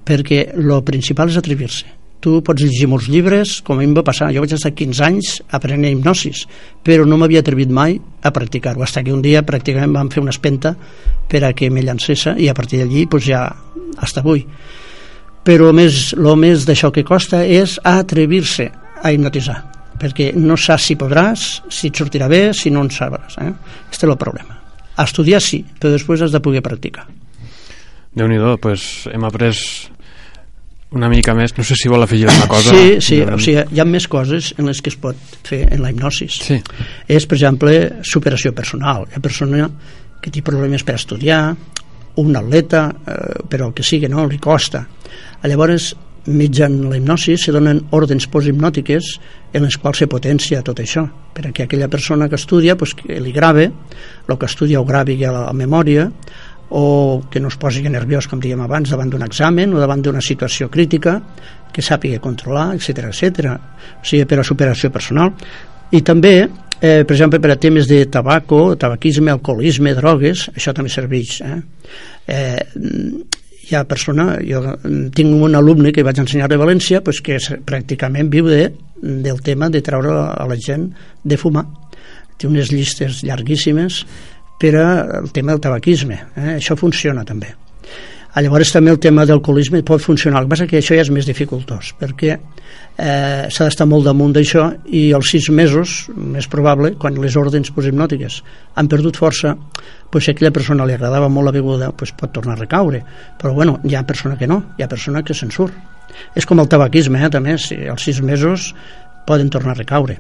Perquè 0.04 0.44
lo 0.58 0.82
principal 0.84 1.30
és 1.32 1.38
atrevir-se 1.40 2.02
tu 2.22 2.38
pots 2.46 2.62
llegir 2.62 2.86
molts 2.86 3.08
llibres, 3.10 3.56
com 3.66 3.74
a 3.74 3.80
mi 3.80 3.88
em 3.88 3.96
va 3.96 4.04
passar, 4.06 4.30
jo 4.32 4.44
vaig 4.44 4.54
estar 4.54 4.70
15 4.78 5.02
anys 5.08 5.32
aprenent 5.58 5.90
hipnosis, 5.90 6.44
però 6.86 7.02
no 7.08 7.18
m'havia 7.18 7.42
atrevit 7.42 7.72
mai 7.74 7.96
a 7.98 8.30
practicar-ho, 8.30 8.84
fins 8.86 9.02
que 9.02 9.14
un 9.14 9.24
dia 9.24 9.42
pràcticament 9.42 9.96
vam 9.96 10.10
fer 10.12 10.22
una 10.22 10.30
espenta 10.30 10.76
per 11.28 11.42
a 11.42 11.52
que 11.52 11.70
me 11.70 11.82
llancés 11.82 12.28
i 12.38 12.46
a 12.48 12.54
partir 12.54 12.78
d'allí 12.78 13.08
pues, 13.10 13.26
ja 13.26 13.42
hasta 13.98 14.22
avui. 14.22 14.46
Però 15.42 15.72
més, 15.74 16.12
el 16.14 16.35
més 16.38 16.66
d'això 16.68 16.92
que 16.94 17.05
costa 17.07 17.42
és 17.42 17.78
atrevir-se 17.83 18.68
a 19.02 19.11
hipnotitzar, 19.11 19.59
perquè 19.98 20.31
no 20.38 20.57
saps 20.57 20.90
si 20.90 20.98
podràs, 20.98 21.46
si 21.68 21.90
et 21.90 21.98
sortirà 21.98 22.28
bé, 22.31 22.44
si 22.55 22.70
no 22.70 22.85
en 22.87 22.92
sabràs. 22.94 23.38
Eh? 23.42 23.50
Este 23.90 24.07
és 24.07 24.11
el 24.11 24.18
problema. 24.20 24.61
A 24.94 25.09
estudiar 25.09 25.40
sí, 25.42 25.64
però 25.81 25.94
després 25.96 26.22
has 26.22 26.35
de 26.35 26.40
poder 26.44 26.62
practicar. 26.62 27.09
Déu-n'hi-do, 28.14 28.59
pues 28.61 29.09
hem 29.11 29.24
après 29.24 29.57
una 30.92 31.09
mica 31.09 31.35
més, 31.35 31.55
no 31.57 31.64
sé 31.64 31.76
si 31.78 31.88
vol 31.88 32.05
afegir 32.05 32.28
una 32.28 32.46
cosa 32.48 32.74
sí, 32.74 32.98
sí, 33.00 33.20
o 33.24 33.38
sigui, 33.40 33.62
hi 33.72 33.81
ha 33.81 33.87
més 33.88 34.07
coses 34.12 34.52
en 34.59 34.68
les 34.68 34.83
que 34.85 34.92
es 34.92 34.98
pot 35.00 35.16
fer 35.48 35.62
en 35.72 35.81
la 35.81 35.92
hipnosis 35.92 36.38
sí. 36.44 36.59
és 37.09 37.26
per 37.28 37.38
exemple 37.38 38.05
superació 38.05 38.52
personal 38.57 39.07
hi 39.09 39.16
ha 39.16 39.22
persona 39.24 39.70
que 40.22 40.31
té 40.31 40.44
problemes 40.44 40.85
per 40.85 40.98
estudiar 41.00 41.40
un 42.20 42.37
atleta 42.37 42.85
eh, 42.92 43.40
però 43.48 43.70
que 43.72 43.85
sigui, 43.87 44.11
no, 44.12 44.26
li 44.28 44.40
costa 44.42 44.85
llavors 45.48 45.92
mitjan 46.27 46.77
la 46.87 46.96
hipnosi 46.96 47.35
se 47.37 47.51
donen 47.53 47.81
ordens 47.90 48.29
posthipnòtiques 48.31 49.09
en 49.53 49.66
les 49.66 49.77
quals 49.77 50.05
se 50.05 50.07
potencia 50.07 50.62
tot 50.62 50.79
això 50.79 51.03
perquè 51.35 51.66
aquella 51.66 51.90
persona 51.90 52.29
que 52.29 52.38
estudia 52.38 52.77
pues, 52.79 52.94
que 52.94 53.18
li 53.20 53.33
grave 53.33 53.72
el 54.29 54.38
que 54.38 54.46
estudia 54.46 54.81
ho 54.81 54.87
gravi 54.87 55.18
a 55.25 55.33
la 55.35 55.53
memòria 55.53 56.09
o 56.75 57.25
que 57.31 57.38
no 57.38 57.48
es 57.48 57.59
posi 57.61 57.83
nerviós, 57.85 58.25
com 58.27 58.40
dèiem 58.40 58.62
abans, 58.64 58.88
davant 58.88 59.11
d'un 59.12 59.22
examen 59.27 59.75
o 59.77 59.81
davant 59.81 60.01
d'una 60.01 60.22
situació 60.25 60.70
crítica, 60.72 61.18
que 61.68 61.85
sàpiga 61.85 62.20
controlar, 62.25 62.70
etc 62.79 63.11
etc. 63.11 63.53
O 64.01 64.07
sigui, 64.09 64.25
per 64.25 64.38
a 64.40 64.46
superació 64.46 64.88
personal. 64.90 65.35
I 65.92 66.01
també, 66.01 66.48
eh, 66.81 67.05
per 67.05 67.12
exemple, 67.12 67.40
per 67.40 67.51
a 67.53 67.59
temes 67.61 67.87
de 67.87 68.07
tabaco, 68.07 68.75
tabaquisme, 68.77 69.31
alcoholisme, 69.31 69.92
drogues, 69.94 70.48
això 70.57 70.72
també 70.72 70.88
serveix. 70.88 71.42
Eh? 71.44 71.61
Eh, 72.27 72.64
hi 73.72 73.78
ha 73.78 73.85
persona, 73.88 74.37
jo 74.44 74.62
tinc 75.16 75.44
un 75.48 75.56
alumne 75.58 75.92
que 75.92 76.04
vaig 76.04 76.20
ensenyar 76.22 76.50
a 76.52 76.61
València 76.61 77.00
pues, 77.04 77.22
que 77.24 77.40
pràcticament 77.66 78.28
viu 78.32 78.50
de, 78.50 78.66
del 79.00 79.40
tema 79.42 79.70
de 79.72 79.80
treure 79.82 80.12
a 80.30 80.44
la 80.46 80.58
gent 80.61 80.90
de 81.24 81.40
fumar 81.40 81.64
té 82.42 82.50
unes 82.50 82.72
llistes 82.74 83.22
llarguíssimes 83.22 84.02
per 84.58 84.74
al 84.78 85.30
tema 85.35 85.54
del 85.54 85.62
tabaquisme. 85.62 86.18
Eh? 86.35 86.54
Això 86.58 86.76
funciona 86.78 87.24
també. 87.26 87.52
A 88.32 88.40
ah, 88.40 88.42
llavors 88.42 88.70
també 88.72 88.88
el 88.88 89.00
tema 89.02 89.26
d'alcoholisme 89.28 89.82
pot 89.85 90.00
funcionar, 90.00 90.40
el 90.40 90.46
que 90.46 90.52
passa 90.54 90.66
que 90.70 90.78
això 90.80 90.96
ja 90.96 91.02
és 91.04 91.11
més 91.12 91.26
dificultós, 91.28 91.90
perquè 92.00 92.30
eh, 92.32 93.42
s'ha 93.52 93.66
d'estar 93.66 93.85
molt 93.90 94.06
damunt 94.08 94.32
d'això 94.32 94.70
i 94.88 95.02
als 95.12 95.35
sis 95.35 95.50
mesos, 95.52 96.06
més 96.16 96.48
probable, 96.48 96.94
quan 96.96 97.18
les 97.20 97.37
ordens 97.37 97.68
hipnòtiques 97.68 98.38
han 98.80 98.88
perdut 98.88 99.20
força, 99.20 99.52
pues, 100.12 100.27
si 100.27 100.31
a 100.31 100.37
aquella 100.37 100.53
persona 100.53 100.87
li 100.87 100.94
agradava 100.94 101.31
molt 101.33 101.48
la 101.48 101.55
beguda, 101.57 101.90
pues, 101.96 102.12
pot 102.12 102.31
tornar 102.37 102.55
a 102.55 102.61
recaure. 102.61 103.01
Però 103.40 103.55
bueno, 103.57 103.79
hi 103.83 103.96
ha 103.96 104.05
persona 104.07 104.37
que 104.37 104.46
no, 104.46 104.75
hi 104.77 104.85
ha 104.85 104.90
persona 104.92 105.25
que 105.25 105.35
se'n 105.35 105.51
surt. 105.51 105.72
És 106.37 106.44
com 106.46 106.61
el 106.61 106.68
tabaquisme, 106.68 107.22
eh, 107.25 107.31
també, 107.33 107.57
si 107.59 107.81
als 107.88 108.05
sis 108.05 108.20
mesos 108.20 108.75
poden 109.27 109.48
tornar 109.51 109.72
a 109.72 109.81
recaure 109.81 110.18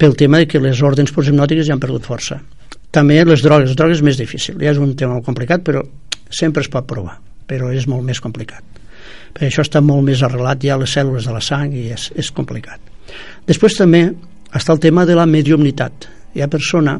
pel 0.00 0.14
tema 0.16 0.38
de 0.38 0.46
que 0.48 0.60
les 0.62 0.80
ordens 0.80 1.10
hipnòtiques 1.10 1.66
ja 1.66 1.74
han 1.74 1.82
perdut 1.82 2.06
força 2.06 2.38
també 2.90 3.20
les 3.24 3.42
drogues, 3.42 3.68
les 3.68 3.76
drogues 3.78 4.00
és 4.00 4.02
més 4.02 4.18
difícil, 4.18 4.56
ja 4.58 4.72
és 4.72 4.78
un 4.82 4.96
tema 4.98 5.14
molt 5.14 5.26
complicat, 5.26 5.62
però 5.62 5.82
sempre 6.30 6.64
es 6.64 6.70
pot 6.70 6.88
provar, 6.90 7.18
però 7.46 7.70
és 7.70 7.86
molt 7.86 8.02
més 8.06 8.20
complicat. 8.22 8.64
Per 9.34 9.46
això 9.46 9.62
està 9.62 9.78
molt 9.84 10.02
més 10.08 10.24
arrelat 10.26 10.64
ja 10.66 10.74
a 10.74 10.80
les 10.80 10.90
cèl·lules 10.90 11.28
de 11.28 11.34
la 11.34 11.42
sang 11.44 11.70
i 11.70 11.86
és, 11.94 12.08
és 12.18 12.32
complicat. 12.34 12.82
Després 13.46 13.78
també 13.78 14.02
està 14.58 14.74
el 14.74 14.82
tema 14.82 15.04
de 15.06 15.14
la 15.14 15.26
mediumnitat. 15.30 16.08
Hi 16.34 16.42
ha 16.42 16.50
persona 16.50 16.96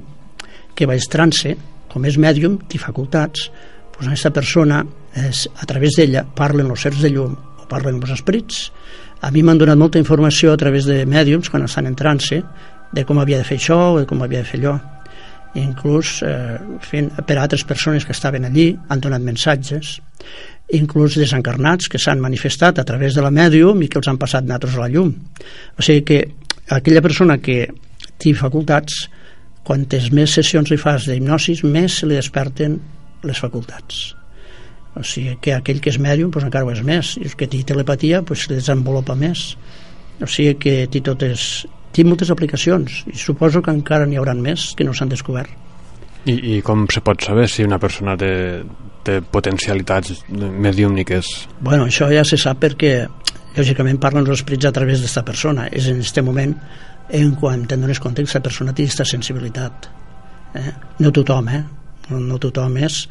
que 0.78 0.86
va 0.86 0.94
trance, 1.10 1.56
com 1.90 2.06
és 2.06 2.18
mèdium, 2.20 2.58
té 2.70 2.78
facultats, 2.78 3.48
doncs 3.94 4.08
aquesta 4.08 4.32
persona, 4.34 4.84
és, 5.18 5.46
a 5.58 5.66
través 5.68 5.98
d'ella, 5.98 6.24
parlen 6.36 6.70
els 6.70 6.86
certs 6.86 7.02
de 7.04 7.10
llum 7.12 7.34
o 7.34 7.66
parlen 7.70 7.98
els 8.00 8.14
esperits. 8.14 8.68
A 9.20 9.30
mi 9.34 9.42
m'han 9.44 9.58
donat 9.60 9.78
molta 9.78 10.00
informació 10.00 10.54
a 10.54 10.60
través 10.60 10.86
de 10.88 11.02
mèdiums, 11.06 11.50
quan 11.50 11.66
estan 11.66 11.90
en 11.90 11.98
trance, 11.98 12.40
de 12.92 13.04
com 13.06 13.20
havia 13.20 13.38
de 13.38 13.46
fer 13.46 13.58
això 13.60 13.78
o 13.92 13.98
de 14.00 14.06
com 14.08 14.22
havia 14.22 14.40
de 14.40 14.48
fer 14.48 14.62
allò. 14.62 14.78
Inclús 15.60 16.20
eh, 16.22 16.56
fent, 16.86 17.10
per 17.26 17.36
a 17.36 17.44
altres 17.44 17.64
persones 17.66 18.06
que 18.06 18.14
estaven 18.14 18.46
allí 18.46 18.70
han 18.88 19.02
donat 19.02 19.22
missatges. 19.22 19.96
Inclús 20.78 21.18
desencarnats 21.18 21.90
que 21.90 21.98
s'han 21.98 22.22
manifestat 22.22 22.78
a 22.78 22.86
través 22.86 23.18
de 23.18 23.24
la 23.24 23.32
mèdium 23.34 23.82
i 23.82 23.88
que 23.90 23.98
els 23.98 24.08
han 24.08 24.18
passat 24.18 24.46
natros 24.46 24.78
a 24.78 24.84
la 24.84 24.90
llum. 24.92 25.10
O 25.76 25.82
sigui 25.82 26.04
que 26.06 26.20
aquella 26.70 27.02
persona 27.02 27.40
que 27.42 27.64
té 28.20 28.34
facultats 28.38 29.08
quantes 29.66 30.10
més 30.16 30.32
sessions 30.38 30.70
li 30.70 30.78
fas 30.80 31.08
d'hipnosis 31.08 31.64
més 31.64 32.00
se 32.00 32.08
li 32.08 32.18
desperten 32.18 32.78
les 33.26 33.40
facultats 33.42 34.14
o 34.98 35.04
sigui 35.06 35.36
que 35.42 35.54
aquell 35.54 35.80
que 35.82 35.92
és 35.92 36.00
mèdium 36.02 36.32
doncs 36.32 36.48
encara 36.48 36.66
ho 36.66 36.72
és 36.72 36.82
més 36.86 37.14
i 37.20 37.26
el 37.28 37.36
que 37.38 37.48
té 37.50 37.62
telepatia 37.66 38.22
doncs, 38.22 38.46
se 38.46 38.54
desenvolupa 38.56 39.14
més 39.18 39.52
o 40.20 40.28
sigui 40.28 40.56
que 40.60 40.74
té 40.90 41.02
totes 41.04 41.66
té 41.94 42.04
moltes 42.06 42.30
aplicacions 42.30 43.02
i 43.10 43.16
suposo 43.18 43.62
que 43.62 43.74
encara 43.74 44.06
n'hi 44.06 44.18
hauran 44.20 44.40
més 44.42 44.70
que 44.78 44.86
no 44.86 44.94
s'han 44.94 45.10
descobert. 45.10 45.50
I, 46.28 46.34
I 46.36 46.60
com 46.64 46.84
se 46.92 47.00
pot 47.04 47.22
saber 47.24 47.46
si 47.48 47.64
una 47.64 47.78
persona 47.80 48.16
té, 48.20 48.30
té 49.06 49.20
potencialitats 49.24 50.20
mediúmniques? 50.28 51.30
Bueno, 51.64 51.88
això 51.88 52.10
ja 52.12 52.24
se 52.28 52.38
sap 52.40 52.60
perquè 52.62 52.92
lògicament 53.56 54.00
parlen 54.02 54.24
els 54.26 54.40
esprits 54.40 54.68
a 54.68 54.72
través 54.74 55.02
d'esta 55.02 55.24
persona. 55.26 55.68
És 55.72 55.88
en 55.90 56.00
aquest 56.00 56.22
moment 56.26 56.54
en 57.20 57.34
quan 57.38 57.66
te'n 57.66 57.82
dones 57.82 58.00
compte 58.00 58.22
que 58.22 58.28
aquesta 58.28 58.42
persona 58.44 58.74
té 58.74 58.86
aquesta 58.86 59.06
sensibilitat. 59.08 59.88
Eh? 60.54 60.72
No 61.02 61.12
tothom, 61.14 61.48
eh? 61.48 61.62
No, 62.10 62.20
no 62.20 62.38
tothom 62.42 62.76
és, 62.82 63.04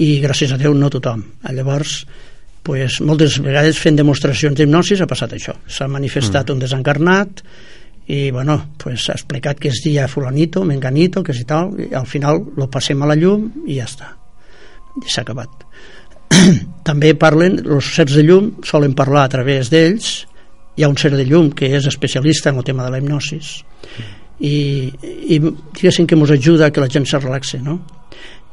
i 0.00 0.18
gràcies 0.22 0.52
a 0.52 0.58
Déu 0.60 0.74
no 0.76 0.90
tothom. 0.92 1.24
Llavors, 1.52 2.02
pues, 2.64 3.00
moltes 3.04 3.38
vegades 3.44 3.80
fent 3.80 3.98
demostracions 3.98 4.56
d'hipnosis 4.56 5.02
ha 5.02 5.08
passat 5.10 5.34
això. 5.36 5.56
S'ha 5.66 5.88
manifestat 5.90 6.48
mm. 6.48 6.54
un 6.54 6.64
desencarnat 6.64 7.44
i 8.08 8.30
bueno, 8.32 8.56
pues 8.80 9.04
ha 9.10 9.18
explicat 9.18 9.58
que 9.60 9.68
és 9.68 9.82
dia 9.84 10.06
fulanito, 10.08 10.62
menganito, 10.64 11.20
que 11.22 11.34
si 11.36 11.44
tal, 11.44 11.74
i 11.76 11.90
al 11.92 12.06
final 12.08 12.40
lo 12.56 12.70
passem 12.72 13.02
a 13.04 13.08
la 13.10 13.16
llum 13.20 13.50
i 13.66 13.76
ja 13.76 13.88
està. 13.88 14.14
I 14.96 15.12
s'ha 15.12 15.26
acabat. 15.26 15.66
També 16.88 17.12
parlen, 17.18 17.58
els 17.64 17.92
certs 17.96 18.16
de 18.16 18.24
llum 18.24 18.52
solen 18.66 18.94
parlar 18.98 19.26
a 19.26 19.32
través 19.32 19.70
d'ells, 19.72 20.12
hi 20.78 20.84
ha 20.84 20.90
un 20.90 20.96
cert 21.00 21.18
de 21.18 21.26
llum 21.26 21.50
que 21.52 21.68
és 21.76 21.88
especialista 21.90 22.52
en 22.52 22.60
el 22.60 22.66
tema 22.66 22.84
de 22.86 22.92
la 22.94 23.00
hipnosis 23.02 23.58
i, 24.38 24.54
i 25.34 25.38
diguéssim 25.42 26.06
que 26.06 26.14
ens 26.14 26.32
ajuda 26.36 26.70
que 26.70 26.80
la 26.80 26.90
gent 26.92 27.08
se 27.10 27.18
relaxe, 27.18 27.58
no? 27.58 27.80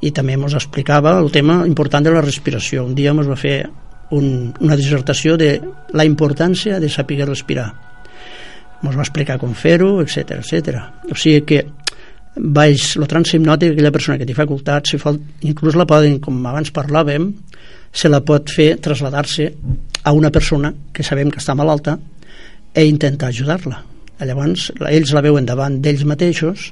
I 0.02 0.12
també 0.12 0.34
ens 0.34 0.58
explicava 0.58 1.14
el 1.22 1.30
tema 1.32 1.62
important 1.70 2.04
de 2.06 2.14
la 2.14 2.24
respiració. 2.26 2.84
Un 2.86 2.96
dia 2.98 3.14
ens 3.14 3.30
va 3.30 3.38
fer 3.38 3.60
un, 4.18 4.54
una 4.60 4.78
dissertació 4.78 5.38
de 5.38 5.60
la 5.94 6.06
importància 6.06 6.80
de 6.82 6.90
saber 6.90 7.22
respirar 7.26 7.70
ens 8.90 8.98
va 8.98 9.06
explicar 9.06 9.38
com 9.42 9.54
fer-ho, 9.58 10.00
etc 10.04 10.40
etc. 10.40 10.82
O 11.10 11.18
sigui 11.18 11.42
que 11.48 11.62
baix 12.36 12.96
el 13.00 13.08
trance 13.08 13.36
hipnòtic, 13.38 13.74
aquella 13.74 13.94
persona 13.96 14.18
que 14.20 14.28
té 14.28 14.36
facultats, 14.36 14.92
si 14.92 15.00
fa, 15.00 15.14
inclús 15.48 15.78
la 15.80 15.88
poden, 15.88 16.20
com 16.24 16.38
abans 16.46 16.72
parlàvem, 16.76 17.30
se 17.96 18.12
la 18.12 18.22
pot 18.28 18.52
fer 18.52 18.76
traslladar-se 18.84 19.50
a 20.04 20.12
una 20.14 20.32
persona 20.32 20.74
que 20.94 21.04
sabem 21.04 21.32
que 21.32 21.40
està 21.40 21.56
malalta 21.56 21.98
e 22.76 22.84
intentar 22.86 23.32
ajudar-la. 23.32 23.82
Llavors, 24.26 24.70
ells 24.90 25.12
la 25.16 25.24
veuen 25.24 25.48
davant 25.48 25.80
d'ells 25.84 26.06
mateixos 26.08 26.70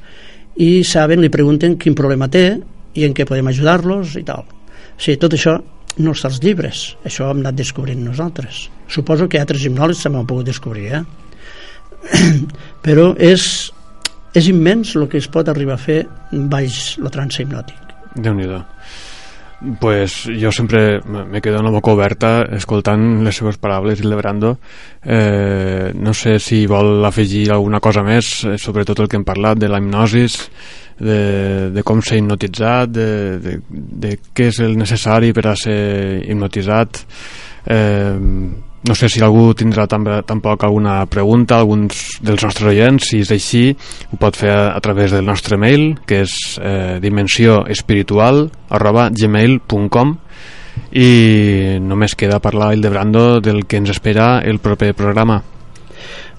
i 0.60 0.84
saben, 0.88 1.22
li 1.24 1.32
pregunten 1.32 1.78
quin 1.80 1.96
problema 1.96 2.30
té 2.32 2.46
i 2.94 3.08
en 3.08 3.16
què 3.16 3.26
podem 3.28 3.48
ajudar-los 3.50 4.18
i 4.20 4.24
tal. 4.28 4.44
O 4.44 5.00
sigui, 5.02 5.18
tot 5.20 5.36
això 5.36 5.58
no 6.04 6.14
està 6.14 6.30
als 6.30 6.40
llibres, 6.44 6.86
això 7.06 7.30
hem 7.32 7.42
anat 7.44 7.58
descobrint 7.58 8.04
nosaltres. 8.04 8.68
Suposo 8.90 9.28
que 9.30 9.42
altres 9.42 9.66
hipnòlegs 9.66 10.04
també 10.04 10.20
ho 10.20 10.24
han 10.24 10.30
pogut 10.30 10.50
descobrir, 10.50 10.90
eh? 11.00 11.04
però 12.86 13.14
és 13.16 13.72
és 14.34 14.50
immens 14.50 14.96
el 14.98 15.08
que 15.10 15.22
es 15.22 15.30
pot 15.30 15.50
arribar 15.50 15.78
a 15.78 15.82
fer 15.82 16.04
baix 16.32 16.98
el 17.00 17.10
trance 17.14 17.42
hipnòtic. 17.42 17.96
déu 18.16 18.34
nhi 18.34 18.48
pues 19.80 20.28
jo 20.28 20.52
sempre 20.52 21.00
me 21.08 21.40
quedo 21.42 21.58
amb 21.58 21.70
la 21.70 21.72
boca 21.72 21.94
oberta 21.94 22.44
escoltant 22.52 23.24
les 23.24 23.38
seves 23.38 23.58
paraules 23.58 24.02
i 24.02 24.04
Lebrando 24.04 24.58
eh, 25.06 25.94
no 25.96 26.14
sé 26.14 26.38
si 26.40 26.66
vol 26.68 27.06
afegir 27.06 27.50
alguna 27.52 27.80
cosa 27.80 28.04
més 28.04 28.44
eh, 28.44 28.58
sobre 28.58 28.84
tot 28.84 29.00
el 29.00 29.08
que 29.08 29.16
hem 29.16 29.24
parlat 29.24 29.62
de 29.62 29.70
la 29.72 29.80
hipnosis 29.80 30.36
de, 31.00 31.72
de 31.72 31.84
com 31.84 32.02
ser 32.04 32.20
hipnotitzat 32.20 32.92
de, 32.92 33.08
de, 33.40 33.56
de 33.70 34.18
què 34.34 34.50
és 34.52 34.60
el 34.66 34.76
necessari 34.78 35.32
per 35.34 35.48
a 35.50 35.56
ser 35.58 36.22
hipnotitzat. 36.28 37.02
Eh, 37.66 38.14
no 38.88 38.96
sé 38.96 39.08
si 39.10 39.22
algú 39.24 39.54
tindrà 39.56 39.86
també, 39.88 40.18
tampoc 40.28 40.66
alguna 40.66 40.98
pregunta, 41.08 41.60
alguns 41.60 42.20
dels 42.24 42.44
nostres 42.44 42.68
oients, 42.74 43.08
si 43.10 43.22
és 43.24 43.32
així, 43.32 43.64
ho 44.12 44.20
pot 44.20 44.36
fer 44.36 44.52
a, 44.52 44.66
a 44.76 44.82
través 44.84 45.16
del 45.16 45.26
nostre 45.26 45.58
mail, 45.58 45.94
que 46.08 46.24
és 46.26 46.36
eh, 46.60 47.00
dimensioespiritual 47.04 48.48
arroba 48.76 49.08
gmail.com 49.14 50.18
i 51.00 51.10
només 51.82 52.18
queda 52.18 52.42
parlar 52.44 52.74
el 52.74 52.82
de 52.82 52.92
Brando 52.92 53.40
del 53.42 53.64
que 53.66 53.80
ens 53.80 53.94
espera 53.94 54.40
el 54.44 54.60
proper 54.60 54.94
programa. 54.98 55.42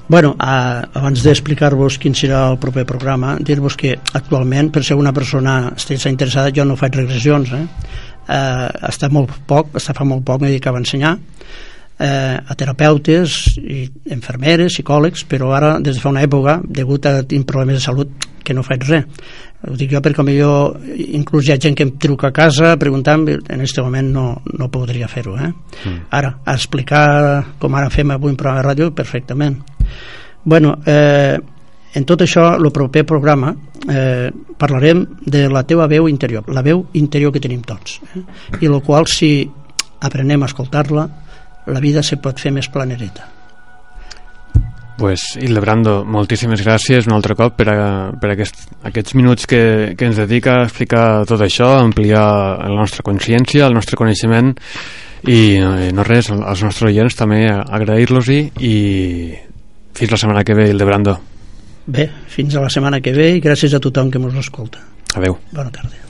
Bueno, 0.07 0.35
a, 0.37 0.85
abans 1.01 1.23
d'explicar-vos 1.25 1.97
quin 2.03 2.13
serà 2.13 2.43
el 2.51 2.59
proper 2.61 2.85
programa, 2.85 3.39
dir-vos 3.41 3.77
que 3.81 3.95
actualment, 4.13 4.69
per 4.75 4.85
ser 4.85 4.99
una 5.01 5.15
persona 5.17 5.71
estigués 5.73 6.11
interessada, 6.11 6.53
jo 6.53 6.67
no 6.69 6.77
faig 6.77 6.99
regressions, 6.99 7.55
eh? 7.57 7.65
Eh, 8.25 8.69
està 8.91 9.09
molt 9.13 9.33
poc, 9.49 9.73
està 9.81 9.97
fa 9.97 10.05
molt 10.05 10.27
poc, 10.29 10.43
m'he 10.43 10.53
dedicat 10.53 10.77
a 10.77 10.83
ensenyar, 10.83 11.15
eh, 11.99 12.37
a 12.37 12.55
terapeutes 12.59 13.57
i 13.61 13.85
enfermeres, 14.15 14.75
psicòlegs, 14.75 15.25
però 15.31 15.53
ara, 15.55 15.79
des 15.81 15.97
de 15.97 16.03
fa 16.03 16.13
una 16.13 16.25
època, 16.25 16.61
degut 16.65 17.07
a 17.07 17.21
tinc 17.29 17.47
problemes 17.49 17.79
de 17.79 17.85
salut, 17.85 18.31
que 18.45 18.55
no 18.55 18.63
faig 18.63 18.85
res. 18.89 19.07
Ho 19.65 19.73
dic 19.81 19.95
jo 19.95 20.01
perquè 20.05 20.21
millor 20.27 20.75
inclús 21.17 21.47
hi 21.49 21.55
ha 21.55 21.61
gent 21.61 21.77
que 21.79 21.87
em 21.87 21.95
truca 21.97 22.29
a 22.29 22.35
casa 22.37 22.75
preguntant, 22.77 23.25
en 23.31 23.63
aquest 23.63 23.81
moment 23.81 24.11
no, 24.13 24.27
no 24.53 24.69
podria 24.69 25.09
fer-ho. 25.09 25.39
Eh? 25.41 25.49
Mm. 25.49 26.03
Ara, 26.19 26.35
a 26.45 26.57
explicar 26.59 27.07
com 27.59 27.75
ara 27.75 27.89
fem 27.91 28.13
avui 28.13 28.35
un 28.35 28.37
programa 28.37 28.61
de 28.61 28.69
ràdio, 28.69 28.91
perfectament. 28.93 29.57
Bueno, 30.45 30.77
eh, 30.85 31.39
en 31.95 32.05
tot 32.05 32.21
això, 32.27 32.51
el 32.59 32.69
proper 32.75 33.07
programa, 33.09 33.55
eh, 33.89 34.29
parlarem 34.59 35.07
de 35.25 35.47
la 35.49 35.63
teva 35.65 35.89
veu 35.89 36.11
interior, 36.11 36.45
la 36.53 36.63
veu 36.63 36.85
interior 37.01 37.33
que 37.33 37.41
tenim 37.41 37.63
tots. 37.65 38.01
Eh? 38.13 38.25
I 38.61 38.69
el 38.69 38.83
qual, 38.85 39.09
si 39.09 39.49
aprenem 40.05 40.43
a 40.43 40.51
escoltar-la, 40.51 41.09
la 41.67 41.81
vida 41.81 42.03
se 42.03 42.19
pot 42.21 42.41
fer 42.41 42.53
més 42.53 42.69
planereta. 42.69 43.31
Pues, 44.95 45.35
Hildebrando, 45.41 46.05
moltíssimes 46.07 46.63
gràcies 46.63 47.09
un 47.09 47.17
altre 47.17 47.35
cop 47.35 47.57
per, 47.59 47.67
a, 47.73 47.87
per 48.21 48.31
aquest, 48.31 48.61
aquests 48.87 49.17
minuts 49.19 49.49
que, 49.51 49.95
que 49.99 50.07
ens 50.07 50.21
dedica 50.23 50.61
a 50.61 50.69
explicar 50.69 51.25
tot 51.27 51.43
això, 51.43 51.73
a 51.75 51.83
ampliar 51.83 52.23
la 52.63 52.77
nostra 52.79 53.03
consciència, 53.07 53.67
el 53.67 53.75
nostre 53.75 53.99
coneixement 53.99 54.53
i 55.27 55.41
eh, 55.59 55.91
no 55.97 56.07
res, 56.07 56.31
als 56.31 56.63
nostres 56.63 56.93
oients 56.93 57.19
també 57.19 57.43
agrair-los-hi 57.51 58.41
i 58.63 58.77
fins 59.99 60.15
la 60.15 60.21
setmana 60.21 60.47
que 60.47 60.55
ve, 60.55 60.71
Hildebrando. 60.71 61.19
Bé, 61.87 62.09
fins 62.31 62.55
a 62.55 62.63
la 62.63 62.71
setmana 62.71 63.03
que 63.03 63.13
ve 63.17 63.33
i 63.35 63.45
gràcies 63.45 63.75
a 63.75 63.83
tothom 63.83 64.15
que 64.15 64.23
ens 64.23 64.41
escolta. 64.47 64.85
Adeu. 65.19 65.41
Bona 65.53 65.75
tarda. 65.75 66.04